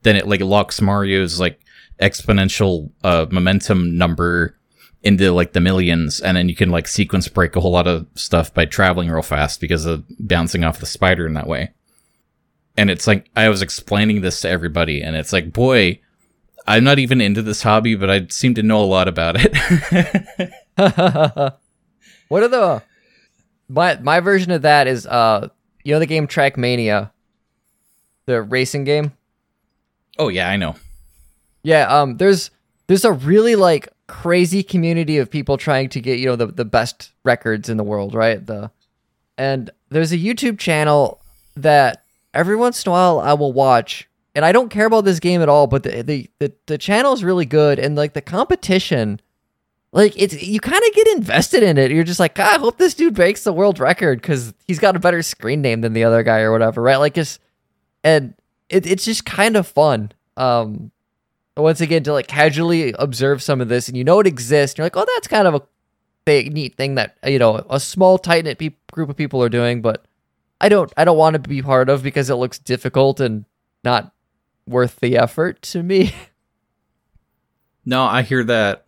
then 0.00 0.16
it 0.16 0.26
like 0.26 0.40
locks 0.40 0.80
Mario's 0.80 1.38
like 1.38 1.60
exponential 2.00 2.90
uh, 3.04 3.26
momentum 3.30 3.98
number 3.98 4.55
into 5.06 5.30
like 5.30 5.52
the 5.52 5.60
millions, 5.60 6.20
and 6.20 6.36
then 6.36 6.48
you 6.48 6.56
can 6.56 6.70
like 6.70 6.88
sequence 6.88 7.28
break 7.28 7.54
a 7.54 7.60
whole 7.60 7.70
lot 7.70 7.86
of 7.86 8.08
stuff 8.14 8.52
by 8.52 8.64
traveling 8.64 9.08
real 9.08 9.22
fast 9.22 9.60
because 9.60 9.86
of 9.86 10.04
bouncing 10.18 10.64
off 10.64 10.80
the 10.80 10.86
spider 10.86 11.28
in 11.28 11.34
that 11.34 11.46
way. 11.46 11.70
And 12.76 12.90
it's 12.90 13.06
like 13.06 13.30
I 13.36 13.48
was 13.48 13.62
explaining 13.62 14.20
this 14.20 14.40
to 14.40 14.48
everybody, 14.48 15.00
and 15.02 15.14
it's 15.14 15.32
like, 15.32 15.52
boy, 15.52 16.00
I'm 16.66 16.82
not 16.82 16.98
even 16.98 17.20
into 17.20 17.40
this 17.40 17.62
hobby, 17.62 17.94
but 17.94 18.10
I 18.10 18.26
seem 18.30 18.54
to 18.54 18.64
know 18.64 18.82
a 18.82 18.84
lot 18.84 19.06
about 19.06 19.36
it. 19.38 19.56
what 22.28 22.42
are 22.42 22.48
the 22.48 22.82
my 23.68 23.96
my 23.98 24.18
version 24.18 24.50
of 24.50 24.62
that 24.62 24.88
is 24.88 25.06
uh 25.06 25.48
you 25.84 25.94
know 25.94 26.00
the 26.00 26.06
game 26.06 26.26
Trackmania, 26.26 27.12
the 28.26 28.42
racing 28.42 28.82
game. 28.82 29.12
oh 30.18 30.28
yeah, 30.28 30.50
I 30.50 30.56
know. 30.56 30.74
Yeah, 31.62 31.86
um, 31.86 32.16
there's 32.16 32.50
there's 32.88 33.04
a 33.04 33.12
really 33.12 33.54
like 33.54 33.88
crazy 34.06 34.62
community 34.62 35.18
of 35.18 35.30
people 35.30 35.56
trying 35.56 35.88
to 35.90 36.00
get 36.00 36.18
you 36.18 36.26
know 36.26 36.36
the 36.36 36.46
the 36.46 36.64
best 36.64 37.12
records 37.24 37.68
in 37.68 37.76
the 37.76 37.84
world, 37.84 38.14
right? 38.14 38.44
The 38.44 38.70
and 39.38 39.70
there's 39.90 40.12
a 40.12 40.18
YouTube 40.18 40.58
channel 40.58 41.20
that 41.56 42.04
every 42.34 42.56
once 42.56 42.84
in 42.84 42.90
a 42.90 42.92
while 42.92 43.20
I 43.20 43.32
will 43.34 43.52
watch, 43.52 44.08
and 44.34 44.44
I 44.44 44.52
don't 44.52 44.70
care 44.70 44.86
about 44.86 45.04
this 45.04 45.20
game 45.20 45.42
at 45.42 45.48
all, 45.48 45.66
but 45.66 45.82
the 45.82 46.02
the 46.02 46.30
the, 46.38 46.52
the 46.66 46.78
channel 46.78 47.12
is 47.12 47.24
really 47.24 47.46
good, 47.46 47.78
and 47.78 47.96
like 47.96 48.14
the 48.14 48.22
competition. 48.22 49.20
Like 49.92 50.12
it's 50.16 50.42
you 50.42 50.60
kind 50.60 50.82
of 50.86 50.94
get 50.94 51.08
invested 51.16 51.62
in 51.62 51.78
it. 51.78 51.90
You're 51.90 52.04
just 52.04 52.20
like, 52.20 52.38
I 52.38 52.56
hope 52.58 52.76
this 52.76 52.92
dude 52.92 53.14
breaks 53.14 53.44
the 53.44 53.52
world 53.52 53.78
record 53.78 54.20
because 54.20 54.52
he's 54.66 54.78
got 54.78 54.94
a 54.94 54.98
better 54.98 55.22
screen 55.22 55.62
name 55.62 55.80
than 55.80 55.94
the 55.94 56.04
other 56.04 56.22
guy 56.22 56.40
or 56.40 56.52
whatever, 56.52 56.82
right? 56.82 56.96
Like 56.96 57.14
just 57.14 57.40
and 58.04 58.34
it, 58.68 58.86
it's 58.86 59.04
just 59.04 59.24
kind 59.24 59.56
of 59.56 59.66
fun. 59.66 60.12
Um, 60.36 60.90
once 61.62 61.80
again 61.80 62.02
to 62.02 62.12
like 62.12 62.26
casually 62.26 62.94
observe 62.98 63.42
some 63.42 63.60
of 63.60 63.68
this 63.68 63.88
and 63.88 63.96
you 63.96 64.04
know 64.04 64.20
it 64.20 64.26
exists 64.26 64.76
you're 64.76 64.84
like 64.84 64.96
oh 64.96 65.06
that's 65.14 65.28
kind 65.28 65.48
of 65.48 65.54
a 65.54 65.62
big 66.24 66.52
neat 66.52 66.76
thing 66.76 66.96
that 66.96 67.16
you 67.26 67.38
know 67.38 67.64
a 67.70 67.80
small 67.80 68.18
tight 68.18 68.44
knit 68.44 68.58
pe- 68.58 68.70
group 68.92 69.08
of 69.08 69.16
people 69.16 69.42
are 69.42 69.48
doing 69.48 69.80
but 69.80 70.04
i 70.60 70.68
don't 70.68 70.92
i 70.96 71.04
don't 71.04 71.16
want 71.16 71.34
to 71.34 71.38
be 71.48 71.62
part 71.62 71.88
of 71.88 72.02
because 72.02 72.28
it 72.28 72.34
looks 72.34 72.58
difficult 72.58 73.20
and 73.20 73.44
not 73.84 74.12
worth 74.66 74.96
the 75.00 75.16
effort 75.16 75.62
to 75.62 75.82
me. 75.82 76.12
No, 77.88 78.02
I 78.02 78.22
hear 78.22 78.42
that. 78.42 78.84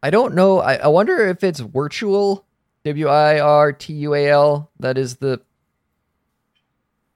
i 0.00 0.08
don't 0.08 0.36
know 0.36 0.60
I, 0.60 0.74
I 0.76 0.86
wonder 0.86 1.26
if 1.26 1.42
it's 1.42 1.60
Wirtual 1.60 2.44
w-i-r-t-u-a-l 2.84 4.70
that 4.78 4.96
is 4.96 5.16
the 5.16 5.40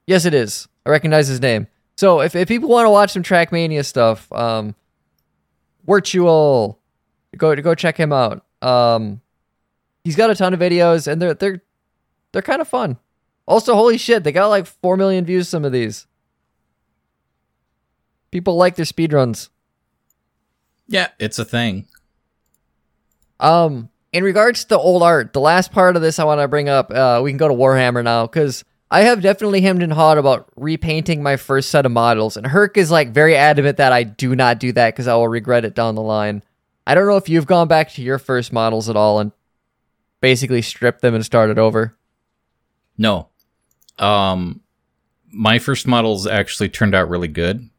yes 0.05 0.25
it 0.25 0.33
is. 0.33 0.67
I 0.85 0.89
recognize 0.89 1.29
his 1.29 1.39
name 1.39 1.67
so 1.97 2.21
if, 2.21 2.35
if 2.35 2.47
people 2.47 2.69
want 2.69 2.85
to 2.85 2.89
watch 2.89 3.11
some 3.11 3.23
trackmania 3.23 3.85
stuff 3.85 4.31
um 4.31 4.75
Wirtual 5.87 6.77
go 7.37 7.55
go 7.55 7.75
check 7.75 7.97
him 7.97 8.13
out. 8.13 8.45
Um 8.61 9.21
he's 10.03 10.15
got 10.15 10.29
a 10.29 10.35
ton 10.35 10.53
of 10.53 10.59
videos 10.59 11.11
and 11.11 11.21
they're 11.21 11.33
they're 11.33 11.61
they're 12.31 12.41
kind 12.41 12.61
of 12.61 12.67
fun. 12.67 12.97
Also 13.47 13.73
holy 13.75 13.97
shit 13.97 14.23
they 14.23 14.31
got 14.31 14.47
like 14.47 14.65
4 14.65 14.97
million 14.97 15.25
views 15.25 15.49
some 15.49 15.65
of 15.65 15.71
these. 15.71 16.07
People 18.31 18.55
like 18.55 18.75
their 18.75 18.85
speedruns. 18.85 19.49
Yeah, 20.87 21.07
it's 21.19 21.39
a 21.39 21.45
thing. 21.45 21.87
Um, 23.39 23.89
in 24.13 24.23
regards 24.23 24.65
to 24.65 24.77
old 24.77 25.03
art, 25.03 25.33
the 25.33 25.39
last 25.39 25.71
part 25.71 25.95
of 25.95 26.01
this 26.01 26.19
I 26.19 26.23
want 26.23 26.41
to 26.41 26.47
bring 26.47 26.69
up, 26.69 26.91
uh, 26.91 27.21
we 27.23 27.31
can 27.31 27.37
go 27.37 27.47
to 27.47 27.53
Warhammer 27.53 28.03
now 28.03 28.27
because 28.27 28.63
I 28.93 29.03
have 29.03 29.21
definitely 29.21 29.61
hemmed 29.61 29.81
and 29.81 29.93
hawed 29.93 30.17
about 30.17 30.49
repainting 30.57 31.23
my 31.23 31.37
first 31.37 31.69
set 31.69 31.85
of 31.85 31.93
models, 31.93 32.35
and 32.35 32.45
Herc 32.45 32.75
is 32.75 32.91
like 32.91 33.11
very 33.11 33.37
adamant 33.37 33.77
that 33.77 33.93
I 33.93 34.03
do 34.03 34.35
not 34.35 34.59
do 34.59 34.73
that 34.73 34.93
because 34.93 35.07
I 35.07 35.15
will 35.15 35.29
regret 35.29 35.63
it 35.63 35.73
down 35.73 35.95
the 35.95 36.01
line. 36.01 36.43
I 36.85 36.93
don't 36.93 37.07
know 37.07 37.15
if 37.15 37.29
you've 37.29 37.45
gone 37.45 37.69
back 37.69 37.91
to 37.93 38.01
your 38.01 38.19
first 38.19 38.51
models 38.51 38.89
at 38.89 38.97
all 38.97 39.19
and 39.19 39.31
basically 40.19 40.61
stripped 40.61 41.01
them 41.01 41.15
and 41.15 41.25
started 41.25 41.57
over. 41.57 41.97
No. 42.97 43.29
Um 43.97 44.61
my 45.33 45.57
first 45.59 45.87
models 45.87 46.27
actually 46.27 46.67
turned 46.67 46.93
out 46.93 47.09
really 47.09 47.29
good. 47.29 47.69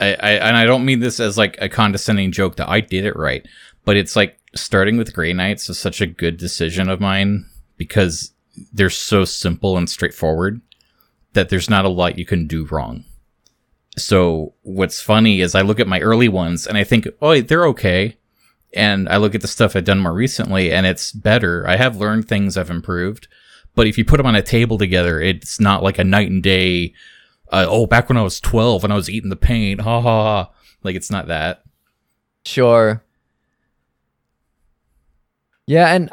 I, 0.00 0.14
I 0.14 0.30
and 0.32 0.56
I 0.56 0.64
don't 0.64 0.86
mean 0.86 1.00
this 1.00 1.20
as 1.20 1.36
like 1.36 1.58
a 1.60 1.68
condescending 1.68 2.32
joke 2.32 2.56
that 2.56 2.70
I 2.70 2.80
did 2.80 3.04
it 3.04 3.16
right, 3.16 3.46
but 3.84 3.96
it's 3.96 4.16
like 4.16 4.38
starting 4.54 4.96
with 4.96 5.12
Grey 5.12 5.34
Knights 5.34 5.68
is 5.68 5.78
such 5.78 6.00
a 6.00 6.06
good 6.06 6.38
decision 6.38 6.88
of 6.88 7.00
mine 7.00 7.46
because 7.76 8.33
they're 8.72 8.90
so 8.90 9.24
simple 9.24 9.76
and 9.76 9.88
straightforward 9.88 10.60
that 11.32 11.48
there's 11.48 11.70
not 11.70 11.84
a 11.84 11.88
lot 11.88 12.18
you 12.18 12.24
can 12.24 12.46
do 12.46 12.64
wrong. 12.66 13.04
So 13.96 14.54
what's 14.62 15.00
funny 15.00 15.40
is 15.40 15.54
I 15.54 15.62
look 15.62 15.78
at 15.80 15.86
my 15.86 16.00
early 16.00 16.28
ones 16.28 16.66
and 16.66 16.76
I 16.76 16.84
think, 16.84 17.06
oh, 17.20 17.40
they're 17.40 17.66
okay. 17.68 18.16
And 18.74 19.08
I 19.08 19.18
look 19.18 19.34
at 19.34 19.40
the 19.40 19.48
stuff 19.48 19.76
I've 19.76 19.84
done 19.84 20.00
more 20.00 20.12
recently 20.12 20.72
and 20.72 20.84
it's 20.86 21.12
better. 21.12 21.66
I 21.68 21.76
have 21.76 21.96
learned 21.96 22.26
things 22.26 22.56
I've 22.56 22.70
improved. 22.70 23.28
But 23.76 23.86
if 23.86 23.98
you 23.98 24.04
put 24.04 24.18
them 24.18 24.26
on 24.26 24.36
a 24.36 24.42
table 24.42 24.78
together, 24.78 25.20
it's 25.20 25.60
not 25.60 25.82
like 25.82 25.98
a 25.98 26.04
night 26.04 26.30
and 26.30 26.42
day. 26.42 26.94
Uh, 27.50 27.66
oh, 27.68 27.86
back 27.86 28.08
when 28.08 28.16
I 28.16 28.22
was 28.22 28.40
12 28.40 28.84
and 28.84 28.92
I 28.92 28.96
was 28.96 29.10
eating 29.10 29.30
the 29.30 29.36
paint. 29.36 29.80
Ha 29.80 30.00
ha 30.00 30.22
ha. 30.22 30.50
Like 30.82 30.96
it's 30.96 31.10
not 31.10 31.28
that. 31.28 31.62
Sure. 32.44 33.02
Yeah, 35.66 35.94
and 35.94 36.10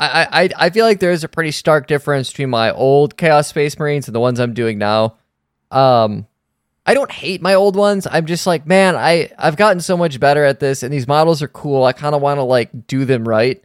I, 0.00 0.44
I 0.44 0.48
I 0.56 0.70
feel 0.70 0.86
like 0.86 0.98
there 0.98 1.12
is 1.12 1.24
a 1.24 1.28
pretty 1.28 1.50
stark 1.50 1.86
difference 1.86 2.30
between 2.30 2.50
my 2.50 2.72
old 2.72 3.16
Chaos 3.18 3.48
Space 3.48 3.78
Marines 3.78 4.08
and 4.08 4.14
the 4.14 4.20
ones 4.20 4.40
I'm 4.40 4.54
doing 4.54 4.78
now. 4.78 5.18
Um, 5.70 6.26
I 6.86 6.94
don't 6.94 7.12
hate 7.12 7.42
my 7.42 7.54
old 7.54 7.76
ones. 7.76 8.06
I'm 8.10 8.24
just 8.24 8.46
like, 8.46 8.66
man, 8.66 8.96
I 8.96 9.30
I've 9.38 9.56
gotten 9.56 9.80
so 9.80 9.98
much 9.98 10.18
better 10.18 10.42
at 10.44 10.58
this, 10.58 10.82
and 10.82 10.92
these 10.92 11.06
models 11.06 11.42
are 11.42 11.48
cool. 11.48 11.84
I 11.84 11.92
kind 11.92 12.14
of 12.14 12.22
want 12.22 12.38
to 12.38 12.42
like 12.42 12.86
do 12.86 13.04
them 13.04 13.28
right, 13.28 13.62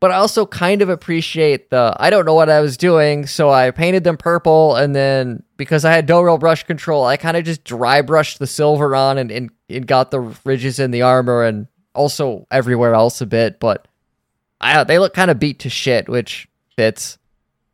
but 0.00 0.10
I 0.10 0.16
also 0.16 0.46
kind 0.46 0.82
of 0.82 0.88
appreciate 0.88 1.70
the 1.70 1.94
I 1.96 2.10
don't 2.10 2.26
know 2.26 2.34
what 2.34 2.50
I 2.50 2.60
was 2.60 2.76
doing, 2.76 3.26
so 3.26 3.50
I 3.50 3.70
painted 3.70 4.02
them 4.02 4.16
purple, 4.16 4.74
and 4.74 4.96
then 4.96 5.44
because 5.56 5.84
I 5.84 5.92
had 5.92 6.08
no 6.08 6.22
real 6.22 6.38
brush 6.38 6.64
control, 6.64 7.04
I 7.04 7.16
kind 7.16 7.36
of 7.36 7.44
just 7.44 7.62
dry 7.62 8.02
brushed 8.02 8.40
the 8.40 8.48
silver 8.48 8.96
on 8.96 9.16
and, 9.16 9.30
and 9.30 9.50
and 9.68 9.86
got 9.86 10.10
the 10.10 10.20
ridges 10.44 10.80
in 10.80 10.90
the 10.90 11.02
armor 11.02 11.44
and 11.44 11.68
also 11.94 12.48
everywhere 12.50 12.94
else 12.94 13.20
a 13.20 13.26
bit, 13.26 13.60
but 13.60 13.86
I, 14.62 14.84
they 14.84 14.98
look 14.98 15.12
kind 15.14 15.30
of 15.30 15.38
beat 15.38 15.58
to 15.60 15.70
shit, 15.70 16.08
which 16.08 16.48
fits. 16.76 17.18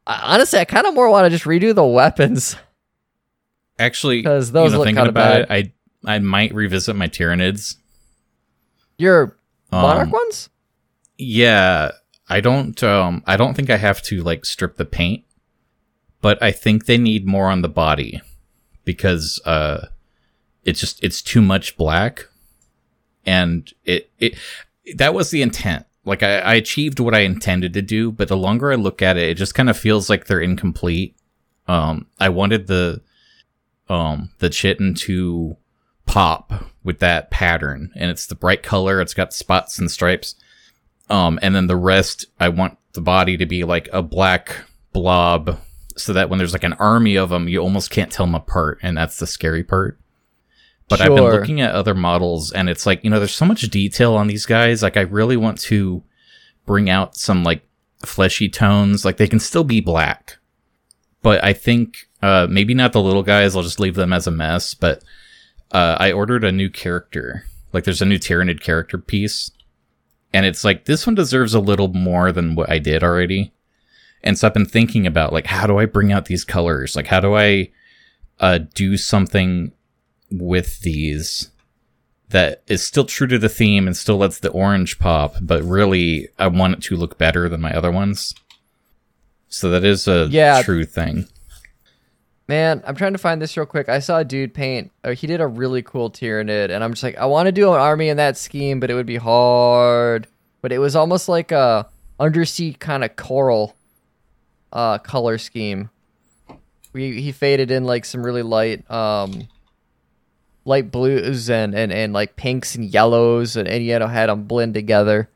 I, 0.06 0.34
honestly, 0.34 0.58
I 0.58 0.64
kind 0.64 0.86
of 0.86 0.94
more 0.94 1.10
want 1.10 1.26
to 1.26 1.30
just 1.30 1.44
redo 1.44 1.74
the 1.74 1.84
weapons. 1.84 2.56
Actually, 3.78 4.18
because 4.22 4.50
those 4.52 4.72
you 4.72 4.78
know, 4.78 4.78
look 4.78 4.88
kinda 4.94 5.12
bad. 5.12 5.40
it, 5.42 5.50
I 5.50 5.72
I 6.14 6.18
might 6.18 6.52
revisit 6.54 6.96
my 6.96 7.06
Tyranids. 7.08 7.76
Your 8.98 9.36
monarch 9.70 10.06
Um, 10.06 10.10
ones? 10.12 10.50
Yeah, 11.16 11.92
I 12.28 12.40
don't 12.40 12.82
um 12.82 13.22
I 13.26 13.36
don't 13.36 13.54
think 13.54 13.70
I 13.70 13.76
have 13.76 14.02
to 14.02 14.22
like 14.22 14.44
strip 14.44 14.76
the 14.78 14.84
paint, 14.84 15.24
but 16.20 16.42
I 16.42 16.50
think 16.50 16.86
they 16.86 16.98
need 16.98 17.26
more 17.26 17.48
on 17.50 17.62
the 17.62 17.68
body 17.68 18.20
because 18.84 19.40
uh 19.44 19.86
it's 20.64 20.80
just 20.80 21.02
it's 21.04 21.22
too 21.22 21.40
much 21.40 21.76
black 21.76 22.26
and 23.24 23.72
it 23.84 24.10
it 24.18 24.36
that 24.96 25.14
was 25.14 25.30
the 25.30 25.42
intent. 25.42 25.86
Like 26.08 26.22
I, 26.22 26.38
I 26.38 26.54
achieved 26.54 27.00
what 27.00 27.14
I 27.14 27.20
intended 27.20 27.74
to 27.74 27.82
do, 27.82 28.10
but 28.10 28.28
the 28.28 28.36
longer 28.36 28.72
I 28.72 28.76
look 28.76 29.02
at 29.02 29.16
it, 29.16 29.28
it 29.28 29.34
just 29.34 29.54
kind 29.54 29.70
of 29.70 29.78
feels 29.78 30.10
like 30.10 30.26
they're 30.26 30.40
incomplete. 30.40 31.16
Um 31.66 32.06
I 32.18 32.30
wanted 32.30 32.66
the 32.66 33.02
um 33.88 34.30
the 34.38 34.50
chitin 34.50 34.94
to 34.94 35.56
pop 36.06 36.52
with 36.82 36.98
that 37.00 37.30
pattern 37.30 37.92
and 37.94 38.10
it's 38.10 38.26
the 38.26 38.34
bright 38.34 38.62
color, 38.62 39.00
it's 39.00 39.14
got 39.14 39.32
spots 39.32 39.78
and 39.78 39.90
stripes. 39.90 40.34
Um, 41.10 41.38
and 41.42 41.54
then 41.54 41.66
the 41.66 41.76
rest, 41.76 42.26
I 42.38 42.48
want 42.48 42.78
the 42.92 43.00
body 43.00 43.36
to 43.36 43.46
be 43.46 43.64
like 43.64 43.88
a 43.92 44.02
black 44.02 44.64
blob 44.92 45.58
so 45.96 46.12
that 46.12 46.28
when 46.28 46.38
there's 46.38 46.52
like 46.52 46.64
an 46.64 46.74
army 46.74 47.16
of 47.16 47.30
them, 47.30 47.48
you 47.48 47.60
almost 47.60 47.90
can't 47.90 48.10
tell 48.12 48.26
them 48.26 48.34
apart. 48.34 48.78
And 48.82 48.96
that's 48.96 49.18
the 49.18 49.26
scary 49.26 49.64
part. 49.64 49.98
But 50.88 51.00
I've 51.00 51.14
been 51.14 51.24
looking 51.24 51.60
at 51.60 51.74
other 51.74 51.94
models 51.94 52.50
and 52.50 52.68
it's 52.68 52.86
like, 52.86 53.04
you 53.04 53.10
know, 53.10 53.18
there's 53.18 53.34
so 53.34 53.44
much 53.44 53.62
detail 53.62 54.14
on 54.14 54.26
these 54.26 54.46
guys. 54.46 54.82
Like, 54.82 54.96
I 54.96 55.02
really 55.02 55.36
want 55.36 55.60
to 55.62 56.02
bring 56.64 56.88
out 56.88 57.14
some 57.14 57.44
like 57.44 57.62
fleshy 58.06 58.48
tones. 58.48 59.04
Like, 59.04 59.18
they 59.18 59.28
can 59.28 59.40
still 59.40 59.64
be 59.64 59.80
black. 59.80 60.38
But 61.22 61.44
I 61.44 61.52
think, 61.52 62.08
uh, 62.22 62.46
maybe 62.48 62.72
not 62.72 62.92
the 62.92 63.02
little 63.02 63.22
guys. 63.22 63.54
I'll 63.54 63.62
just 63.62 63.80
leave 63.80 63.96
them 63.96 64.12
as 64.12 64.26
a 64.26 64.30
mess. 64.30 64.72
But, 64.72 65.02
uh, 65.72 65.96
I 65.98 66.12
ordered 66.12 66.44
a 66.44 66.52
new 66.52 66.70
character. 66.70 67.44
Like, 67.72 67.84
there's 67.84 68.00
a 68.00 68.06
new 68.06 68.18
Tyranid 68.18 68.62
character 68.62 68.96
piece 68.96 69.50
and 70.32 70.44
it's 70.44 70.64
like 70.64 70.84
this 70.84 71.06
one 71.06 71.14
deserves 71.14 71.54
a 71.54 71.60
little 71.60 71.88
more 71.88 72.32
than 72.32 72.54
what 72.54 72.70
I 72.70 72.78
did 72.78 73.02
already. 73.02 73.52
And 74.22 74.38
so 74.38 74.46
I've 74.46 74.54
been 74.54 74.66
thinking 74.66 75.06
about 75.06 75.32
like 75.32 75.46
how 75.46 75.66
do 75.66 75.78
I 75.78 75.86
bring 75.86 76.12
out 76.12 76.26
these 76.26 76.44
colors? 76.44 76.96
Like 76.96 77.06
how 77.06 77.20
do 77.20 77.34
I 77.34 77.70
uh, 78.40 78.58
do 78.74 78.96
something 78.96 79.72
with 80.30 80.80
these 80.80 81.50
that 82.30 82.62
is 82.66 82.82
still 82.86 83.04
true 83.06 83.26
to 83.26 83.38
the 83.38 83.48
theme 83.48 83.86
and 83.86 83.96
still 83.96 84.18
lets 84.18 84.38
the 84.40 84.50
orange 84.50 84.98
pop, 84.98 85.36
but 85.40 85.62
really 85.62 86.28
I 86.38 86.48
want 86.48 86.74
it 86.74 86.82
to 86.84 86.96
look 86.96 87.16
better 87.16 87.48
than 87.48 87.60
my 87.62 87.72
other 87.72 87.90
ones. 87.90 88.34
So 89.48 89.70
that 89.70 89.82
is 89.84 90.06
a 90.06 90.26
Yeah. 90.30 90.60
true 90.62 90.84
thing. 90.84 91.26
Man, 92.46 92.82
I'm 92.86 92.94
trying 92.96 93.12
to 93.12 93.18
find 93.18 93.40
this 93.42 93.56
real 93.56 93.66
quick. 93.66 93.88
I 93.88 93.98
saw 93.98 94.18
a 94.18 94.24
dude 94.24 94.54
paint. 94.54 94.90
Uh, 95.04 95.10
he 95.10 95.26
did 95.26 95.40
a 95.40 95.46
really 95.46 95.82
cool 95.82 96.10
Tyranid, 96.10 96.70
and 96.70 96.82
I'm 96.82 96.92
just 96.92 97.02
like, 97.02 97.16
I 97.18 97.26
want 97.26 97.46
to 97.46 97.52
do 97.52 97.68
an 97.72 97.78
army 97.80 98.08
in 98.08 98.16
that 98.18 98.38
scheme, 98.38 98.80
but 98.80 98.90
it 98.90 98.94
would 98.94 99.06
be 99.06 99.16
hard. 99.16 100.26
But 100.62 100.72
it 100.72 100.78
was 100.78 100.96
almost 100.96 101.28
like 101.28 101.52
a 101.52 101.86
undersea 102.18 102.72
kind 102.74 103.04
of 103.04 103.16
coral 103.16 103.74
uh, 104.72 104.98
color 104.98 105.36
scheme. 105.38 105.90
We 106.94 107.20
he 107.20 107.32
faded 107.32 107.70
in 107.70 107.84
like 107.84 108.04
some 108.06 108.24
really 108.24 108.42
light 108.42 108.90
um 108.90 109.46
light 110.68 110.90
blues 110.92 111.50
and 111.50 111.74
and 111.74 111.90
and 111.92 112.12
like 112.12 112.36
pinks 112.36 112.74
and 112.74 112.84
yellows, 112.84 113.56
and, 113.56 113.66
and 113.66 113.84
you 113.84 113.98
know 113.98 114.06
had 114.06 114.28
them 114.28 114.44
blend 114.44 114.74
together. 114.74 115.28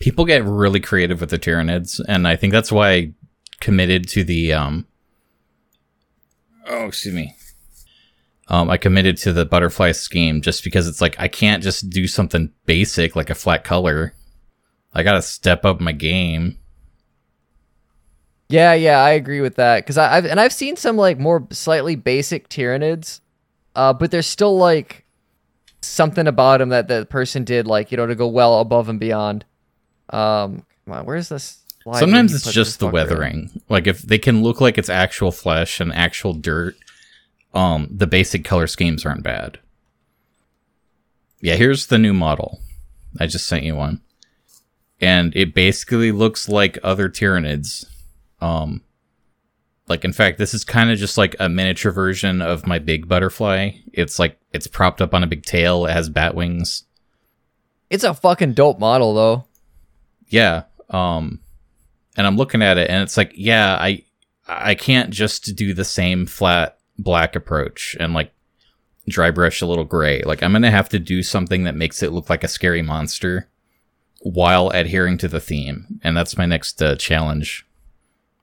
People 0.00 0.24
get 0.24 0.44
really 0.44 0.80
creative 0.80 1.20
with 1.20 1.30
the 1.30 1.38
Tyranids, 1.38 2.00
and 2.08 2.28
I 2.28 2.36
think 2.36 2.52
that's 2.52 2.72
why 2.72 2.90
I 2.90 3.12
committed 3.60 4.08
to 4.08 4.24
the 4.24 4.52
um 4.52 4.86
Oh, 6.68 6.86
excuse 6.86 7.14
me. 7.14 7.34
Um, 8.48 8.70
I 8.70 8.76
committed 8.76 9.16
to 9.18 9.32
the 9.32 9.44
butterfly 9.44 9.92
scheme 9.92 10.40
just 10.40 10.64
because 10.64 10.86
it's 10.88 11.00
like 11.00 11.18
I 11.18 11.28
can't 11.28 11.62
just 11.62 11.90
do 11.90 12.06
something 12.06 12.52
basic 12.66 13.16
like 13.16 13.30
a 13.30 13.34
flat 13.34 13.64
color. 13.64 14.14
I 14.92 15.02
gotta 15.02 15.22
step 15.22 15.64
up 15.64 15.80
my 15.80 15.92
game. 15.92 16.58
Yeah, 18.48 18.72
yeah, 18.72 19.02
I 19.02 19.10
agree 19.10 19.42
with 19.42 19.56
that 19.56 19.84
because 19.84 19.98
I've 19.98 20.24
and 20.24 20.40
I've 20.40 20.52
seen 20.52 20.76
some 20.76 20.96
like 20.96 21.18
more 21.18 21.46
slightly 21.50 21.96
basic 21.96 22.48
Tyranids, 22.48 23.20
uh, 23.78 23.92
but 23.92 24.10
there's 24.10 24.26
still 24.26 24.58
like 24.58 25.04
something 25.80 26.26
about 26.26 26.60
him 26.60 26.70
that 26.70 26.88
the 26.88 27.06
person 27.06 27.44
did 27.44 27.68
like 27.68 27.92
you 27.92 27.96
know 27.96 28.06
to 28.06 28.16
go 28.16 28.26
well 28.26 28.58
above 28.58 28.88
and 28.88 28.98
beyond. 28.98 29.44
Um, 30.10 30.66
come 30.84 30.94
on, 30.94 31.06
where's 31.06 31.28
this? 31.28 31.64
Sometimes 31.94 32.34
it's 32.34 32.52
just 32.52 32.80
the 32.80 32.86
fucker 32.86 32.88
in? 32.88 32.92
weathering. 32.92 33.62
Like 33.68 33.86
if 33.86 34.02
they 34.02 34.18
can 34.18 34.42
look 34.42 34.60
like 34.60 34.78
it's 34.78 34.90
actual 34.90 35.30
flesh 35.30 35.78
and 35.80 35.92
actual 35.92 36.34
dirt, 36.34 36.74
um, 37.54 37.86
the 37.90 38.08
basic 38.08 38.44
color 38.44 38.66
schemes 38.66 39.06
aren't 39.06 39.22
bad. 39.22 39.60
Yeah, 41.40 41.54
here's 41.54 41.86
the 41.86 41.98
new 41.98 42.12
model. 42.12 42.60
I 43.20 43.28
just 43.28 43.46
sent 43.46 43.62
you 43.62 43.76
one. 43.76 44.02
And 45.00 45.34
it 45.36 45.54
basically 45.54 46.10
looks 46.10 46.48
like 46.48 46.78
other 46.82 47.08
Tyranids. 47.08 47.86
Um 48.40 48.82
like 49.88 50.04
in 50.04 50.12
fact, 50.12 50.38
this 50.38 50.54
is 50.54 50.64
kind 50.64 50.90
of 50.90 50.98
just 50.98 51.16
like 51.18 51.34
a 51.40 51.48
miniature 51.48 51.92
version 51.92 52.42
of 52.42 52.66
my 52.66 52.78
big 52.78 53.08
butterfly. 53.08 53.70
It's 53.92 54.18
like 54.18 54.38
it's 54.52 54.66
propped 54.66 55.00
up 55.00 55.14
on 55.14 55.22
a 55.22 55.26
big 55.26 55.44
tail, 55.44 55.86
it 55.86 55.92
has 55.92 56.08
bat 56.08 56.34
wings. 56.34 56.84
It's 57.90 58.04
a 58.04 58.12
fucking 58.14 58.52
dope 58.52 58.78
model 58.78 59.14
though. 59.14 59.44
yeah 60.28 60.64
um 60.90 61.40
and 62.16 62.26
i'm 62.26 62.36
looking 62.36 62.62
at 62.62 62.78
it 62.78 62.88
and 62.90 63.02
it's 63.02 63.16
like 63.16 63.32
yeah 63.34 63.76
i 63.80 64.02
i 64.46 64.74
can't 64.74 65.10
just 65.10 65.54
do 65.56 65.72
the 65.74 65.84
same 65.84 66.26
flat 66.26 66.78
black 66.98 67.34
approach 67.36 67.96
and 68.00 68.12
like 68.14 68.32
dry 69.08 69.30
brush 69.30 69.60
a 69.62 69.66
little 69.66 69.84
gray 69.84 70.22
like 70.24 70.42
i'm 70.42 70.52
gonna 70.52 70.70
have 70.70 70.88
to 70.88 70.98
do 70.98 71.22
something 71.22 71.64
that 71.64 71.74
makes 71.76 72.02
it 72.02 72.12
look 72.12 72.28
like 72.28 72.44
a 72.44 72.48
scary 72.48 72.82
monster 72.82 73.48
while 74.20 74.68
adhering 74.70 75.16
to 75.18 75.28
the 75.28 75.40
theme 75.40 76.00
and 76.02 76.16
that's 76.16 76.36
my 76.36 76.46
next 76.46 76.82
uh, 76.82 76.94
challenge 76.96 77.66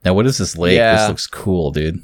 now 0.06 0.14
what 0.14 0.26
is 0.26 0.38
this 0.38 0.58
lake 0.58 0.78
Yeah. 0.78 0.96
this 0.96 1.10
looks 1.10 1.28
cool 1.28 1.72
dude 1.72 2.02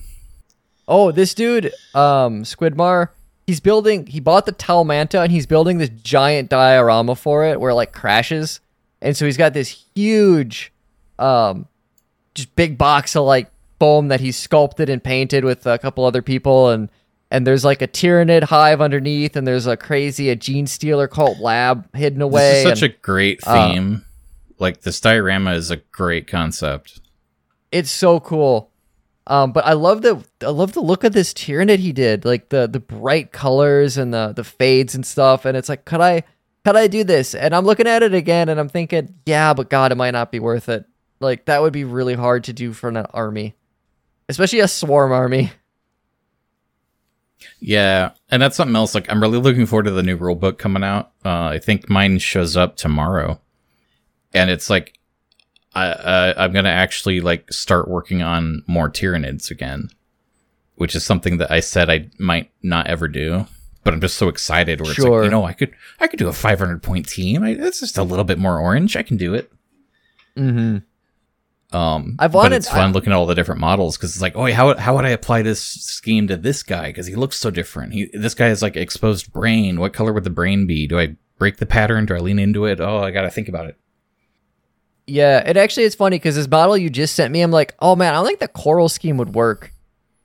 Oh, 0.88 1.10
this 1.12 1.34
dude, 1.34 1.68
um, 1.96 2.44
Squidmar, 2.44 3.10
he's 3.48 3.62
building. 3.62 4.08
He 4.08 4.20
bought 4.20 4.46
the 4.46 4.52
Tau 4.52 4.84
Manta 4.84 5.22
and 5.22 5.32
he's 5.32 5.46
building 5.46 5.78
this 5.78 5.88
giant 5.90 6.50
diorama 6.50 7.16
for 7.16 7.46
it 7.46 7.62
where 7.62 7.72
it 7.72 7.76
like 7.76 7.94
crashes, 7.94 8.60
and 9.02 9.16
so 9.16 9.24
he's 9.26 9.38
got 9.38 9.54
this 9.54 9.86
huge, 9.96 10.74
um, 11.18 11.66
just 12.36 12.54
big 12.58 12.78
box 12.78 13.16
of 13.16 13.24
like 13.24 13.50
foam 13.80 14.10
that 14.10 14.20
he's 14.20 14.36
sculpted 14.36 14.90
and 14.90 15.02
painted 15.02 15.46
with 15.46 15.66
a 15.66 15.78
couple 15.78 16.04
other 16.04 16.22
people, 16.22 16.70
and 16.72 16.90
and 17.30 17.48
there's 17.48 17.64
like 17.64 17.82
a 17.82 17.88
Tyranid 17.88 18.44
hive 18.44 18.82
underneath, 18.82 19.38
and 19.38 19.48
there's 19.48 19.68
a 19.68 19.78
crazy 19.78 20.30
a 20.30 20.36
Genestealer 20.36 21.10
cult 21.10 21.40
lab 21.40 21.88
hidden 21.96 22.22
away. 22.22 22.42
this 22.42 22.58
is 22.58 22.80
such 22.80 22.82
and 22.82 22.94
a 22.94 22.98
great 22.98 23.40
uh, 23.48 23.72
theme 23.72 24.04
like 24.60 24.82
this 24.82 25.00
diorama 25.00 25.54
is 25.54 25.72
a 25.72 25.78
great 25.78 26.28
concept 26.28 27.00
it's 27.72 27.92
so 27.92 28.20
cool. 28.20 28.72
Um, 29.28 29.52
but 29.52 29.66
I 29.66 29.74
love 29.74 30.02
the 30.02 30.24
I 30.42 30.50
love 30.50 30.74
the 30.74 30.82
look 30.82 31.04
of 31.04 31.14
this 31.14 31.34
Tyranid 31.34 31.80
he 31.80 31.92
did, 31.94 32.26
like 32.26 32.50
the 32.50 32.68
the 32.68 32.80
bright 32.80 33.32
colors 33.32 33.98
and 33.98 34.14
the 34.14 34.34
the 34.34 34.44
fades 34.44 34.96
and 34.96 35.06
stuff. 35.06 35.46
And 35.46 35.56
it's 35.56 35.70
like, 35.70 35.86
could 35.86 36.02
I 36.02 36.24
could 36.66 36.76
I 36.76 36.88
do 36.88 37.04
this? 37.04 37.36
And 37.36 37.56
I'm 37.56 37.66
looking 37.66 37.88
at 37.88 38.04
it 38.04 38.14
again, 38.14 38.50
and 38.50 38.60
I'm 38.60 38.70
thinking, 38.70 39.16
yeah, 39.26 39.54
but 39.54 39.70
God, 39.70 39.92
it 39.92 39.96
might 39.96 40.12
not 40.12 40.32
be 40.32 40.40
worth 40.40 40.70
it. 40.70 40.86
Like 41.20 41.46
that 41.46 41.62
would 41.62 41.74
be 41.74 41.84
really 41.84 42.16
hard 42.16 42.46
to 42.46 42.54
do 42.54 42.74
for 42.74 42.90
an 42.90 42.98
army, 42.98 43.56
especially 44.28 44.60
a 44.60 44.68
swarm 44.68 45.12
army. 45.12 45.52
Yeah, 47.60 48.12
and 48.30 48.42
that's 48.42 48.56
something 48.56 48.76
else. 48.76 48.96
Like, 48.96 49.12
I'm 49.12 49.22
really 49.22 49.40
looking 49.40 49.66
forward 49.66 49.84
to 49.84 49.92
the 49.92 50.04
new 50.04 50.16
rule 50.16 50.36
book 50.36 50.58
coming 50.58 50.84
out. 50.84 51.12
Uh, 51.24 51.46
I 51.46 51.60
think 51.60 51.90
mine 51.90 52.20
shows 52.20 52.58
up 52.58 52.76
tomorrow, 52.76 53.40
and 54.34 54.50
it's 54.50 54.70
like, 54.70 54.98
I 55.74 55.88
uh, 55.88 56.34
I'm 56.38 56.52
gonna 56.52 56.70
actually 56.70 57.22
like 57.22 57.52
start 57.52 57.88
working 57.88 58.22
on 58.22 58.64
more 58.68 58.90
Tyranids 58.90 59.50
again, 59.52 59.90
which 60.76 60.96
is 60.96 61.04
something 61.04 61.38
that 61.38 61.52
I 61.52 61.60
said 61.62 61.90
I 61.90 62.10
might 62.20 62.52
not 62.62 62.88
ever 62.88 63.08
do. 63.08 63.48
But 63.84 63.96
I'm 63.96 64.02
just 64.02 64.18
so 64.18 64.28
excited. 64.28 64.80
Where 64.80 64.92
it's 64.92 65.00
like, 65.00 65.24
you 65.24 65.30
know, 65.32 65.44
I 65.44 65.54
could 65.54 65.74
I 66.00 66.08
could 66.08 66.20
do 66.20 66.28
a 66.28 66.34
500 66.34 66.84
point 66.84 67.08
team. 67.08 67.44
I, 67.44 67.52
it's 67.52 67.80
just 67.80 67.98
a 67.98 68.04
little 68.04 68.26
bit 68.26 68.38
more 68.38 68.60
orange. 68.60 68.96
I 68.96 69.02
can 69.02 69.18
do 69.18 69.34
it. 69.34 69.52
Mm-hmm. 70.38 71.76
Um, 71.76 72.18
I've 72.20 72.34
wanted. 72.34 72.50
but 72.50 72.56
it's 72.58 72.70
fun 72.70 72.90
I- 72.90 72.92
looking 72.92 73.14
at 73.14 73.16
all 73.16 73.26
the 73.26 73.34
different 73.34 73.62
models 73.62 73.98
because 73.98 74.12
it's 74.14 74.22
like, 74.22 74.36
oh, 74.36 74.52
how 74.52 74.76
how 74.78 74.96
would 74.96 75.06
I 75.06 75.10
apply 75.10 75.42
this 75.42 75.62
scheme 75.62 76.28
to 76.28 76.38
this 76.38 76.64
guy? 76.64 76.88
Because 76.88 77.08
he 77.08 77.16
looks 77.16 77.38
so 77.38 77.50
different. 77.50 77.94
He 77.94 78.10
this 78.14 78.34
guy 78.34 78.48
has 78.48 78.62
like 78.62 78.76
exposed 78.76 79.32
brain. 79.32 79.80
What 79.80 79.94
color 79.94 80.12
would 80.14 80.26
the 80.26 80.30
brain 80.30 80.68
be? 80.68 80.86
Do 80.86 81.00
I 81.00 81.16
break 81.38 81.58
the 81.58 81.66
pattern? 81.66 82.06
Do 82.06 82.14
I 82.16 82.20
lean 82.20 82.40
into 82.40 82.66
it? 82.66 82.80
Oh, 82.82 83.00
I 83.00 83.12
gotta 83.12 83.32
think 83.32 83.48
about 83.48 83.68
it. 83.68 83.78
Yeah, 85.12 85.44
it 85.46 85.58
actually 85.58 85.84
is 85.84 85.94
funny 85.94 86.16
because 86.16 86.36
this 86.36 86.48
model 86.48 86.78
you 86.78 86.90
just 86.90 87.16
sent 87.16 87.34
me, 87.34 87.42
I'm 87.42 87.52
like, 87.52 87.76
oh 87.80 87.98
man, 87.98 88.14
I 88.14 88.18
don't 88.18 88.28
think 88.28 88.40
the 88.40 88.48
coral 88.48 88.88
scheme 88.88 89.18
would 89.18 89.36
work 89.36 89.74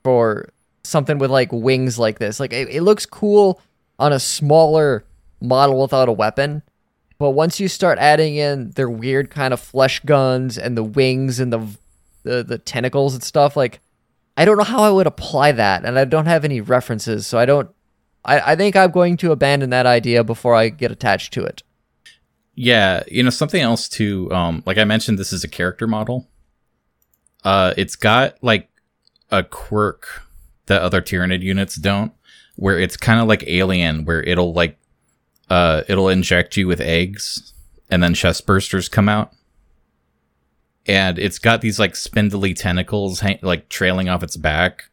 for 0.01 0.47
something 0.85 1.17
with 1.17 1.29
like 1.29 1.51
wings 1.51 1.99
like 1.99 2.19
this. 2.19 2.39
Like 2.39 2.53
it, 2.53 2.69
it 2.69 2.83
looks 2.83 3.05
cool 3.05 3.59
on 3.99 4.13
a 4.13 4.19
smaller 4.19 5.03
model 5.41 5.81
without 5.81 6.07
a 6.07 6.13
weapon, 6.13 6.61
but 7.17 7.31
once 7.31 7.59
you 7.59 7.67
start 7.67 7.99
adding 7.99 8.37
in 8.37 8.71
their 8.71 8.89
weird 8.89 9.29
kind 9.29 9.53
of 9.53 9.59
flesh 9.59 9.99
guns 9.99 10.57
and 10.57 10.77
the 10.77 10.85
wings 10.85 11.41
and 11.41 11.51
the 11.51 11.67
the, 12.23 12.41
the 12.43 12.57
tentacles 12.57 13.13
and 13.13 13.23
stuff, 13.23 13.57
like 13.57 13.81
I 14.37 14.45
don't 14.45 14.57
know 14.57 14.63
how 14.63 14.83
I 14.83 14.89
would 14.91 15.07
apply 15.07 15.51
that, 15.51 15.83
and 15.83 15.99
I 15.99 16.05
don't 16.05 16.27
have 16.27 16.45
any 16.45 16.61
references, 16.61 17.27
so 17.27 17.37
I 17.37 17.45
don't. 17.45 17.69
I, 18.23 18.53
I 18.53 18.55
think 18.55 18.77
I'm 18.77 18.91
going 18.91 19.17
to 19.17 19.33
abandon 19.33 19.69
that 19.71 19.85
idea 19.85 20.23
before 20.23 20.55
I 20.55 20.69
get 20.69 20.91
attached 20.91 21.33
to 21.33 21.43
it. 21.43 21.61
Yeah, 22.59 23.03
you 23.07 23.21
know 23.21 23.29
something 23.29 23.61
else 23.61 23.87
too. 23.87 24.31
Um, 24.33 24.63
like 24.65 24.79
I 24.79 24.83
mentioned, 24.83 25.19
this 25.19 25.31
is 25.31 25.43
a 25.43 25.47
character 25.47 25.85
model. 25.85 26.27
Uh, 27.43 27.75
it's 27.77 27.95
got 27.95 28.43
like 28.43 28.67
a 29.29 29.43
quirk 29.43 30.07
that 30.65 30.81
other 30.81 30.99
Tyranid 30.99 31.43
units 31.43 31.75
don't, 31.75 32.11
where 32.55 32.79
it's 32.79 32.97
kind 32.97 33.21
of 33.21 33.27
like 33.27 33.43
Alien, 33.45 34.05
where 34.05 34.23
it'll 34.23 34.53
like, 34.53 34.75
uh, 35.51 35.83
it'll 35.87 36.09
inject 36.09 36.57
you 36.57 36.65
with 36.65 36.81
eggs, 36.81 37.53
and 37.91 38.01
then 38.01 38.15
chest 38.15 38.47
bursters 38.47 38.89
come 38.89 39.07
out. 39.07 39.33
And 40.87 41.19
it's 41.19 41.37
got 41.37 41.61
these 41.61 41.79
like 41.79 41.95
spindly 41.95 42.55
tentacles, 42.55 43.19
hang- 43.19 43.39
like 43.43 43.69
trailing 43.69 44.09
off 44.09 44.23
its 44.23 44.35
back. 44.35 44.89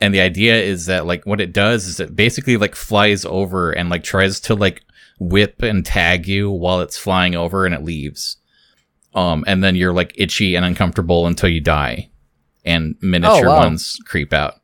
And 0.00 0.14
the 0.14 0.20
idea 0.20 0.62
is 0.62 0.86
that 0.86 1.06
like 1.06 1.26
what 1.26 1.40
it 1.40 1.52
does 1.52 1.88
is 1.88 1.98
it 1.98 2.14
basically 2.14 2.56
like 2.56 2.76
flies 2.76 3.24
over 3.24 3.72
and 3.72 3.90
like 3.90 4.04
tries 4.04 4.38
to 4.42 4.54
like 4.54 4.82
whip 5.20 5.62
and 5.62 5.86
tag 5.86 6.26
you 6.26 6.50
while 6.50 6.80
it's 6.80 6.98
flying 6.98 7.36
over 7.36 7.64
and 7.64 7.74
it 7.74 7.84
leaves. 7.84 8.38
Um, 9.14 9.44
and 9.46 9.62
then 9.62 9.76
you're 9.76 9.92
like 9.92 10.12
itchy 10.16 10.56
and 10.56 10.64
uncomfortable 10.64 11.26
until 11.26 11.48
you 11.48 11.60
die, 11.60 12.10
and 12.64 12.96
miniature 13.00 13.48
wow. 13.48 13.58
ones 13.58 13.98
creep 14.06 14.32
out. 14.32 14.54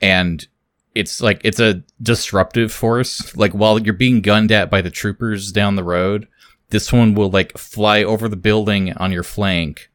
And 0.00 0.46
it's 0.94 1.20
like 1.20 1.40
it's 1.44 1.60
a 1.60 1.82
disruptive 2.00 2.72
force. 2.72 3.36
Like 3.36 3.52
while 3.52 3.78
you're 3.78 3.94
being 3.94 4.20
gunned 4.20 4.50
at 4.52 4.70
by 4.70 4.82
the 4.82 4.90
troopers 4.90 5.52
down 5.52 5.76
the 5.76 5.84
road, 5.84 6.26
this 6.70 6.92
one 6.92 7.14
will 7.14 7.30
like 7.30 7.58
fly 7.58 8.02
over 8.02 8.28
the 8.28 8.36
building 8.36 8.92
on 8.94 9.12
your 9.12 9.24
flank, 9.24 9.90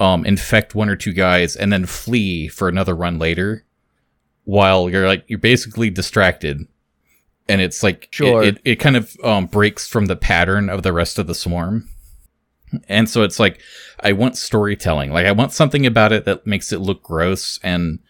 um, 0.00 0.26
infect 0.26 0.74
one 0.74 0.88
or 0.88 0.96
two 0.96 1.12
guys, 1.12 1.56
and 1.56 1.72
then 1.72 1.86
flee 1.86 2.48
for 2.48 2.68
another 2.68 2.94
run 2.94 3.18
later. 3.18 3.64
While 4.44 4.90
you're 4.90 5.06
like 5.06 5.24
you're 5.28 5.38
basically 5.38 5.90
distracted, 5.90 6.66
and 7.48 7.60
it's 7.60 7.82
like 7.82 8.08
Sure. 8.10 8.42
it, 8.42 8.56
it, 8.56 8.62
it 8.64 8.76
kind 8.76 8.96
of 8.96 9.16
um, 9.22 9.46
breaks 9.46 9.86
from 9.88 10.06
the 10.06 10.16
pattern 10.16 10.68
of 10.68 10.82
the 10.82 10.92
rest 10.92 11.18
of 11.18 11.26
the 11.26 11.34
swarm. 11.34 11.88
And 12.88 13.08
so 13.08 13.22
it's 13.22 13.38
like 13.38 13.60
I 14.00 14.12
want 14.12 14.36
storytelling. 14.36 15.12
Like 15.12 15.26
I 15.26 15.32
want 15.32 15.52
something 15.52 15.86
about 15.86 16.12
it 16.12 16.24
that 16.24 16.46
makes 16.46 16.72
it 16.72 16.78
look 16.80 17.02
gross 17.02 17.58
and 17.62 18.00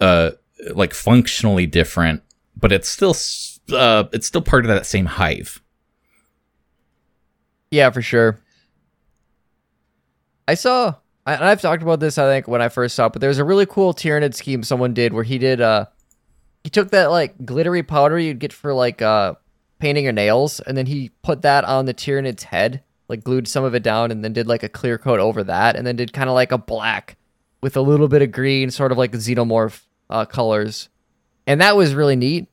uh 0.00 0.30
like 0.74 0.94
functionally 0.94 1.66
different, 1.66 2.22
but 2.56 2.70
it's 2.72 2.88
still 2.88 3.14
uh 3.76 4.04
it's 4.12 4.26
still 4.26 4.42
part 4.42 4.64
of 4.64 4.68
that 4.68 4.86
same 4.86 5.06
hive. 5.06 5.60
Yeah, 7.70 7.90
for 7.90 8.02
sure. 8.02 8.40
I 10.48 10.54
saw, 10.54 10.94
I- 11.26 11.34
and 11.34 11.44
I've 11.44 11.60
talked 11.60 11.82
about 11.82 12.00
this. 12.00 12.18
I 12.18 12.26
think 12.26 12.48
when 12.48 12.60
I 12.62 12.68
first 12.68 12.94
saw 12.96 13.06
it, 13.06 13.12
but 13.12 13.20
there's 13.20 13.38
a 13.38 13.44
really 13.44 13.66
cool 13.66 13.94
Tyranid 13.94 14.34
scheme 14.34 14.62
someone 14.62 14.94
did 14.94 15.12
where 15.12 15.24
he 15.24 15.38
did. 15.38 15.60
uh 15.60 15.86
He 16.64 16.70
took 16.70 16.90
that 16.90 17.10
like 17.10 17.44
glittery 17.44 17.82
powder 17.82 18.18
you'd 18.18 18.38
get 18.38 18.52
for 18.52 18.74
like 18.74 19.02
uh 19.02 19.34
painting 19.78 20.04
your 20.04 20.12
nails, 20.12 20.60
and 20.60 20.76
then 20.76 20.86
he 20.86 21.10
put 21.22 21.42
that 21.42 21.64
on 21.64 21.86
the 21.86 21.94
Tyranid's 21.94 22.44
head, 22.44 22.82
like 23.08 23.24
glued 23.24 23.48
some 23.48 23.64
of 23.64 23.74
it 23.74 23.82
down, 23.82 24.10
and 24.10 24.22
then 24.22 24.32
did 24.32 24.46
like 24.46 24.62
a 24.62 24.68
clear 24.68 24.98
coat 24.98 25.20
over 25.20 25.42
that, 25.44 25.76
and 25.76 25.86
then 25.86 25.96
did 25.96 26.12
kind 26.12 26.28
of 26.28 26.34
like 26.34 26.52
a 26.52 26.58
black 26.58 27.16
with 27.62 27.76
a 27.76 27.80
little 27.80 28.08
bit 28.08 28.22
of 28.22 28.32
green, 28.32 28.70
sort 28.70 28.92
of 28.92 28.98
like 28.98 29.12
xenomorph 29.12 29.82
uh, 30.10 30.24
colors, 30.24 30.88
and 31.46 31.60
that 31.60 31.76
was 31.76 31.94
really 31.94 32.16
neat 32.16 32.48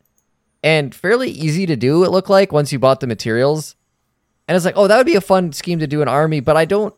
and 0.64 0.94
fairly 0.94 1.30
easy 1.30 1.66
to 1.66 1.76
do. 1.76 2.04
It 2.04 2.12
looked 2.12 2.30
like 2.30 2.52
once 2.52 2.72
you 2.72 2.80
bought 2.80 3.00
the 3.00 3.08
materials. 3.08 3.76
And 4.48 4.56
it's 4.56 4.66
like, 4.66 4.78
oh, 4.78 4.88
that 4.88 4.98
would 4.98 5.06
be 5.06 5.16
a 5.16 5.22
fun 5.22 5.52
scheme 5.52 5.80
to 5.80 5.88
do 5.88 6.02
an 6.02 6.08
army, 6.08 6.40
but 6.40 6.56
I 6.56 6.66
don't. 6.66 6.96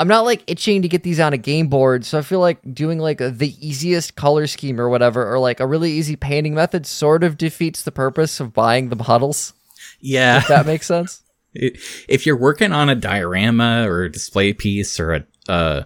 I'm 0.00 0.08
not 0.08 0.24
like 0.24 0.42
itching 0.46 0.80
to 0.80 0.88
get 0.88 1.02
these 1.02 1.20
on 1.20 1.34
a 1.34 1.36
game 1.36 1.68
board, 1.68 2.06
so 2.06 2.18
I 2.18 2.22
feel 2.22 2.40
like 2.40 2.58
doing 2.72 2.98
like 2.98 3.18
the 3.18 3.54
easiest 3.60 4.16
color 4.16 4.46
scheme 4.46 4.80
or 4.80 4.88
whatever, 4.88 5.30
or 5.30 5.38
like 5.38 5.60
a 5.60 5.66
really 5.66 5.92
easy 5.92 6.16
painting 6.16 6.54
method, 6.54 6.86
sort 6.86 7.22
of 7.22 7.36
defeats 7.36 7.82
the 7.82 7.92
purpose 7.92 8.40
of 8.40 8.54
buying 8.54 8.88
the 8.88 8.96
models. 8.96 9.52
Yeah. 10.00 10.38
If 10.38 10.48
that 10.48 10.66
makes 10.66 10.86
sense. 10.86 11.22
If 11.52 12.26
you're 12.26 12.36
working 12.36 12.70
on 12.70 12.88
a 12.88 12.94
diorama 12.94 13.84
or 13.88 14.04
a 14.04 14.12
display 14.12 14.52
piece 14.52 15.00
or 15.00 15.14
a 15.14 15.24
uh, 15.48 15.82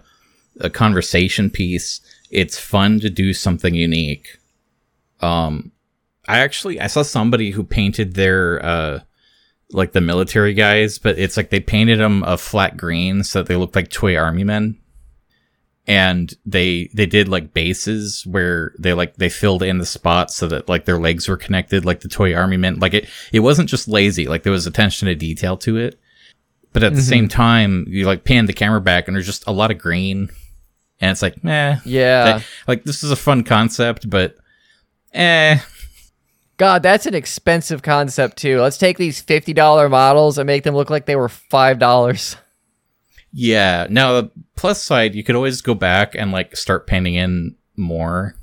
a 0.61 0.69
conversation 0.69 1.49
piece, 1.49 2.01
it's 2.29 2.59
fun 2.59 2.99
to 2.99 3.09
do 3.09 3.33
something 3.33 3.73
unique. 3.73 4.37
Um, 5.21 5.71
I 6.27 6.37
actually 6.37 6.79
I 6.79 6.85
saw 6.85 7.01
somebody 7.01 7.49
who 7.49 7.63
painted 7.63 8.13
their 8.13 8.63
uh 8.63 8.99
like 9.71 9.91
the 9.93 10.01
military 10.01 10.53
guys, 10.53 10.99
but 10.99 11.17
it's 11.17 11.37
like 11.37 11.49
they 11.49 11.59
painted 11.59 11.99
them 11.99 12.23
a 12.23 12.37
flat 12.37 12.77
green 12.77 13.23
so 13.23 13.39
that 13.39 13.47
they 13.47 13.55
looked 13.55 13.75
like 13.75 13.89
toy 13.89 14.15
army 14.15 14.43
men. 14.43 14.77
And 15.87 16.33
they 16.47 16.89
they 16.95 17.05
did 17.05 17.27
like 17.27 17.53
bases 17.53 18.25
where 18.25 18.73
they 18.79 18.93
like 18.93 19.17
they 19.17 19.29
filled 19.29 19.61
in 19.61 19.77
the 19.77 19.85
spots 19.85 20.35
so 20.35 20.47
that 20.47 20.67
like 20.67 20.85
their 20.85 20.97
legs 20.97 21.27
were 21.27 21.37
connected 21.37 21.85
like 21.85 21.99
the 21.99 22.07
toy 22.07 22.33
army 22.33 22.57
men. 22.57 22.79
Like 22.79 22.95
it 22.95 23.07
it 23.31 23.41
wasn't 23.41 23.69
just 23.69 23.87
lazy, 23.87 24.27
like 24.27 24.41
there 24.41 24.51
was 24.51 24.65
attention 24.65 25.07
to 25.07 25.15
detail 25.15 25.57
to 25.57 25.77
it. 25.77 25.99
But 26.73 26.83
at 26.83 26.93
the 26.95 27.01
same 27.03 27.27
time, 27.29 27.85
you 27.87 28.05
like 28.07 28.23
pan 28.25 28.47
the 28.47 28.53
camera 28.53 28.81
back 28.81 29.07
and 29.07 29.15
there's 29.15 29.27
just 29.27 29.47
a 29.47 29.51
lot 29.51 29.69
of 29.71 29.77
green. 29.77 30.29
And 30.99 31.11
it's 31.11 31.21
like, 31.21 31.43
meh. 31.43 31.77
Yeah. 31.85 32.23
That- 32.23 32.43
like 32.67 32.83
this 32.83 33.03
is 33.03 33.11
a 33.11 33.15
fun 33.15 33.43
concept, 33.43 34.09
but 34.09 34.37
eh. 35.13 35.59
God, 36.57 36.83
that's 36.83 37.05
an 37.05 37.13
expensive 37.15 37.81
concept 37.81 38.37
too. 38.37 38.61
Let's 38.61 38.77
take 38.77 38.97
these 38.97 39.21
fifty 39.21 39.53
dollar 39.53 39.89
models 39.89 40.37
and 40.37 40.47
make 40.47 40.63
them 40.63 40.75
look 40.75 40.89
like 40.89 41.05
they 41.05 41.15
were 41.17 41.29
five 41.29 41.79
dollars. 41.79 42.37
Yeah. 43.33 43.87
Now 43.89 44.21
the 44.21 44.31
plus 44.55 44.81
side, 44.81 45.15
you 45.15 45.23
could 45.23 45.35
always 45.35 45.61
go 45.61 45.73
back 45.73 46.15
and 46.15 46.31
like 46.31 46.55
start 46.55 46.87
painting 46.87 47.15
in 47.15 47.55
more. 47.75 48.35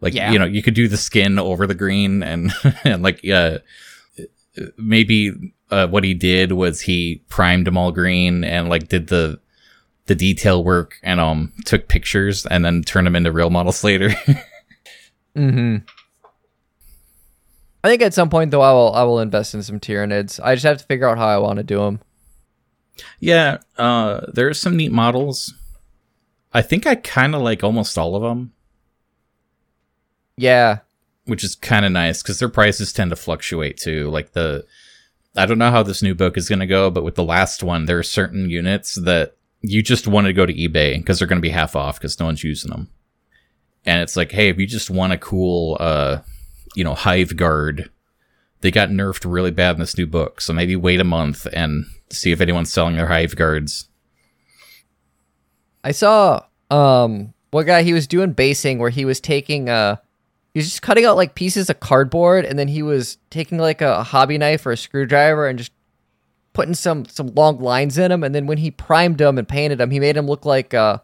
Like 0.00 0.14
Yeah. 0.14 0.30
you 0.30 0.38
know, 0.38 0.44
you 0.44 0.62
could 0.62 0.74
do 0.74 0.86
the 0.86 0.96
skin 0.96 1.38
over 1.38 1.66
the 1.66 1.74
green 1.74 2.22
and 2.22 2.52
and 2.84 3.02
like 3.02 3.26
uh 3.28 3.58
maybe 4.78 5.32
uh, 5.70 5.88
what 5.88 6.04
he 6.04 6.14
did 6.14 6.52
was 6.52 6.82
he 6.82 7.22
primed 7.28 7.66
them 7.66 7.76
all 7.76 7.90
green 7.90 8.44
and 8.44 8.68
like 8.68 8.86
did 8.88 9.08
the 9.08 9.40
the 10.06 10.14
detail 10.14 10.62
work 10.62 11.00
and 11.02 11.18
um 11.18 11.52
took 11.64 11.88
pictures 11.88 12.46
and 12.46 12.64
then 12.64 12.82
turned 12.82 13.06
them 13.06 13.16
into 13.16 13.32
real 13.32 13.50
models 13.50 13.82
later. 13.82 14.10
Mm-hmm. 15.36 15.78
I 17.84 17.88
think 17.88 18.02
at 18.02 18.14
some 18.14 18.30
point 18.30 18.50
though, 18.50 18.62
I 18.62 18.72
will 18.72 18.92
I 18.94 19.02
will 19.02 19.20
invest 19.20 19.54
in 19.54 19.62
some 19.62 19.78
Tyranids. 19.78 20.40
I 20.42 20.54
just 20.54 20.64
have 20.64 20.78
to 20.78 20.84
figure 20.84 21.06
out 21.08 21.18
how 21.18 21.28
I 21.28 21.36
want 21.38 21.58
to 21.58 21.62
do 21.62 21.78
them. 21.78 22.00
yeah, 23.20 23.58
uh 23.76 24.22
there's 24.32 24.58
some 24.58 24.76
neat 24.76 24.90
models. 24.90 25.54
I 26.52 26.62
think 26.62 26.86
I 26.86 26.94
kind 26.94 27.34
of 27.34 27.42
like 27.42 27.62
almost 27.62 27.98
all 27.98 28.16
of 28.16 28.22
them. 28.22 28.52
Yeah, 30.36 30.78
which 31.26 31.44
is 31.44 31.54
kind 31.54 31.84
of 31.84 31.92
nice 31.92 32.22
because 32.22 32.38
their 32.38 32.48
prices 32.48 32.92
tend 32.92 33.10
to 33.10 33.16
fluctuate 33.16 33.76
too. 33.76 34.10
Like 34.10 34.32
the, 34.32 34.64
I 35.36 35.46
don't 35.46 35.58
know 35.58 35.70
how 35.70 35.82
this 35.82 36.02
new 36.02 36.14
book 36.14 36.36
is 36.36 36.48
going 36.48 36.60
to 36.60 36.66
go, 36.66 36.90
but 36.90 37.04
with 37.04 37.14
the 37.14 37.24
last 37.24 37.62
one, 37.62 37.86
there 37.86 37.98
are 37.98 38.02
certain 38.04 38.50
units 38.50 38.94
that 38.94 39.36
you 39.60 39.82
just 39.82 40.06
want 40.06 40.26
to 40.26 40.32
go 40.32 40.46
to 40.46 40.52
eBay 40.52 40.96
because 40.96 41.18
they're 41.18 41.28
going 41.28 41.38
to 41.38 41.42
be 41.42 41.50
half 41.50 41.76
off 41.76 41.98
because 41.98 42.18
no 42.20 42.26
one's 42.26 42.44
using 42.44 42.70
them. 42.70 42.88
And 43.86 44.00
it's 44.02 44.16
like, 44.16 44.32
hey, 44.32 44.48
if 44.48 44.58
you 44.58 44.66
just 44.66 44.90
want 44.90 45.12
a 45.12 45.18
cool, 45.18 45.76
uh, 45.80 46.18
you 46.74 46.84
know, 46.84 46.94
Hive 46.94 47.36
Guard, 47.36 47.90
they 48.60 48.70
got 48.70 48.88
nerfed 48.88 49.30
really 49.30 49.50
bad 49.50 49.76
in 49.76 49.80
this 49.80 49.96
new 49.96 50.06
book. 50.06 50.40
So 50.40 50.52
maybe 50.52 50.76
wait 50.76 51.00
a 51.00 51.04
month 51.04 51.46
and 51.52 51.86
see 52.10 52.32
if 52.32 52.40
anyone's 52.40 52.72
selling 52.72 52.96
their 52.96 53.06
Hive 53.06 53.36
Guards. 53.36 53.88
I 55.82 55.92
saw 55.92 56.44
um 56.70 57.34
one 57.50 57.66
guy 57.66 57.82
he 57.82 57.92
was 57.92 58.06
doing 58.06 58.32
basing 58.32 58.78
where 58.78 58.90
he 58.90 59.04
was 59.04 59.20
taking 59.20 59.68
uh 59.68 59.96
he 60.54 60.58
was 60.58 60.66
just 60.66 60.82
cutting 60.82 61.04
out 61.04 61.16
like 61.16 61.34
pieces 61.34 61.68
of 61.68 61.78
cardboard 61.80 62.44
and 62.44 62.58
then 62.58 62.68
he 62.68 62.82
was 62.82 63.18
taking 63.30 63.58
like 63.58 63.82
a 63.82 64.02
hobby 64.02 64.38
knife 64.38 64.64
or 64.64 64.72
a 64.72 64.76
screwdriver 64.76 65.46
and 65.46 65.58
just 65.58 65.72
putting 66.54 66.74
some 66.74 67.04
some 67.04 67.28
long 67.34 67.60
lines 67.60 67.98
in 67.98 68.10
them 68.10 68.24
and 68.24 68.34
then 68.34 68.46
when 68.46 68.58
he 68.58 68.70
primed 68.70 69.18
them 69.18 69.36
and 69.36 69.46
painted 69.46 69.78
them 69.78 69.90
he 69.90 70.00
made 70.00 70.16
them 70.16 70.26
look 70.26 70.46
like 70.46 70.72
uh 70.72 70.96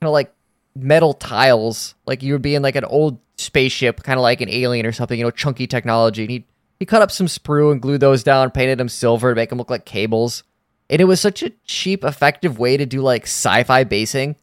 kind 0.00 0.08
of 0.08 0.12
like 0.12 0.32
metal 0.76 1.14
tiles 1.14 1.94
like 2.06 2.22
you 2.22 2.32
would 2.32 2.42
be 2.42 2.54
in 2.54 2.62
like 2.62 2.76
an 2.76 2.84
old 2.84 3.18
spaceship 3.42 4.02
kind 4.02 4.18
of 4.18 4.22
like 4.22 4.40
an 4.40 4.48
alien 4.48 4.86
or 4.86 4.92
something 4.92 5.18
you 5.18 5.24
know 5.24 5.30
chunky 5.30 5.66
technology. 5.66 6.22
And 6.22 6.30
he 6.30 6.46
he 6.78 6.86
cut 6.86 7.02
up 7.02 7.10
some 7.10 7.26
sprue 7.26 7.70
and 7.70 7.80
glued 7.80 8.00
those 8.00 8.22
down 8.22 8.50
painted 8.50 8.78
them 8.78 8.88
silver 8.88 9.32
to 9.32 9.36
make 9.36 9.48
them 9.50 9.58
look 9.58 9.70
like 9.70 9.84
cables. 9.84 10.42
And 10.90 11.00
it 11.00 11.04
was 11.04 11.20
such 11.20 11.42
a 11.42 11.50
cheap 11.64 12.04
effective 12.04 12.58
way 12.58 12.76
to 12.76 12.86
do 12.86 13.00
like 13.00 13.24
sci-fi 13.24 13.84
basing. 13.84 14.36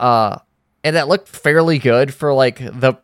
Uh 0.00 0.38
and 0.84 0.96
that 0.96 1.08
looked 1.08 1.28
fairly 1.28 1.78
good 1.78 2.12
for 2.12 2.32
like 2.34 2.58
the 2.58 2.94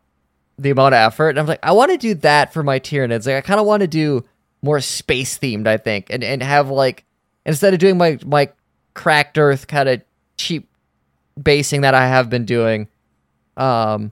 the 0.59 0.71
amount 0.71 0.95
of 0.95 0.99
effort. 0.99 1.31
And 1.31 1.39
i'm 1.39 1.47
like 1.47 1.61
i 1.63 1.73
want 1.73 1.93
to 1.93 1.99
do 1.99 2.15
that 2.15 2.53
for 2.53 2.63
my 2.63 2.79
tyranids. 2.81 3.27
Like 3.27 3.37
i 3.37 3.41
kind 3.41 3.61
of 3.61 3.67
want 3.67 3.83
to 3.83 3.87
do 3.87 4.25
more 4.63 4.81
space 4.81 5.39
themed 5.39 5.67
i 5.67 5.77
think 5.77 6.09
and 6.11 6.25
and 6.25 6.43
have 6.43 6.69
like 6.69 7.05
instead 7.47 7.73
of 7.73 7.81
doing 7.81 7.97
my 7.97 8.19
my 8.25 8.51
cracked 8.95 9.39
earth 9.39 9.67
kind 9.67 9.89
of 9.89 10.03
cheap 10.37 10.69
basing 11.41 11.83
that 11.83 11.95
i 11.95 12.07
have 12.07 12.29
been 12.29 12.45
doing 12.45 12.89
um 13.57 14.11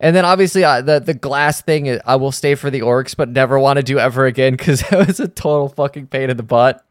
and 0.00 0.14
then 0.14 0.24
obviously 0.24 0.64
uh, 0.64 0.80
the 0.82 0.98
the 1.00 1.14
glass 1.14 1.62
thing 1.62 1.88
uh, 1.88 1.98
i 2.04 2.16
will 2.16 2.32
stay 2.32 2.54
for 2.54 2.70
the 2.70 2.80
orcs 2.80 3.16
but 3.16 3.28
never 3.28 3.58
want 3.58 3.76
to 3.76 3.82
do 3.82 3.98
ever 3.98 4.26
again 4.26 4.52
because 4.54 4.82
it 4.82 4.92
was 5.06 5.20
a 5.20 5.28
total 5.28 5.68
fucking 5.68 6.06
pain 6.06 6.30
in 6.30 6.36
the 6.36 6.42
butt 6.42 6.84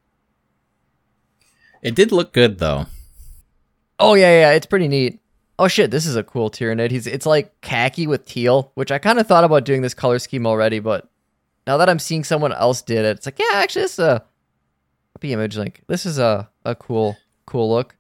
It 1.82 1.96
did 1.96 2.12
look 2.14 2.32
good 2.34 2.60
though. 2.60 2.86
Oh 4.00 4.14
yeah, 4.16 4.40
yeah, 4.40 4.52
it's 4.52 4.66
pretty 4.66 4.88
neat. 4.88 5.20
Oh 5.60 5.68
shit, 5.68 5.92
this 5.92 6.06
is 6.06 6.16
a 6.16 6.24
cool 6.24 6.50
Tyranid. 6.50 6.92
He's 6.92 7.08
it's 7.08 7.26
like 7.26 7.60
khaki 7.62 8.08
with 8.08 8.26
teal, 8.26 8.72
which 8.76 8.92
I 8.92 8.98
kind 8.98 9.20
of 9.20 9.28
thought 9.28 9.44
about 9.44 9.66
doing 9.66 9.82
this 9.82 9.94
color 9.94 10.18
scheme 10.20 10.48
already, 10.48 10.80
but 10.80 11.10
now 11.68 11.78
that 11.78 11.90
I'm 11.90 12.00
seeing 12.00 12.24
someone 12.24 12.54
else 12.54 12.82
did 12.82 13.06
it, 13.06 13.18
it's 13.18 13.26
like 13.28 13.38
yeah, 13.38 13.60
actually 13.60 13.84
this 13.84 13.94
is 13.94 14.00
a 14.00 14.24
happy 15.16 15.34
image. 15.34 15.58
Like 15.58 15.84
this 15.88 16.06
is 16.06 16.18
a 16.20 16.50
a 16.66 16.74
cool 16.74 17.18
cool 17.46 17.70
look. 17.70 17.96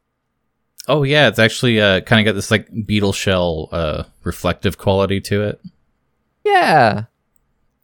Oh 0.87 1.03
yeah, 1.03 1.27
it's 1.27 1.39
actually 1.39 1.79
uh, 1.79 2.01
kind 2.01 2.19
of 2.19 2.31
got 2.31 2.35
this 2.35 2.51
like 2.51 2.67
beetle 2.85 3.13
shell 3.13 3.69
uh, 3.71 4.03
reflective 4.23 4.77
quality 4.77 5.21
to 5.21 5.43
it. 5.43 5.61
Yeah, 6.43 7.05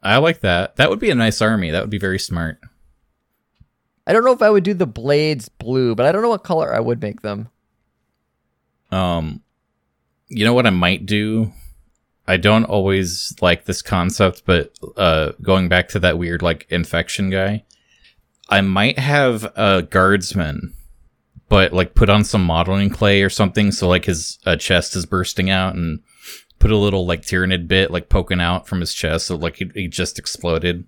I 0.02 0.18
like 0.18 0.40
that. 0.40 0.76
That 0.76 0.90
would 0.90 0.98
be 0.98 1.10
a 1.10 1.14
nice 1.14 1.40
army. 1.40 1.70
That 1.70 1.80
would 1.82 1.90
be 1.90 1.98
very 1.98 2.18
smart. 2.18 2.60
I 4.06 4.12
don't 4.12 4.24
know 4.24 4.32
if 4.32 4.42
I 4.42 4.50
would 4.50 4.64
do 4.64 4.74
the 4.74 4.86
blades 4.86 5.48
blue, 5.48 5.94
but 5.94 6.04
I 6.04 6.12
don't 6.12 6.22
know 6.22 6.30
what 6.30 6.44
color 6.44 6.74
I 6.74 6.80
would 6.80 7.00
make 7.00 7.22
them. 7.22 7.48
Um, 8.90 9.42
you 10.28 10.44
know 10.44 10.54
what 10.54 10.66
I 10.66 10.70
might 10.70 11.06
do? 11.06 11.52
I 12.26 12.36
don't 12.36 12.64
always 12.64 13.34
like 13.40 13.64
this 13.64 13.82
concept, 13.82 14.42
but 14.44 14.72
uh, 14.96 15.32
going 15.42 15.68
back 15.68 15.88
to 15.88 16.00
that 16.00 16.18
weird 16.18 16.42
like 16.42 16.66
infection 16.70 17.30
guy, 17.30 17.64
I 18.48 18.60
might 18.60 18.98
have 18.98 19.44
a 19.56 19.82
guardsman, 19.82 20.74
but 21.50 21.74
like 21.74 21.94
put 21.94 22.08
on 22.08 22.24
some 22.24 22.44
modeling 22.44 22.88
clay 22.88 23.20
or 23.20 23.28
something, 23.28 23.72
so 23.72 23.88
like 23.88 24.06
his 24.06 24.38
uh, 24.46 24.56
chest 24.56 24.96
is 24.96 25.04
bursting 25.04 25.50
out, 25.50 25.74
and 25.74 26.00
put 26.58 26.70
a 26.70 26.76
little 26.76 27.04
like 27.04 27.22
tyranid 27.22 27.68
bit 27.68 27.90
like 27.90 28.08
poking 28.08 28.40
out 28.40 28.66
from 28.66 28.80
his 28.80 28.94
chest, 28.94 29.26
so 29.26 29.36
like 29.36 29.56
he, 29.56 29.70
he 29.74 29.88
just 29.88 30.18
exploded. 30.18 30.86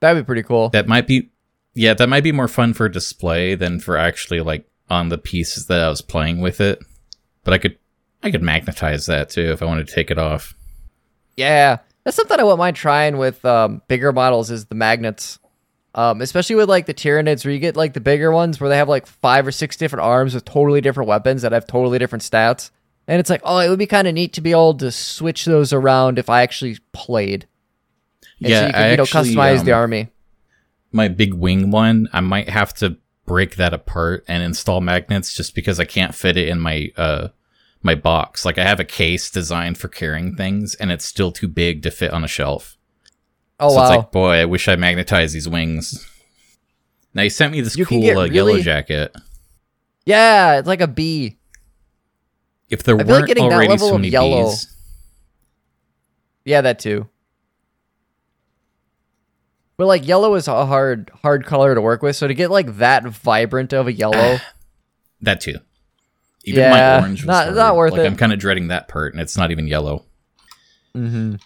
That'd 0.00 0.24
be 0.24 0.26
pretty 0.26 0.42
cool. 0.42 0.70
That 0.70 0.88
might 0.88 1.06
be, 1.06 1.30
yeah, 1.74 1.92
that 1.94 2.08
might 2.08 2.24
be 2.24 2.32
more 2.32 2.48
fun 2.48 2.72
for 2.72 2.88
display 2.88 3.54
than 3.54 3.80
for 3.80 3.96
actually 3.96 4.40
like 4.40 4.68
on 4.88 5.10
the 5.10 5.18
pieces 5.18 5.66
that 5.66 5.80
I 5.80 5.88
was 5.88 6.00
playing 6.00 6.40
with 6.40 6.60
it. 6.60 6.80
But 7.44 7.52
I 7.52 7.58
could, 7.58 7.78
I 8.22 8.30
could 8.30 8.42
magnetize 8.42 9.06
that 9.06 9.28
too 9.28 9.52
if 9.52 9.60
I 9.60 9.66
wanted 9.66 9.88
to 9.88 9.94
take 9.94 10.10
it 10.10 10.18
off. 10.18 10.54
Yeah, 11.36 11.78
that's 12.04 12.16
something 12.16 12.38
I 12.38 12.44
wouldn't 12.44 12.58
mind 12.58 12.76
trying 12.76 13.18
with 13.18 13.44
um, 13.44 13.82
bigger 13.88 14.12
models 14.12 14.50
is 14.50 14.66
the 14.66 14.74
magnets. 14.74 15.38
Um, 15.94 16.20
especially 16.20 16.56
with 16.56 16.68
like 16.68 16.86
the 16.86 16.94
Tyranids, 16.94 17.44
where 17.44 17.52
you 17.52 17.58
get 17.58 17.76
like 17.76 17.94
the 17.94 18.00
bigger 18.00 18.30
ones 18.30 18.60
where 18.60 18.68
they 18.68 18.76
have 18.76 18.88
like 18.88 19.06
five 19.06 19.46
or 19.46 19.52
six 19.52 19.76
different 19.76 20.04
arms 20.04 20.34
with 20.34 20.44
totally 20.44 20.80
different 20.80 21.08
weapons 21.08 21.42
that 21.42 21.52
have 21.52 21.66
totally 21.66 21.98
different 21.98 22.22
stats. 22.22 22.70
And 23.06 23.18
it's 23.18 23.30
like, 23.30 23.40
oh, 23.42 23.58
it 23.58 23.70
would 23.70 23.78
be 23.78 23.86
kind 23.86 24.06
of 24.06 24.14
neat 24.14 24.34
to 24.34 24.42
be 24.42 24.50
able 24.50 24.74
to 24.74 24.92
switch 24.92 25.46
those 25.46 25.72
around 25.72 26.18
if 26.18 26.28
I 26.28 26.42
actually 26.42 26.78
played. 26.92 27.46
And 28.40 28.50
yeah, 28.50 28.60
so 28.60 28.66
you 28.66 28.72
could, 28.72 28.82
I 28.82 28.90
you 28.90 28.96
know, 28.98 29.02
actually, 29.04 29.34
customize 29.34 29.64
the 29.64 29.72
um, 29.72 29.80
army. 29.80 30.08
my 30.92 31.08
big 31.08 31.34
wing 31.34 31.70
one, 31.70 32.08
I 32.12 32.20
might 32.20 32.48
have 32.48 32.74
to 32.74 32.98
break 33.26 33.56
that 33.56 33.74
apart 33.74 34.24
and 34.28 34.42
install 34.42 34.80
magnets 34.80 35.34
just 35.34 35.54
because 35.54 35.80
I 35.80 35.84
can't 35.84 36.14
fit 36.14 36.36
it 36.36 36.48
in 36.48 36.60
my 36.60 36.90
uh 36.96 37.28
my 37.82 37.94
box. 37.94 38.44
Like 38.44 38.58
I 38.58 38.64
have 38.64 38.80
a 38.80 38.84
case 38.84 39.30
designed 39.30 39.78
for 39.78 39.88
carrying 39.88 40.34
things 40.34 40.74
and 40.76 40.90
it's 40.90 41.04
still 41.04 41.30
too 41.30 41.48
big 41.48 41.82
to 41.82 41.90
fit 41.90 42.12
on 42.12 42.24
a 42.24 42.28
shelf. 42.28 42.77
Oh 43.60 43.70
so 43.70 43.76
wow. 43.76 43.82
it's 43.82 43.96
like, 43.96 44.12
boy, 44.12 44.30
I 44.34 44.44
wish 44.44 44.68
I 44.68 44.76
magnetized 44.76 45.34
these 45.34 45.48
wings. 45.48 46.06
Now 47.14 47.22
he 47.22 47.28
sent 47.28 47.52
me 47.52 47.60
this 47.60 47.76
You 47.76 47.86
cool 47.86 48.18
uh, 48.18 48.24
yellow 48.26 48.58
jacket. 48.60 49.14
yeah, 50.06 50.58
it's 50.58 50.68
like 50.68 50.80
a 50.80 50.86
bee. 50.86 51.38
If 52.70 52.82
there 52.82 53.00
I 53.00 53.02
weren't 53.02 53.26
getting 53.26 53.48
that 53.48 53.54
already 53.54 53.70
level 53.70 53.88
so 53.88 53.94
of 53.94 54.00
many 54.00 54.10
yellow- 54.12 54.44
bees, 54.50 54.74
Yeah, 56.44 56.60
that 56.60 56.78
too. 56.78 57.08
But 59.76 59.86
like 59.86 60.06
yellow 60.06 60.34
is 60.34 60.48
a 60.48 60.66
hard 60.66 61.10
hard 61.22 61.46
color 61.46 61.74
to 61.74 61.80
work 61.80 62.02
with, 62.02 62.16
so 62.16 62.26
to 62.26 62.34
get 62.34 62.50
like 62.50 62.78
that 62.78 63.04
vibrant 63.04 63.72
of 63.72 63.86
a 63.86 63.92
yellow, 63.92 64.38
that 65.20 65.40
too. 65.40 65.56
Even 66.44 66.60
Yeah, 66.60 66.70
my 66.70 67.00
orange 67.00 67.22
was 67.22 67.26
not- 67.26 67.44
hard. 67.46 67.56
not 67.56 67.76
worth 67.76 67.92
like, 67.92 68.00
it. 68.02 68.06
I'm 68.06 68.16
kind 68.16 68.32
of 68.32 68.38
dreading 68.38 68.68
that 68.68 68.88
part, 68.88 69.14
and 69.14 69.20
it's 69.20 69.36
not 69.36 69.50
even 69.50 69.66
yellow. 69.66 70.04
Mm-hmm. 70.96 71.36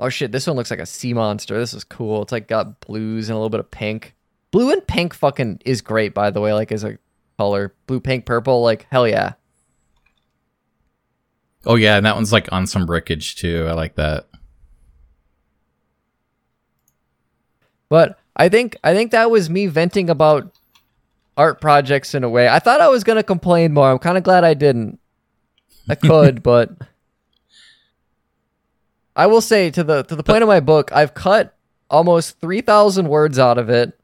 Oh 0.00 0.08
shit, 0.08 0.32
this 0.32 0.46
one 0.46 0.56
looks 0.56 0.70
like 0.70 0.80
a 0.80 0.86
sea 0.86 1.12
monster. 1.12 1.58
This 1.58 1.74
is 1.74 1.84
cool. 1.84 2.22
It's 2.22 2.32
like 2.32 2.48
got 2.48 2.80
blues 2.80 3.28
and 3.28 3.34
a 3.34 3.38
little 3.38 3.50
bit 3.50 3.60
of 3.60 3.70
pink. 3.70 4.14
Blue 4.50 4.72
and 4.72 4.84
pink 4.86 5.12
fucking 5.12 5.60
is 5.66 5.82
great, 5.82 6.14
by 6.14 6.30
the 6.30 6.40
way, 6.40 6.54
like 6.54 6.72
as 6.72 6.84
a 6.84 6.98
color. 7.38 7.74
Blue, 7.86 8.00
pink, 8.00 8.24
purple, 8.24 8.62
like 8.62 8.86
hell 8.90 9.06
yeah. 9.06 9.34
Oh 11.66 11.74
yeah, 11.74 11.98
and 11.98 12.06
that 12.06 12.14
one's 12.14 12.32
like 12.32 12.50
on 12.50 12.66
some 12.66 12.86
brickage 12.86 13.36
too. 13.36 13.66
I 13.68 13.74
like 13.74 13.96
that. 13.96 14.26
But 17.90 18.18
I 18.34 18.48
think 18.48 18.78
I 18.82 18.94
think 18.94 19.10
that 19.10 19.30
was 19.30 19.50
me 19.50 19.66
venting 19.66 20.08
about 20.08 20.50
art 21.36 21.60
projects 21.60 22.14
in 22.14 22.24
a 22.24 22.28
way. 22.28 22.48
I 22.48 22.58
thought 22.58 22.80
I 22.80 22.88
was 22.88 23.04
gonna 23.04 23.22
complain 23.22 23.74
more. 23.74 23.90
I'm 23.90 23.98
kind 23.98 24.16
of 24.16 24.24
glad 24.24 24.44
I 24.44 24.54
didn't. 24.54 24.98
I 25.90 25.94
could, 25.94 26.42
but 26.42 26.70
I 29.20 29.26
will 29.26 29.40
say 29.40 29.70
to 29.70 29.84
the 29.84 30.02
to 30.04 30.16
the 30.16 30.22
point 30.22 30.42
of 30.42 30.48
my 30.48 30.60
book, 30.60 30.90
I've 30.92 31.14
cut 31.14 31.54
almost 31.90 32.40
three 32.40 32.60
thousand 32.60 33.08
words 33.08 33.38
out 33.38 33.58
of 33.58 33.68
it 33.70 33.98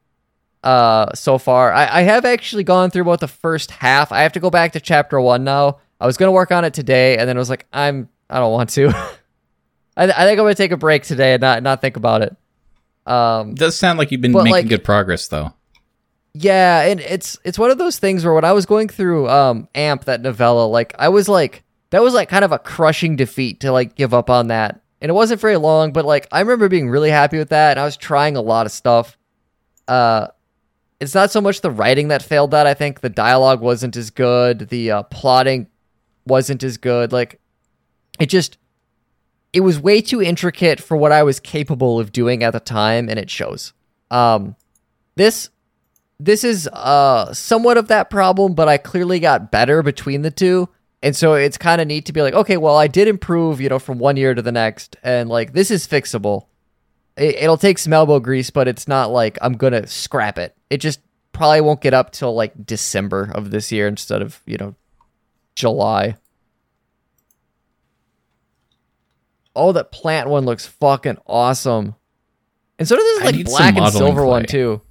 uh 0.63 1.13
so 1.13 1.37
far. 1.37 1.71
I, 1.71 1.99
I 1.99 2.01
have 2.01 2.25
actually 2.25 2.63
gone 2.63 2.91
through 2.91 3.03
about 3.03 3.19
the 3.19 3.27
first 3.27 3.71
half. 3.71 4.11
I 4.11 4.21
have 4.21 4.33
to 4.33 4.39
go 4.39 4.49
back 4.49 4.73
to 4.73 4.79
chapter 4.79 5.19
one 5.21 5.43
now. 5.43 5.77
I 5.99 6.05
was 6.05 6.17
gonna 6.17 6.31
work 6.31 6.51
on 6.51 6.65
it 6.65 6.73
today, 6.73 7.17
and 7.17 7.27
then 7.27 7.37
I 7.37 7.39
was 7.39 7.49
like, 7.49 7.65
I'm 7.73 8.09
I 8.29 8.39
don't 8.39 8.51
want 8.51 8.69
to. 8.71 8.87
I, 9.97 10.03
I 10.03 10.07
think 10.07 10.39
I'm 10.39 10.45
gonna 10.45 10.55
take 10.55 10.71
a 10.71 10.77
break 10.77 11.03
today 11.03 11.33
and 11.33 11.41
not 11.41 11.63
not 11.63 11.81
think 11.81 11.97
about 11.97 12.21
it. 12.21 12.35
Um, 13.11 13.51
It 13.51 13.57
does 13.57 13.75
sound 13.77 13.97
like 13.99 14.11
you've 14.11 14.21
been 14.21 14.33
making 14.33 14.51
like- 14.51 14.67
good 14.69 14.83
progress 14.83 15.27
though. 15.29 15.53
yeah, 16.33 16.81
and 16.81 16.99
it's 16.99 17.39
it's 17.43 17.57
one 17.57 17.71
of 17.71 17.77
those 17.77 17.97
things 17.99 18.23
where 18.25 18.33
when 18.33 18.43
I 18.45 18.51
was 18.51 18.65
going 18.65 18.89
through 18.89 19.29
um 19.29 19.67
Amp 19.73 20.05
that 20.05 20.21
novella, 20.21 20.65
like 20.67 20.93
I 20.99 21.09
was 21.09 21.27
like 21.29 21.63
that 21.91 22.03
was 22.03 22.13
like 22.13 22.29
kind 22.29 22.43
of 22.45 22.51
a 22.51 22.59
crushing 22.59 23.15
defeat 23.15 23.61
to 23.61 23.71
like 23.71 23.95
give 23.95 24.13
up 24.13 24.29
on 24.29 24.47
that. 24.49 24.81
And 25.01 25.09
it 25.09 25.13
wasn't 25.13 25.41
very 25.41 25.57
long, 25.57 25.91
but 25.91 26.05
like 26.05 26.27
I 26.31 26.39
remember 26.39 26.69
being 26.69 26.89
really 26.89 27.09
happy 27.11 27.37
with 27.37 27.49
that 27.49 27.71
and 27.71 27.79
I 27.79 27.85
was 27.85 27.97
trying 27.97 28.35
a 28.35 28.41
lot 28.41 28.65
of 28.65 28.71
stuff. 28.71 29.17
Uh 29.87 30.27
it's 30.99 31.13
not 31.13 31.29
so 31.29 31.39
much 31.39 31.61
the 31.61 31.69
writing 31.69 32.07
that 32.07 32.23
failed 32.23 32.51
that. 32.51 32.65
I 32.65 32.73
think 32.73 33.01
the 33.01 33.09
dialogue 33.09 33.61
wasn't 33.61 33.95
as 33.95 34.09
good, 34.09 34.69
the 34.69 34.89
uh, 34.91 35.03
plotting 35.03 35.67
wasn't 36.25 36.63
as 36.63 36.77
good. 36.77 37.11
Like 37.11 37.39
it 38.19 38.27
just 38.27 38.57
it 39.53 39.61
was 39.61 39.79
way 39.79 40.01
too 40.01 40.21
intricate 40.21 40.79
for 40.79 40.97
what 40.97 41.11
I 41.11 41.23
was 41.23 41.39
capable 41.39 41.99
of 41.99 42.11
doing 42.11 42.43
at 42.43 42.51
the 42.51 42.59
time 42.59 43.09
and 43.09 43.19
it 43.19 43.29
shows. 43.29 43.73
Um 44.09 44.55
this 45.15 45.49
this 46.19 46.43
is 46.43 46.67
uh 46.73 47.31
somewhat 47.33 47.77
of 47.77 47.87
that 47.89 48.09
problem, 48.09 48.55
but 48.55 48.67
I 48.67 48.77
clearly 48.77 49.19
got 49.19 49.51
better 49.51 49.83
between 49.83 50.23
the 50.23 50.31
two. 50.31 50.69
And 51.03 51.15
so 51.15 51.33
it's 51.35 51.57
kind 51.57 51.79
of 51.79 51.87
neat 51.87 52.05
to 52.05 52.13
be 52.13 52.21
like, 52.21 52.33
okay, 52.33 52.57
well, 52.57 52.75
I 52.75 52.87
did 52.87 53.07
improve, 53.07 53.61
you 53.61 53.69
know, 53.69 53.79
from 53.79 53.99
one 53.99 54.17
year 54.17 54.33
to 54.33 54.41
the 54.41 54.51
next, 54.51 54.97
and 55.03 55.29
like 55.29 55.53
this 55.53 55.69
is 55.69 55.87
fixable. 55.87 56.47
It, 57.15 57.35
it'll 57.35 57.57
take 57.57 57.77
some 57.77 57.93
elbow 57.93 58.19
grease, 58.19 58.49
but 58.49 58.67
it's 58.67 58.87
not 58.87 59.11
like 59.11 59.37
I'm 59.41 59.53
gonna 59.53 59.85
scrap 59.85 60.37
it. 60.37 60.55
It 60.69 60.77
just 60.77 60.99
probably 61.33 61.61
won't 61.61 61.81
get 61.81 61.93
up 61.93 62.11
till 62.11 62.33
like 62.33 62.65
December 62.65 63.31
of 63.33 63.51
this 63.51 63.71
year 63.71 63.87
instead 63.87 64.21
of 64.21 64.41
you 64.45 64.57
know 64.57 64.75
July. 65.55 66.15
Oh, 69.55 69.71
that 69.71 69.91
plant 69.91 70.29
one 70.29 70.45
looks 70.45 70.65
fucking 70.65 71.17
awesome, 71.27 71.95
and 72.79 72.87
so 72.87 72.95
does 72.95 73.05
this 73.05 73.23
like 73.33 73.45
black 73.45 73.77
and 73.77 73.93
silver 73.93 74.25
one 74.25 74.45
too. 74.45 74.81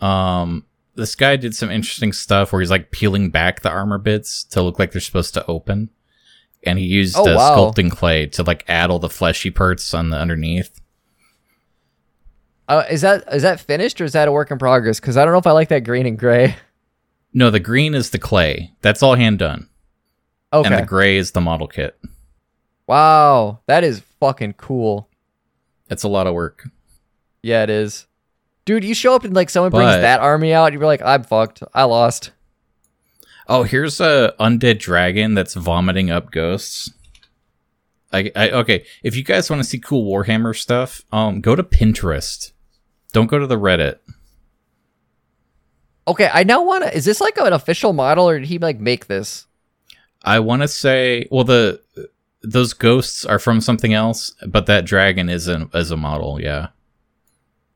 Um, 0.00 0.64
this 0.98 1.14
guy 1.14 1.36
did 1.36 1.54
some 1.54 1.70
interesting 1.70 2.12
stuff 2.12 2.52
where 2.52 2.60
he's 2.60 2.70
like 2.70 2.90
peeling 2.90 3.30
back 3.30 3.60
the 3.62 3.70
armor 3.70 3.98
bits 3.98 4.44
to 4.44 4.60
look 4.62 4.78
like 4.78 4.92
they're 4.92 5.00
supposed 5.00 5.32
to 5.34 5.46
open, 5.46 5.88
and 6.64 6.78
he 6.78 6.84
used 6.84 7.16
Oh, 7.16 7.22
uh, 7.26 7.36
wow. 7.36 7.56
sculpting 7.56 7.90
clay 7.90 8.26
to 8.26 8.42
like 8.42 8.64
add 8.68 8.90
all 8.90 8.98
the 8.98 9.08
fleshy 9.08 9.50
parts 9.50 9.94
on 9.94 10.10
the 10.10 10.18
underneath. 10.18 10.80
Uh, 12.68 12.84
is 12.90 13.00
that 13.00 13.24
is 13.32 13.42
that 13.42 13.60
finished 13.60 14.00
or 14.00 14.04
is 14.04 14.12
that 14.12 14.28
a 14.28 14.32
work 14.32 14.50
in 14.50 14.58
progress? 14.58 15.00
Because 15.00 15.16
I 15.16 15.24
don't 15.24 15.32
know 15.32 15.38
if 15.38 15.46
I 15.46 15.52
like 15.52 15.68
that 15.68 15.84
green 15.84 16.04
and 16.06 16.18
gray. 16.18 16.56
No, 17.32 17.50
the 17.50 17.60
green 17.60 17.94
is 17.94 18.10
the 18.10 18.18
clay. 18.18 18.72
That's 18.82 19.02
all 19.02 19.14
hand 19.14 19.38
done, 19.38 19.68
Okay. 20.52 20.66
and 20.68 20.82
the 20.82 20.86
gray 20.86 21.16
is 21.16 21.30
the 21.32 21.40
model 21.40 21.68
kit. 21.68 21.98
wow, 22.86 23.60
that 23.66 23.84
is 23.84 24.00
fucking 24.18 24.54
cool. 24.54 25.08
It's 25.90 26.02
a 26.02 26.08
lot 26.08 26.26
of 26.26 26.34
work. 26.34 26.68
Yeah, 27.42 27.62
it 27.62 27.70
is. 27.70 28.06
Dude, 28.68 28.84
you 28.84 28.92
show 28.92 29.14
up 29.14 29.24
and 29.24 29.34
like 29.34 29.48
someone 29.48 29.70
brings 29.70 29.92
But- 29.94 30.02
that 30.02 30.20
army 30.20 30.52
out, 30.52 30.74
you're 30.74 30.84
like, 30.84 31.00
I'm 31.00 31.22
fucked. 31.22 31.62
I 31.72 31.84
lost. 31.84 32.32
Oh, 33.48 33.62
here's 33.62 33.98
a 33.98 34.34
undead 34.38 34.78
dragon 34.78 35.32
that's 35.32 35.54
vomiting 35.54 36.10
up 36.10 36.30
ghosts. 36.30 36.92
I, 38.12 38.30
I 38.36 38.50
okay. 38.50 38.84
If 39.02 39.16
you 39.16 39.24
guys 39.24 39.48
want 39.48 39.62
to 39.62 39.66
see 39.66 39.78
cool 39.78 40.04
Warhammer 40.12 40.54
stuff, 40.54 41.00
um, 41.12 41.40
go 41.40 41.56
to 41.56 41.62
Pinterest. 41.62 42.52
Don't 43.14 43.28
go 43.28 43.38
to 43.38 43.46
the 43.46 43.56
Reddit. 43.56 44.00
Okay, 46.06 46.28
I 46.30 46.44
now 46.44 46.62
want 46.62 46.84
to. 46.84 46.94
Is 46.94 47.06
this 47.06 47.22
like 47.22 47.38
an 47.38 47.54
official 47.54 47.94
model, 47.94 48.28
or 48.28 48.38
did 48.38 48.48
he 48.48 48.58
like 48.58 48.78
make 48.80 49.06
this? 49.06 49.46
I 50.22 50.40
want 50.40 50.60
to 50.60 50.68
say, 50.68 51.26
well, 51.30 51.44
the 51.44 51.80
those 52.42 52.74
ghosts 52.74 53.24
are 53.24 53.38
from 53.38 53.62
something 53.62 53.94
else, 53.94 54.34
but 54.46 54.66
that 54.66 54.84
dragon 54.84 55.30
is 55.30 55.48
an 55.48 55.70
is 55.72 55.90
a 55.90 55.96
model. 55.96 56.38
Yeah. 56.38 56.66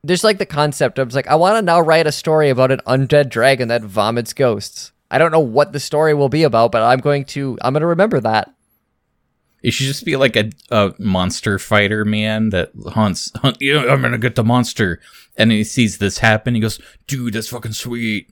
There's 0.03 0.23
like 0.23 0.37
the 0.37 0.45
concept 0.45 0.99
of 0.99 1.13
like 1.13 1.27
I 1.27 1.35
want 1.35 1.57
to 1.57 1.61
now 1.61 1.79
write 1.79 2.07
a 2.07 2.11
story 2.11 2.49
about 2.49 2.71
an 2.71 2.81
undead 2.85 3.29
dragon 3.29 3.69
that 3.69 3.83
vomits 3.83 4.33
ghosts. 4.33 4.91
I 5.09 5.17
don't 5.17 5.31
know 5.31 5.39
what 5.39 5.71
the 5.71 5.79
story 5.79 6.13
will 6.13 6.29
be 6.29 6.43
about, 6.43 6.71
but 6.71 6.81
I'm 6.81 6.99
going 6.99 7.23
to 7.25 7.57
I'm 7.61 7.73
going 7.73 7.81
to 7.81 7.87
remember 7.87 8.19
that. 8.19 8.53
It 9.61 9.71
should 9.71 9.85
just 9.85 10.03
be 10.03 10.17
like 10.17 10.35
a, 10.35 10.49
a 10.71 10.93
monster 10.99 11.57
fighter 11.57 12.03
man 12.03 12.49
that 12.49 12.71
hunts. 12.89 13.31
Hunt, 13.37 13.57
yeah, 13.61 13.85
I'm 13.85 14.01
gonna 14.01 14.17
get 14.17 14.35
the 14.35 14.43
monster, 14.43 14.99
and 15.37 15.53
he 15.53 15.63
sees 15.63 15.99
this 15.99 16.17
happen. 16.17 16.53
He 16.53 16.59
goes, 16.59 16.81
"Dude, 17.07 17.33
that's 17.33 17.47
fucking 17.47 17.71
sweet. 17.71 18.29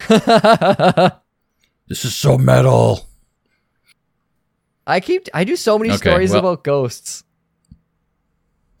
This 0.08 2.04
is 2.04 2.14
so 2.16 2.36
metal." 2.38 3.08
I 4.88 4.98
keep 5.00 5.28
I 5.34 5.44
do 5.44 5.54
so 5.54 5.78
many 5.78 5.90
Okay, 5.90 5.98
stories 6.10 6.30
well- 6.30 6.40
about 6.40 6.64
ghosts. 6.64 7.22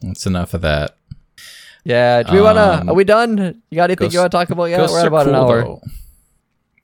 That's 0.00 0.26
enough 0.26 0.54
of 0.54 0.62
that. 0.62 0.96
Yeah. 1.84 2.22
Do 2.22 2.32
we 2.34 2.40
want 2.42 2.56
to? 2.56 2.80
Um, 2.82 2.88
Are 2.90 2.94
we 2.94 3.04
done? 3.04 3.62
You 3.70 3.76
got 3.76 3.84
anything 3.84 4.04
ghosts- 4.06 4.14
you 4.14 4.20
want 4.20 4.32
to 4.32 4.36
talk 4.36 4.50
about 4.50 4.64
yet? 4.64 4.80
We're 4.80 4.98
at 4.98 5.04
are 5.04 5.08
about 5.08 5.28
an 5.28 5.34
hour. 5.34 5.62
though. 5.64 5.80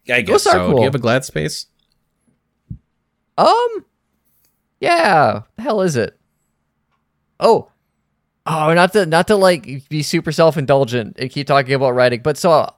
Yeah, 0.05 0.17
I 0.17 0.21
guess 0.23 0.29
Ghosts 0.45 0.47
are 0.49 0.53
so. 0.53 0.73
Do 0.73 0.79
you 0.79 0.85
have 0.85 0.95
a 0.95 0.99
glad 0.99 1.25
space? 1.25 1.67
Um, 3.39 3.85
yeah. 4.81 5.43
The 5.57 5.63
hell 5.63 5.83
is 5.83 5.97
it? 5.97 6.19
Oh, 7.39 7.69
oh, 8.47 8.73
not 8.73 8.93
to 8.95 9.05
not 9.05 9.27
to 9.27 9.37
like 9.37 9.89
be 9.89 10.03
super 10.03 10.33
self 10.33 10.57
indulgent 10.57 11.17
and 11.19 11.31
keep 11.31 11.47
talking 11.47 11.75
about 11.75 11.91
writing, 11.95 12.21
but 12.23 12.39
so 12.39 12.51
uh, 12.53 12.73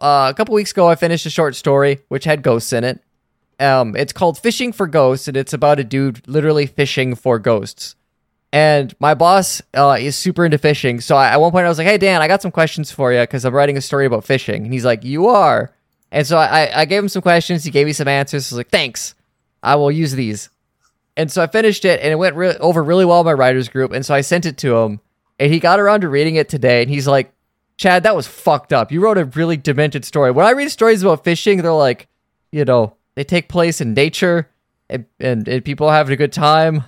a 0.00 0.34
couple 0.36 0.54
weeks 0.54 0.72
ago 0.72 0.88
I 0.88 0.96
finished 0.96 1.24
a 1.24 1.30
short 1.30 1.54
story 1.56 2.00
which 2.08 2.24
had 2.24 2.42
ghosts 2.42 2.72
in 2.72 2.84
it. 2.84 3.00
Um, 3.58 3.94
it's 3.96 4.12
called 4.12 4.38
Fishing 4.38 4.72
for 4.72 4.86
Ghosts, 4.86 5.28
and 5.28 5.36
it's 5.36 5.52
about 5.52 5.78
a 5.78 5.84
dude 5.84 6.26
literally 6.26 6.66
fishing 6.66 7.14
for 7.14 7.38
ghosts. 7.38 7.94
And 8.52 8.94
my 9.00 9.14
boss 9.14 9.62
uh, 9.72 9.96
is 9.98 10.14
super 10.14 10.44
into 10.44 10.58
fishing, 10.58 11.00
so 11.00 11.16
I, 11.16 11.28
at 11.28 11.40
one 11.40 11.52
point 11.52 11.64
I 11.64 11.70
was 11.70 11.78
like, 11.78 11.86
"Hey 11.86 11.96
Dan, 11.96 12.20
I 12.20 12.28
got 12.28 12.42
some 12.42 12.50
questions 12.50 12.92
for 12.92 13.10
you 13.10 13.20
because 13.20 13.46
I'm 13.46 13.54
writing 13.54 13.78
a 13.78 13.80
story 13.80 14.04
about 14.04 14.24
fishing." 14.24 14.64
And 14.64 14.72
he's 14.72 14.84
like, 14.84 15.04
"You 15.04 15.28
are." 15.28 15.72
And 16.10 16.26
so 16.26 16.36
I, 16.36 16.80
I 16.80 16.84
gave 16.84 17.02
him 17.02 17.08
some 17.08 17.22
questions. 17.22 17.64
He 17.64 17.70
gave 17.70 17.86
me 17.86 17.94
some 17.94 18.08
answers. 18.08 18.52
I 18.52 18.54
was 18.54 18.58
like, 18.58 18.68
"Thanks, 18.68 19.14
I 19.62 19.76
will 19.76 19.90
use 19.90 20.12
these." 20.12 20.50
And 21.16 21.32
so 21.32 21.42
I 21.42 21.46
finished 21.46 21.86
it, 21.86 22.00
and 22.02 22.12
it 22.12 22.16
went 22.16 22.36
re- 22.36 22.56
over 22.58 22.82
really 22.82 23.06
well 23.06 23.20
in 23.20 23.26
my 23.26 23.32
writers 23.32 23.70
group. 23.70 23.92
And 23.92 24.04
so 24.04 24.14
I 24.14 24.20
sent 24.20 24.44
it 24.44 24.58
to 24.58 24.76
him, 24.76 25.00
and 25.38 25.50
he 25.50 25.58
got 25.58 25.80
around 25.80 26.02
to 26.02 26.08
reading 26.10 26.36
it 26.36 26.50
today, 26.50 26.82
and 26.82 26.90
he's 26.90 27.08
like, 27.08 27.32
"Chad, 27.78 28.02
that 28.02 28.16
was 28.16 28.26
fucked 28.26 28.74
up. 28.74 28.92
You 28.92 29.00
wrote 29.00 29.16
a 29.16 29.24
really 29.24 29.56
demented 29.56 30.04
story." 30.04 30.30
When 30.30 30.44
I 30.44 30.50
read 30.50 30.70
stories 30.70 31.02
about 31.02 31.24
fishing, 31.24 31.62
they're 31.62 31.72
like, 31.72 32.06
you 32.50 32.66
know, 32.66 32.96
they 33.14 33.24
take 33.24 33.48
place 33.48 33.80
in 33.80 33.94
nature, 33.94 34.50
and 34.90 35.06
and, 35.18 35.48
and 35.48 35.64
people 35.64 35.90
having 35.90 36.12
a 36.12 36.16
good 36.16 36.34
time. 36.34 36.84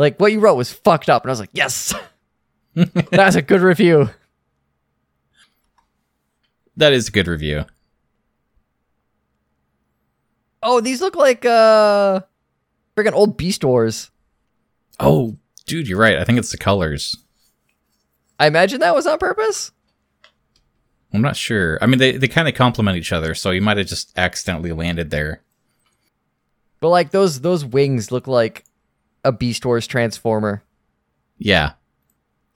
Like 0.00 0.18
what 0.18 0.32
you 0.32 0.40
wrote 0.40 0.54
was 0.54 0.72
fucked 0.72 1.10
up, 1.10 1.24
and 1.24 1.30
I 1.30 1.32
was 1.32 1.40
like, 1.40 1.50
"Yes, 1.52 1.94
that's 2.74 3.36
a 3.36 3.42
good 3.42 3.60
review." 3.60 4.08
That 6.78 6.94
is 6.94 7.08
a 7.08 7.10
good 7.10 7.26
review. 7.26 7.66
Oh, 10.62 10.80
these 10.80 11.02
look 11.02 11.16
like 11.16 11.44
uh, 11.44 12.20
freaking 12.96 13.12
old 13.12 13.36
Beast 13.36 13.62
Wars. 13.62 14.10
Oh, 14.98 15.36
dude, 15.66 15.86
you're 15.86 15.98
right. 15.98 16.16
I 16.16 16.24
think 16.24 16.38
it's 16.38 16.50
the 16.50 16.56
colors. 16.56 17.14
I 18.38 18.46
imagine 18.46 18.80
that 18.80 18.94
was 18.94 19.06
on 19.06 19.18
purpose. 19.18 19.70
I'm 21.12 21.20
not 21.20 21.36
sure. 21.36 21.78
I 21.82 21.86
mean, 21.86 21.98
they, 21.98 22.16
they 22.16 22.28
kind 22.28 22.48
of 22.48 22.54
complement 22.54 22.96
each 22.96 23.12
other, 23.12 23.34
so 23.34 23.50
you 23.50 23.60
might 23.60 23.76
have 23.76 23.86
just 23.86 24.16
accidentally 24.16 24.72
landed 24.72 25.10
there. 25.10 25.42
But 26.80 26.88
like 26.88 27.10
those 27.10 27.42
those 27.42 27.66
wings 27.66 28.10
look 28.10 28.26
like 28.26 28.64
a 29.24 29.32
Beast 29.32 29.64
Wars 29.64 29.86
transformer. 29.86 30.62
Yeah. 31.38 31.72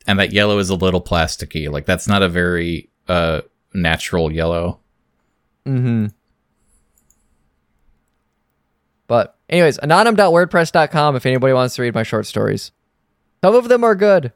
And 0.06 0.18
that 0.18 0.32
yellow 0.32 0.58
is 0.58 0.70
a 0.70 0.74
little 0.74 1.00
plasticky. 1.00 1.70
Like 1.70 1.86
that's 1.86 2.08
not 2.08 2.22
a 2.22 2.28
very 2.28 2.90
uh 3.08 3.42
natural 3.72 4.32
yellow. 4.32 4.80
Mm-hmm. 5.66 6.06
But 9.06 9.36
anyways, 9.48 9.78
anonym.wordpress.com 9.78 11.16
if 11.16 11.26
anybody 11.26 11.52
wants 11.52 11.76
to 11.76 11.82
read 11.82 11.94
my 11.94 12.02
short 12.02 12.26
stories. 12.26 12.72
Some 13.42 13.54
of 13.54 13.68
them 13.68 13.84
are 13.84 13.94
good. 13.94 14.32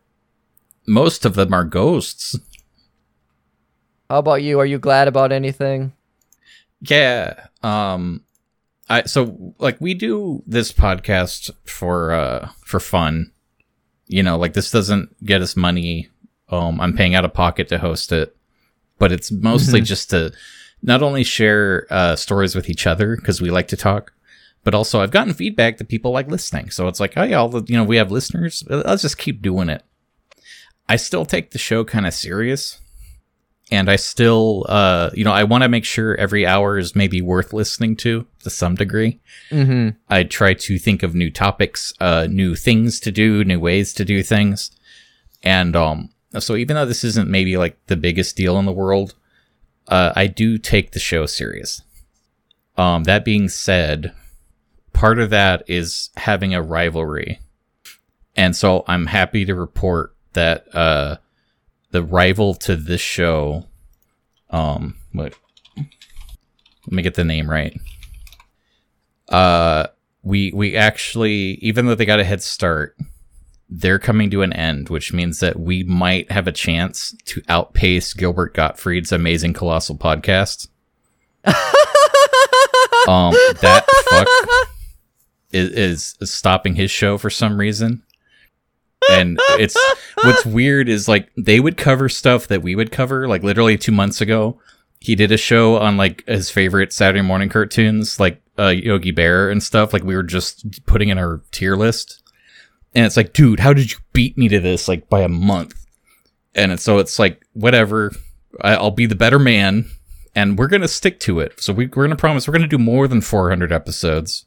Most 0.86 1.24
of 1.24 1.34
them 1.34 1.52
are 1.52 1.64
ghosts. 1.64 2.38
How 4.10 4.18
about 4.18 4.42
you? 4.42 4.58
Are 4.58 4.66
you 4.66 4.78
glad 4.78 5.08
about 5.08 5.32
anything? 5.32 5.92
Yeah. 6.80 7.46
Um 7.62 8.22
I 8.88 9.02
so 9.04 9.54
like 9.58 9.80
we 9.80 9.94
do 9.94 10.42
this 10.46 10.72
podcast 10.72 11.50
for 11.64 12.12
uh 12.12 12.48
for 12.64 12.80
fun. 12.80 13.32
You 14.06 14.22
know, 14.22 14.38
like 14.38 14.54
this 14.54 14.70
doesn't 14.70 15.24
get 15.24 15.42
us 15.42 15.56
money. 15.56 16.08
Um 16.48 16.80
I'm 16.80 16.96
paying 16.96 17.14
out 17.14 17.24
of 17.24 17.32
pocket 17.34 17.68
to 17.68 17.78
host 17.78 18.12
it. 18.12 18.34
But 18.98 19.12
it's 19.12 19.30
mostly 19.30 19.80
just 19.92 20.10
to 20.10 20.32
not 20.82 21.02
only 21.02 21.24
share 21.24 21.86
uh 21.90 22.16
stories 22.16 22.54
with 22.54 22.70
each 22.70 22.86
other 22.86 23.16
because 23.16 23.42
we 23.42 23.50
like 23.50 23.68
to 23.68 23.76
talk, 23.76 24.12
but 24.64 24.74
also 24.74 25.00
I've 25.00 25.10
gotten 25.10 25.34
feedback 25.34 25.78
that 25.78 25.88
people 25.88 26.10
like 26.10 26.28
listening. 26.28 26.70
So 26.70 26.88
it's 26.88 27.00
like, 27.00 27.14
oh 27.16 27.24
yeah, 27.24 27.36
all 27.36 27.48
the 27.48 27.62
you 27.66 27.76
know, 27.76 27.84
we 27.84 27.96
have 27.96 28.10
listeners. 28.10 28.64
Let's 28.68 29.02
just 29.02 29.18
keep 29.18 29.42
doing 29.42 29.68
it. 29.68 29.84
I 30.88 30.96
still 30.96 31.26
take 31.26 31.50
the 31.50 31.58
show 31.58 31.84
kind 31.84 32.06
of 32.06 32.14
serious 32.14 32.78
and 33.70 33.90
I 33.90 33.96
still, 33.96 34.64
uh, 34.68 35.10
you 35.12 35.24
know, 35.24 35.32
I 35.32 35.44
want 35.44 35.62
to 35.62 35.68
make 35.68 35.84
sure 35.84 36.16
every 36.16 36.46
hour 36.46 36.78
is 36.78 36.96
maybe 36.96 37.20
worth 37.20 37.52
listening 37.52 37.96
to 37.96 38.26
to 38.42 38.50
some 38.50 38.74
degree. 38.74 39.20
Mm-hmm. 39.50 39.90
I 40.08 40.24
try 40.24 40.54
to 40.54 40.78
think 40.78 41.02
of 41.02 41.14
new 41.14 41.30
topics, 41.30 41.92
uh, 42.00 42.26
new 42.30 42.54
things 42.54 42.98
to 43.00 43.12
do, 43.12 43.44
new 43.44 43.60
ways 43.60 43.92
to 43.94 44.04
do 44.04 44.22
things, 44.22 44.70
and 45.42 45.76
um, 45.76 46.10
so 46.38 46.56
even 46.56 46.76
though 46.76 46.86
this 46.86 47.04
isn't 47.04 47.28
maybe 47.28 47.56
like 47.56 47.78
the 47.86 47.96
biggest 47.96 48.36
deal 48.36 48.58
in 48.58 48.64
the 48.64 48.72
world, 48.72 49.14
uh, 49.88 50.12
I 50.16 50.26
do 50.26 50.58
take 50.58 50.92
the 50.92 50.98
show 50.98 51.26
serious. 51.26 51.82
Um, 52.76 53.04
that 53.04 53.24
being 53.24 53.48
said, 53.48 54.12
part 54.92 55.18
of 55.18 55.30
that 55.30 55.64
is 55.66 56.10
having 56.16 56.54
a 56.54 56.62
rivalry, 56.62 57.40
and 58.34 58.56
so 58.56 58.84
I'm 58.86 59.06
happy 59.06 59.44
to 59.44 59.54
report 59.54 60.14
that 60.32 60.74
uh 60.74 61.16
the 61.90 62.02
rival 62.02 62.54
to 62.54 62.76
this 62.76 63.00
show 63.00 63.66
um 64.50 64.96
what 65.12 65.34
let 65.76 65.86
me 66.92 67.02
get 67.02 67.14
the 67.14 67.24
name 67.24 67.50
right. 67.50 67.78
Uh 69.28 69.88
we 70.22 70.52
we 70.54 70.76
actually 70.76 71.58
even 71.60 71.86
though 71.86 71.94
they 71.94 72.06
got 72.06 72.20
a 72.20 72.24
head 72.24 72.42
start 72.42 72.96
they're 73.68 73.98
coming 73.98 74.30
to 74.30 74.40
an 74.40 74.52
end 74.54 74.88
which 74.88 75.12
means 75.12 75.40
that 75.40 75.60
we 75.60 75.82
might 75.84 76.30
have 76.32 76.46
a 76.46 76.52
chance 76.52 77.14
to 77.26 77.42
outpace 77.48 78.14
gilbert 78.14 78.54
gottfried's 78.54 79.12
amazing 79.12 79.52
colossal 79.52 79.96
podcast. 79.96 80.68
Um 83.06 83.32
that 83.62 83.86
fuck 84.10 84.28
is, 85.52 86.16
is 86.20 86.30
stopping 86.30 86.74
his 86.74 86.90
show 86.90 87.16
for 87.16 87.30
some 87.30 87.58
reason 87.58 88.02
and 89.10 89.38
it's 89.58 89.76
what's 90.22 90.44
weird 90.44 90.88
is 90.88 91.08
like 91.08 91.30
they 91.36 91.60
would 91.60 91.76
cover 91.76 92.08
stuff 92.08 92.48
that 92.48 92.62
we 92.62 92.74
would 92.74 92.92
cover 92.92 93.28
like 93.28 93.42
literally 93.42 93.76
two 93.76 93.92
months 93.92 94.20
ago. 94.20 94.60
He 95.00 95.14
did 95.14 95.30
a 95.30 95.36
show 95.36 95.78
on 95.78 95.96
like 95.96 96.26
his 96.26 96.50
favorite 96.50 96.92
saturday 96.92 97.22
morning 97.22 97.48
cartoons 97.48 98.18
like 98.18 98.42
uh, 98.58 98.68
yogi 98.68 99.12
bear 99.12 99.50
and 99.50 99.62
stuff. 99.62 99.92
Like 99.92 100.04
we 100.04 100.16
were 100.16 100.22
just 100.22 100.84
putting 100.86 101.08
in 101.08 101.18
our 101.18 101.42
tier 101.52 101.76
list. 101.76 102.22
And 102.94 103.06
it's 103.06 103.16
like 103.16 103.32
dude 103.32 103.60
how 103.60 103.72
did 103.72 103.92
you 103.92 103.98
beat 104.12 104.36
me 104.36 104.48
to 104.48 104.60
this 104.60 104.88
like 104.88 105.08
by 105.08 105.20
a 105.20 105.28
month? 105.28 105.74
And 106.54 106.78
so 106.80 106.98
it's 106.98 107.18
like 107.18 107.44
whatever. 107.52 108.12
I, 108.62 108.74
i'll 108.74 108.90
be 108.90 109.06
the 109.06 109.14
better 109.14 109.38
man 109.38 109.90
and 110.34 110.58
we're 110.58 110.68
gonna 110.68 110.88
stick 110.88 111.20
to 111.20 111.40
it. 111.40 111.60
So 111.60 111.72
we, 111.72 111.86
we're 111.86 112.04
gonna 112.04 112.16
promise 112.16 112.48
we're 112.48 112.54
gonna 112.54 112.66
do 112.66 112.78
more 112.78 113.06
than 113.06 113.20
400 113.20 113.72
episodes 113.72 114.46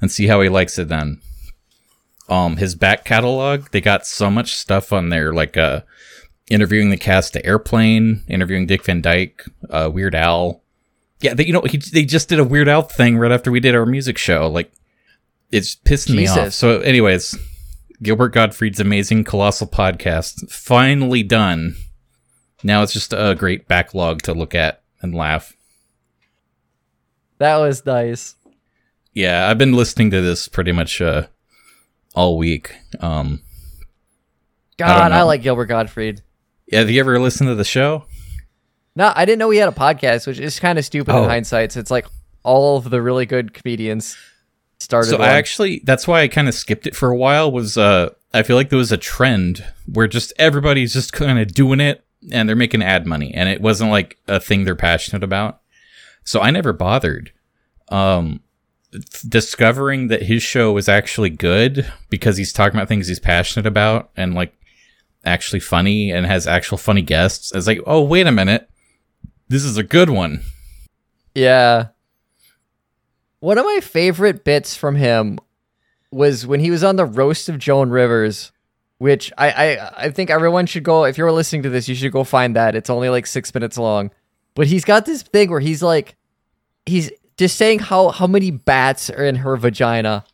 and 0.00 0.10
see 0.10 0.26
how 0.26 0.40
he 0.40 0.48
likes 0.48 0.78
it 0.78 0.88
then 0.88 1.20
um 2.28 2.56
his 2.56 2.74
back 2.74 3.04
catalog 3.04 3.68
they 3.70 3.80
got 3.80 4.06
so 4.06 4.30
much 4.30 4.54
stuff 4.54 4.92
on 4.92 5.08
there 5.10 5.32
like 5.32 5.56
uh 5.56 5.80
interviewing 6.48 6.90
the 6.90 6.96
cast 6.96 7.34
of 7.36 7.42
airplane 7.44 8.22
interviewing 8.28 8.66
dick 8.66 8.84
van 8.84 9.00
dyke 9.00 9.44
uh 9.70 9.90
weird 9.92 10.14
al. 10.14 10.62
Yeah 11.20 11.34
they, 11.34 11.46
you 11.46 11.52
know 11.52 11.62
he, 11.62 11.78
they 11.78 12.04
just 12.04 12.28
did 12.28 12.38
a 12.38 12.44
weird 12.44 12.68
al 12.68 12.82
thing 12.82 13.16
right 13.18 13.32
after 13.32 13.50
we 13.50 13.60
did 13.60 13.74
our 13.74 13.86
music 13.86 14.18
show 14.18 14.48
like 14.48 14.70
it's 15.50 15.74
pissed 15.76 16.10
me 16.10 16.26
off. 16.26 16.52
So 16.52 16.80
anyways 16.80 17.38
gilbert 18.02 18.30
gottfried's 18.34 18.80
amazing 18.80 19.24
colossal 19.24 19.66
podcast 19.66 20.50
finally 20.50 21.22
done. 21.22 21.76
Now 22.62 22.82
it's 22.82 22.92
just 22.92 23.12
a 23.12 23.34
great 23.38 23.66
backlog 23.68 24.22
to 24.22 24.34
look 24.34 24.54
at 24.54 24.82
and 25.00 25.14
laugh. 25.14 25.52
That 27.38 27.56
was 27.58 27.84
nice. 27.86 28.34
yeah 29.12 29.48
i've 29.48 29.58
been 29.58 29.72
listening 29.72 30.10
to 30.10 30.20
this 30.20 30.48
pretty 30.48 30.72
much 30.72 31.00
uh 31.00 31.26
all 32.16 32.36
week 32.36 32.74
um 33.00 33.40
God, 34.78 35.12
I, 35.12 35.18
know. 35.20 35.26
like 35.26 35.42
Gilbert 35.42 35.66
Gottfried. 35.66 36.22
yeah, 36.66 36.80
have 36.80 36.90
you 36.90 37.00
ever 37.00 37.18
listened 37.20 37.48
to 37.48 37.54
the 37.54 37.64
show 37.64 38.04
No, 38.94 39.12
I 39.14 39.24
didn't 39.24 39.38
know 39.38 39.50
he 39.50 39.58
had 39.58 39.68
a 39.68 39.72
podcast, 39.72 40.26
which 40.26 40.38
is 40.40 40.58
kind 40.58 40.78
of 40.78 40.84
stupid 40.84 41.14
Oh. 41.14 41.22
in 41.24 41.28
hindsight. 41.30 41.72
So 41.72 41.80
it's 41.80 41.90
like 41.90 42.06
all 42.42 42.76
of 42.78 42.90
the 42.90 43.00
really 43.02 43.26
good 43.26 43.52
comedians 43.54 44.16
started. 44.78 45.10
So 45.10 45.18
one. 45.18 45.28
I 45.28 45.32
actually 45.34 45.80
that's 45.84 46.06
why 46.08 46.22
I 46.22 46.28
kind 46.28 46.48
of 46.48 46.54
skipped 46.54 46.86
it 46.86 46.94
for 46.96 47.10
a 47.10 47.16
while 47.16 47.50
was 47.52 47.76
uh 47.78 48.10
I 48.34 48.42
feel 48.42 48.56
like 48.56 48.68
there 48.70 48.78
was 48.78 48.92
a 48.92 48.96
trend 48.98 49.64
where 49.90 50.06
just 50.08 50.32
everybody's 50.38 50.92
just 50.92 51.12
kind 51.12 51.38
of 51.38 51.48
doing 51.54 51.80
it 51.80 52.04
and 52.32 52.48
they're 52.48 52.56
making 52.56 52.82
ad 52.82 53.06
money 53.06 53.32
and 53.34 53.48
it 53.48 53.60
wasn't 53.62 53.90
like 53.90 54.18
a 54.28 54.38
thing 54.40 54.64
they're 54.64 54.74
passionate 54.76 55.22
about. 55.24 55.60
So 56.24 56.40
I 56.40 56.50
never 56.50 56.72
bothered. 56.72 57.32
Um 57.88 58.40
discovering 59.28 60.08
that 60.08 60.22
his 60.22 60.42
show 60.42 60.72
was 60.72 60.88
actually 60.88 61.30
good 61.30 61.90
because 62.08 62.36
he's 62.36 62.52
talking 62.52 62.78
about 62.78 62.88
things 62.88 63.08
he's 63.08 63.20
passionate 63.20 63.66
about 63.66 64.10
and 64.16 64.34
like 64.34 64.54
actually 65.24 65.60
funny 65.60 66.10
and 66.10 66.26
has 66.26 66.46
actual 66.46 66.78
funny 66.78 67.02
guests. 67.02 67.52
I 67.52 67.58
was 67.58 67.66
like, 67.66 67.80
"Oh, 67.86 68.02
wait 68.02 68.26
a 68.26 68.32
minute. 68.32 68.68
This 69.48 69.64
is 69.64 69.76
a 69.76 69.82
good 69.82 70.10
one." 70.10 70.42
Yeah. 71.34 71.88
One 73.40 73.58
of 73.58 73.66
my 73.66 73.80
favorite 73.82 74.44
bits 74.44 74.76
from 74.76 74.96
him 74.96 75.38
was 76.10 76.46
when 76.46 76.60
he 76.60 76.70
was 76.70 76.82
on 76.82 76.96
the 76.96 77.04
roast 77.04 77.48
of 77.48 77.58
Joan 77.58 77.90
Rivers, 77.90 78.52
which 78.98 79.32
I, 79.36 79.50
I 79.50 80.04
I 80.04 80.10
think 80.10 80.30
everyone 80.30 80.66
should 80.66 80.84
go 80.84 81.04
if 81.04 81.18
you're 81.18 81.32
listening 81.32 81.62
to 81.64 81.70
this, 81.70 81.88
you 81.88 81.94
should 81.94 82.12
go 82.12 82.24
find 82.24 82.56
that. 82.56 82.74
It's 82.74 82.90
only 82.90 83.10
like 83.10 83.26
six 83.26 83.52
minutes 83.52 83.76
long. 83.76 84.10
But 84.54 84.68
he's 84.68 84.84
got 84.86 85.04
this 85.04 85.22
thing 85.22 85.50
where 85.50 85.60
he's 85.60 85.82
like 85.82 86.16
he's 86.86 87.10
just 87.36 87.56
saying 87.56 87.80
how 87.80 88.10
how 88.10 88.26
many 88.26 88.50
bats 88.50 89.10
are 89.10 89.24
in 89.24 89.36
her 89.36 89.56
vagina. 89.56 90.24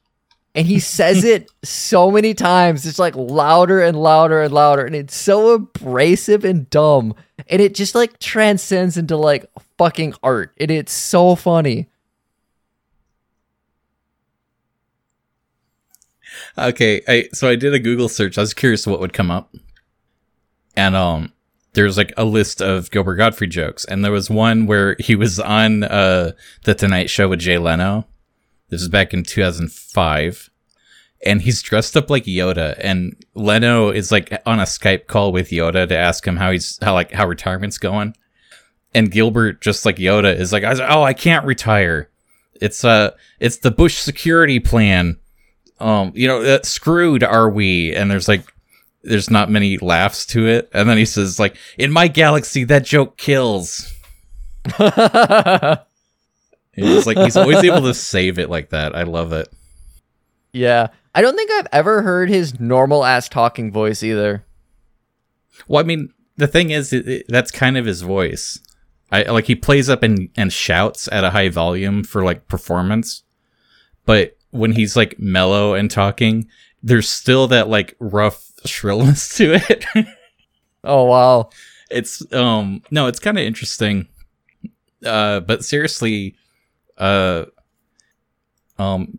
And 0.55 0.67
he 0.67 0.81
says 0.81 1.25
it 1.25 1.51
so 1.63 2.11
many 2.11 2.35
times. 2.35 2.87
It's 2.87 2.99
like 2.99 3.17
louder 3.17 3.81
and 3.83 3.97
louder 3.97 4.43
and 4.43 4.53
louder. 4.53 4.85
And 4.85 4.95
it's 4.95 5.17
so 5.17 5.55
abrasive 5.55 6.45
and 6.45 6.69
dumb. 6.71 7.15
And 7.49 7.61
it 7.61 7.75
just 7.75 7.95
like 7.95 8.19
transcends 8.19 8.97
into 8.97 9.17
like 9.17 9.47
fucking 9.79 10.15
art. 10.23 10.53
And 10.61 10.71
it's 10.71 10.93
so 10.93 11.35
funny. 11.35 11.89
Okay, 16.57 17.03
I 17.09 17.29
so 17.33 17.49
I 17.49 17.57
did 17.57 17.75
a 17.75 17.79
Google 17.79 18.09
search. 18.09 18.37
I 18.37 18.43
was 18.43 18.55
curious 18.55 18.87
what 18.87 19.01
would 19.01 19.13
come 19.13 19.31
up, 19.31 19.55
and 20.77 20.95
um, 20.95 21.33
there's 21.75 21.97
like 21.97 22.13
a 22.17 22.25
list 22.25 22.61
of 22.61 22.91
Gilbert 22.91 23.17
Gottfried 23.17 23.51
jokes, 23.51 23.85
and 23.85 24.05
there 24.05 24.13
was 24.13 24.29
one 24.29 24.67
where 24.67 24.97
he 24.99 25.15
was 25.17 25.41
on 25.41 25.85
uh 25.85 26.33
the 26.65 26.75
Tonight 26.75 27.11
Show 27.11 27.29
with 27.29 27.41
Jay 27.41 27.59
Leno. 27.59 28.07
This 28.69 28.83
is 28.83 28.89
back 28.89 29.13
in 29.13 29.23
2005, 29.23 30.51
and 31.25 31.43
he's 31.43 31.63
dressed 31.63 31.97
up 31.97 32.11
like 32.11 32.25
Yoda. 32.25 32.75
And 32.79 33.17
Leno 33.35 33.91
is 33.91 34.13
like 34.13 34.41
on 34.47 34.61
a 34.61 34.65
Skype 34.65 35.07
call 35.07 35.33
with 35.33 35.51
Yoda 35.51 35.89
to 35.89 35.97
ask 35.97 36.27
him 36.27 36.37
how 36.37 36.51
he's 36.51 36.79
how 36.83 36.95
like 36.95 37.13
how 37.13 37.27
retirement's 37.27 37.79
going. 37.79 38.15
And 38.95 39.11
Gilbert, 39.11 39.63
just 39.63 39.87
like 39.87 39.97
Yoda, 39.97 40.37
is 40.37 40.53
like, 40.53 40.65
"Oh, 40.65 41.03
I 41.03 41.15
can't 41.15 41.47
retire. 41.47 42.11
It's 42.61 42.85
uh, 42.85 43.13
it's 43.41 43.57
the 43.59 43.71
Bush 43.71 43.97
security 43.97 44.61
plan. 44.61 45.19
Um, 45.81 46.13
you 46.15 46.29
know, 46.29 46.43
uh, 46.43 46.61
screwed 46.63 47.25
are 47.25 47.49
we?" 47.49 47.95
And 47.95 48.11
there's 48.11 48.29
like, 48.29 48.52
there's 49.03 49.31
not 49.31 49.51
many 49.51 49.79
laughs 49.79 50.25
to 50.27 50.47
it. 50.47 50.69
And 50.73 50.89
then 50.89 50.97
he 50.99 51.05
says, 51.05 51.39
like, 51.39 51.57
"In 51.79 51.91
my 51.93 52.09
galaxy, 52.09 52.65
that 52.65 52.85
joke 52.85 53.17
kills." 53.17 53.93
He's 56.75 57.07
like, 57.07 57.19
he's 57.19 57.37
always 57.37 57.63
able 57.63 57.83
to 57.83 57.93
save 57.93 58.39
it 58.39 58.49
like 58.49 58.71
that. 58.71 58.97
I 58.97 59.03
love 59.03 59.33
it. 59.33 59.49
yeah. 60.53 60.89
I 61.15 61.21
don't 61.21 61.37
think 61.37 61.51
I've 61.51 61.67
ever 61.73 62.01
heard 62.01 62.31
his 62.31 62.59
normal 62.59 63.05
ass 63.05 63.29
talking 63.29 63.71
voice 63.71 64.03
either. 64.03 64.47
Well, 65.69 65.85
I 65.85 65.87
mean, 65.87 66.09
the 66.39 66.47
thing 66.47 66.71
is, 66.71 66.95
it, 66.95 67.07
it- 67.07 67.27
that's 67.29 67.51
kind 67.51 67.77
of 67.77 67.85
his 67.85 68.01
voice. 68.01 68.59
I 69.11 69.25
like 69.25 69.45
he 69.45 69.55
plays 69.55 69.91
up 69.91 70.03
and 70.03 70.31
and 70.39 70.51
shouts 70.51 71.07
at 71.13 71.23
a 71.23 71.29
high 71.29 71.51
volume 71.51 72.03
for 72.03 72.25
like 72.25 72.49
performance, 72.49 73.25
but 74.07 74.39
when 74.53 74.73
he's 74.73 74.97
like 74.97 75.19
mellow 75.19 75.75
and 75.75 75.91
talking, 75.91 76.49
there's 76.83 77.11
still 77.11 77.47
that 77.49 77.69
like 77.69 77.95
rough 78.01 78.52
shrillness 78.67 79.37
to 79.37 79.55
it. 79.55 79.85
Oh 80.85 81.05
wow. 81.05 81.51
it's 81.93 82.33
um 82.33 82.83
no, 82.91 83.07
it's 83.07 83.21
kind 83.21 83.39
of 83.39 83.45
interesting. 83.45 84.09
Uh, 85.05 85.39
but 85.39 85.65
seriously, 85.65 86.35
uh, 86.99 87.45
um, 88.79 89.19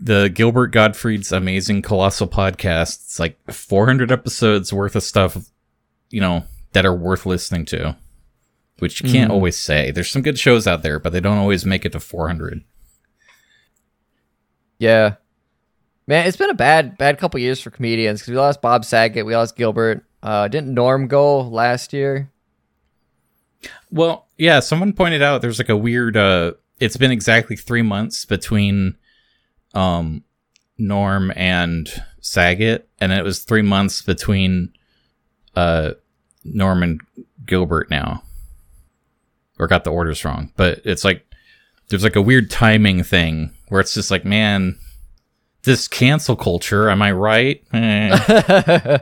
the 0.00 0.28
Gilbert 0.28 0.68
Gottfried's 0.68 1.30
amazing 1.30 1.82
colossal 1.82 2.26
podcast. 2.26 3.04
It's 3.04 3.18
like 3.18 3.38
400 3.50 4.10
episodes 4.10 4.72
worth 4.72 4.96
of 4.96 5.02
stuff, 5.02 5.36
you 6.10 6.20
know, 6.22 6.44
that 6.72 6.86
are 6.86 6.94
worth 6.94 7.26
listening 7.26 7.64
to, 7.66 7.96
which 8.78 9.02
you 9.02 9.10
can't 9.10 9.30
always 9.30 9.58
say. 9.58 9.90
There's 9.90 10.10
some 10.10 10.22
good 10.22 10.38
shows 10.38 10.66
out 10.66 10.82
there, 10.82 10.98
but 10.98 11.12
they 11.12 11.20
don't 11.20 11.38
always 11.38 11.64
make 11.66 11.84
it 11.84 11.92
to 11.92 12.00
400. 12.00 12.64
Yeah. 14.78 15.16
Man, 16.06 16.26
it's 16.26 16.36
been 16.36 16.50
a 16.50 16.54
bad, 16.54 16.98
bad 16.98 17.18
couple 17.18 17.40
years 17.40 17.60
for 17.60 17.70
comedians 17.70 18.20
because 18.20 18.32
we 18.32 18.36
lost 18.36 18.60
Bob 18.60 18.84
Saget, 18.84 19.24
we 19.24 19.34
lost 19.34 19.56
Gilbert. 19.56 20.04
Uh, 20.22 20.48
didn't 20.48 20.74
Norm 20.74 21.06
go 21.06 21.40
last 21.40 21.92
year? 21.92 22.30
Well, 23.90 24.28
yeah, 24.36 24.60
someone 24.60 24.92
pointed 24.92 25.22
out 25.22 25.40
there's 25.40 25.58
like 25.58 25.68
a 25.68 25.76
weird 25.76 26.16
uh 26.16 26.52
it's 26.80 26.96
been 26.96 27.12
exactly 27.12 27.56
3 27.56 27.82
months 27.82 28.24
between 28.24 28.96
um 29.74 30.24
Norm 30.76 31.32
and 31.36 31.88
Saget 32.20 32.88
and 33.00 33.12
it 33.12 33.24
was 33.24 33.44
3 33.44 33.62
months 33.62 34.02
between 34.02 34.72
uh 35.56 35.92
Norm 36.44 36.82
and 36.82 37.00
Gilbert 37.46 37.90
now. 37.90 38.22
Or 39.58 39.68
got 39.68 39.84
the 39.84 39.92
orders 39.92 40.24
wrong, 40.24 40.52
but 40.56 40.80
it's 40.84 41.04
like 41.04 41.24
there's 41.88 42.02
like 42.02 42.16
a 42.16 42.22
weird 42.22 42.50
timing 42.50 43.02
thing 43.04 43.52
where 43.68 43.80
it's 43.80 43.94
just 43.94 44.10
like, 44.10 44.24
man, 44.24 44.76
this 45.64 45.88
cancel 45.88 46.36
culture, 46.36 46.88
am 46.90 47.02
I 47.02 47.12
right? 47.12 47.62
Eh. 47.72 48.98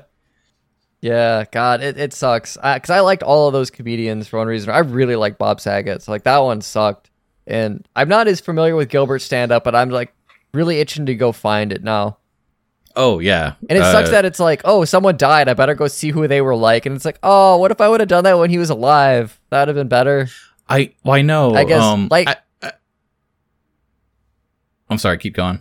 Yeah, 1.01 1.45
God, 1.51 1.83
it, 1.83 1.99
it 1.99 2.13
sucks. 2.13 2.57
Because 2.57 2.91
I, 2.91 3.01
liked 3.01 3.25
all 3.25 3.49
of 3.49 3.53
those 3.53 3.71
comedians 3.73 4.29
for 4.29 4.39
one 4.39 4.47
reason. 4.47 4.71
I 4.71 4.79
really 4.79 5.17
like 5.17 5.37
Bob 5.37 5.61
Saget. 5.61 6.01
So, 6.03 6.13
like, 6.13 6.23
that 6.23 6.39
one 6.39 6.61
sucked. 6.61 7.11
And 7.45 7.85
I'm 7.97 8.09
not 8.09 8.29
as 8.29 8.41
familiar 8.41 8.77
with 8.77 8.89
Gilbert's 8.89 9.25
stand 9.25 9.51
up, 9.51 9.65
but 9.65 9.75
I'm, 9.75 9.91
like, 9.91 10.15
really 10.55 10.79
itching 10.79 11.07
to 11.07 11.17
go 11.17 11.33
find 11.33 11.73
it 11.73 11.83
now. 11.83 12.19
oh 12.95 13.19
yeah. 13.19 13.55
And 13.69 13.77
it 13.77 13.83
sucks 13.83 14.11
Uh, 14.11 14.13
that 14.13 14.25
it's 14.25 14.39
like, 14.39 14.61
oh, 14.65 14.85
someone 14.85 15.17
died. 15.17 15.49
I 15.49 15.55
better 15.55 15.75
go 15.75 15.89
see 15.89 16.11
who 16.11 16.29
they 16.29 16.41
were 16.41 16.55
like. 16.55 16.87
And 16.87 16.95
it's 16.95 17.05
like, 17.05 17.19
oh, 17.25 17.57
what 17.57 17.73
if 17.73 17.81
I 17.81 17.89
would 17.89 17.99
have 17.99 18.09
done 18.09 18.23
that 18.23 18.39
when 18.39 18.51
he 18.51 18.59
was 18.59 18.71
alive? 18.71 19.41
That 19.51 19.63
would 19.63 19.69
have 19.69 19.77
been 19.77 19.89
better. 19.89 20.29
I 20.69 20.93
well, 21.03 21.15
I 21.17 21.23
know. 21.23 21.53
I 21.55 21.65
guess, 21.65 21.83
um, 21.83 22.07
like- 22.13 22.29
I, 22.29 22.37
I, 22.63 22.73
I'm 24.89 24.99
sorry. 24.99 25.19
Keep 25.19 25.35
going. 25.35 25.61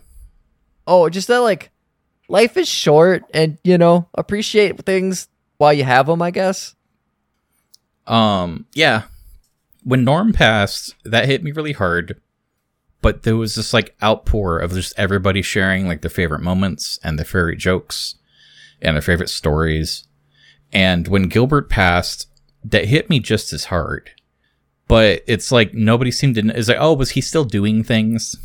Oh, 0.88 1.10
just 1.10 1.28
that, 1.28 1.40
like, 1.40 1.72
life 2.28 2.58
is 2.58 2.68
short 2.68 3.24
and, 3.34 3.58
you 3.64 3.78
know, 3.78 4.08
appreciate 4.14 4.84
things 4.86 5.28
while 5.58 5.74
you 5.74 5.84
have 5.84 6.08
them, 6.08 6.22
I 6.22 6.32
guess. 6.32 6.76
Um, 8.08 8.66
yeah. 8.74 9.04
When 9.84 10.04
Norm 10.04 10.34
passed, 10.34 10.96
that 11.06 11.26
hit 11.26 11.44
me 11.44 11.52
really 11.52 11.74
hard. 11.74 12.20
But 13.02 13.24
there 13.24 13.36
was 13.36 13.56
this 13.56 13.74
like 13.74 13.96
outpour 14.04 14.60
of 14.60 14.74
just 14.74 14.94
everybody 14.98 15.42
sharing 15.42 15.88
like 15.88 16.02
their 16.02 16.10
favorite 16.10 16.42
moments 16.42 17.00
and 17.04 17.18
their 17.18 17.26
favorite 17.26 17.58
jokes 17.58 18.16
and 18.82 18.96
their 18.96 19.02
favorite 19.02 19.30
stories. 19.30 20.06
And 20.72 21.08
when 21.08 21.28
Gilbert 21.28 21.70
passed, 21.70 22.28
that 22.64 22.86
hit 22.86 23.10
me 23.10 23.20
just 23.20 23.54
as 23.54 23.66
hard. 23.66 24.12
But 24.88 25.24
it's 25.26 25.52
like 25.52 25.74
nobody 25.74 26.12
seemed 26.12 26.36
to. 26.36 26.48
It's 26.50 26.68
like, 26.68 26.78
oh, 26.80 26.94
was 26.94 27.12
he 27.12 27.22
still 27.22 27.46
doing 27.46 27.84
things? 27.84 28.36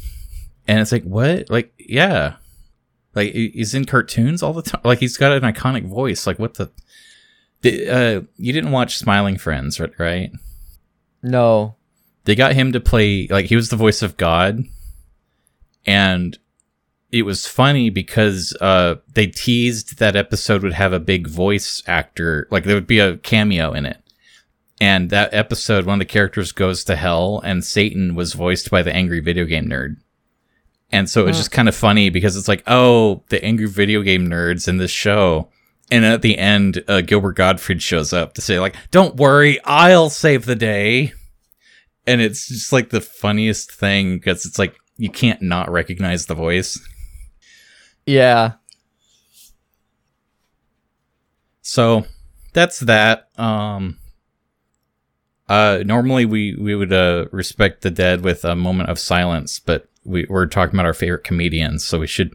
And 0.66 0.80
it's 0.80 0.92
like, 0.92 1.04
what? 1.04 1.48
Like, 1.50 1.72
yeah. 1.78 2.36
Like 3.14 3.32
he's 3.32 3.74
in 3.74 3.86
cartoons 3.86 4.42
all 4.42 4.52
the 4.52 4.62
time. 4.62 4.82
Like 4.84 4.98
he's 4.98 5.16
got 5.16 5.32
an 5.32 5.50
iconic 5.50 5.86
voice. 5.86 6.26
Like 6.26 6.38
what 6.38 6.54
the? 6.54 6.70
the 7.62 7.88
uh, 7.88 8.20
you 8.36 8.52
didn't 8.52 8.72
watch 8.72 8.98
Smiling 8.98 9.38
Friends, 9.38 9.80
right? 9.80 9.98
Right? 9.98 10.32
No. 11.22 11.76
they 12.26 12.34
got 12.34 12.54
him 12.54 12.72
to 12.72 12.80
play 12.80 13.26
like 13.28 13.46
he 13.46 13.56
was 13.56 13.70
the 13.70 13.76
voice 13.76 14.02
of 14.02 14.18
God, 14.18 14.64
and 15.86 16.36
it 17.10 17.22
was 17.22 17.46
funny 17.46 17.88
because 17.88 18.54
uh, 18.60 18.96
they 19.14 19.28
teased 19.28 19.98
that 19.98 20.16
episode 20.16 20.62
would 20.62 20.74
have 20.74 20.92
a 20.92 21.00
big 21.00 21.26
voice 21.26 21.82
actor, 21.86 22.46
like 22.50 22.64
there 22.64 22.74
would 22.74 22.86
be 22.86 22.98
a 22.98 23.16
cameo 23.16 23.72
in 23.72 23.86
it. 23.86 23.98
And 24.78 25.08
that 25.08 25.32
episode, 25.32 25.86
one 25.86 25.94
of 25.94 26.06
the 26.06 26.12
characters 26.12 26.52
goes 26.52 26.84
to 26.84 26.96
hell, 26.96 27.40
and 27.42 27.64
Satan 27.64 28.14
was 28.14 28.34
voiced 28.34 28.70
by 28.70 28.82
the 28.82 28.94
angry 28.94 29.20
video 29.20 29.46
game 29.46 29.68
nerd. 29.68 29.96
And 30.92 31.10
so 31.10 31.22
it's 31.22 31.28
was 31.28 31.36
just 31.38 31.50
kind 31.50 31.68
of 31.68 31.74
funny 31.74 32.10
because 32.10 32.36
it's 32.36 32.48
like, 32.48 32.62
oh, 32.66 33.22
the 33.28 33.44
angry 33.44 33.66
video 33.66 34.02
game 34.02 34.28
nerds 34.28 34.68
in 34.68 34.76
this 34.76 34.90
show. 34.90 35.48
And 35.90 36.04
at 36.04 36.22
the 36.22 36.38
end, 36.38 36.82
uh, 36.88 37.00
Gilbert 37.00 37.36
Gottfried 37.36 37.82
shows 37.82 38.12
up 38.12 38.34
to 38.34 38.40
say, 38.40 38.58
like, 38.58 38.76
don't 38.90 39.16
worry, 39.16 39.62
I'll 39.64 40.10
save 40.10 40.44
the 40.44 40.56
day. 40.56 41.12
And 42.06 42.20
it's 42.20 42.48
just 42.48 42.72
like 42.72 42.90
the 42.90 43.00
funniest 43.00 43.72
thing 43.72 44.16
because 44.16 44.46
it's 44.46 44.58
like 44.58 44.76
you 44.96 45.10
can't 45.10 45.42
not 45.42 45.70
recognize 45.70 46.26
the 46.26 46.34
voice. 46.34 46.80
Yeah. 48.04 48.52
So 51.62 52.06
that's 52.52 52.80
that. 52.80 53.28
Um, 53.36 53.98
uh, 55.48 55.82
normally 55.84 56.24
we, 56.24 56.54
we 56.54 56.74
would, 56.76 56.92
uh, 56.92 57.26
respect 57.32 57.82
the 57.82 57.90
dead 57.90 58.22
with 58.22 58.44
a 58.44 58.54
moment 58.54 58.88
of 58.88 58.98
silence, 59.00 59.58
but 59.58 59.88
we, 60.06 60.26
we're 60.28 60.46
talking 60.46 60.74
about 60.76 60.86
our 60.86 60.94
favorite 60.94 61.24
comedians, 61.24 61.84
so 61.84 61.98
we 61.98 62.06
should 62.06 62.34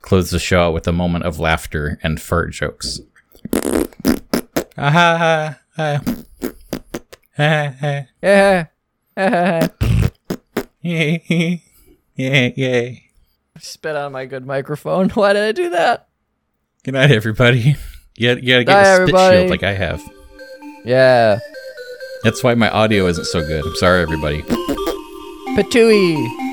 close 0.00 0.30
the 0.30 0.38
show 0.38 0.68
out 0.68 0.74
with 0.74 0.88
a 0.88 0.92
moment 0.92 1.24
of 1.24 1.38
laughter 1.38 1.98
and 2.02 2.20
fart 2.20 2.52
jokes. 2.52 3.00
Ah, 4.76 4.90
ha, 4.90 5.16
ha, 5.18 5.58
ha. 5.76 6.00
Ha, 7.36 7.74
ha. 7.80 8.02
Yeah. 8.22 8.66
Yay. 12.14 13.10
Spit 13.58 13.96
on 13.96 14.12
my 14.12 14.26
good 14.26 14.46
microphone. 14.46 15.08
Why 15.14 15.32
did 15.32 15.42
I 15.42 15.52
do 15.52 15.70
that? 15.70 16.08
Good 16.84 16.94
night, 16.94 17.10
everybody. 17.10 17.76
You, 18.16 18.34
you 18.36 18.52
gotta 18.52 18.64
get 18.64 18.66
Bye, 18.66 18.80
a 18.82 18.84
spit 18.84 19.00
everybody. 19.00 19.36
shield 19.38 19.50
like 19.50 19.62
I 19.62 19.72
have. 19.72 20.02
Yeah. 20.84 21.38
That's 22.24 22.42
why 22.44 22.54
my 22.54 22.68
audio 22.70 23.06
isn't 23.06 23.24
so 23.26 23.40
good. 23.40 23.64
I'm 23.64 23.74
sorry, 23.76 24.02
everybody. 24.02 24.42
Patooey. 25.56 26.51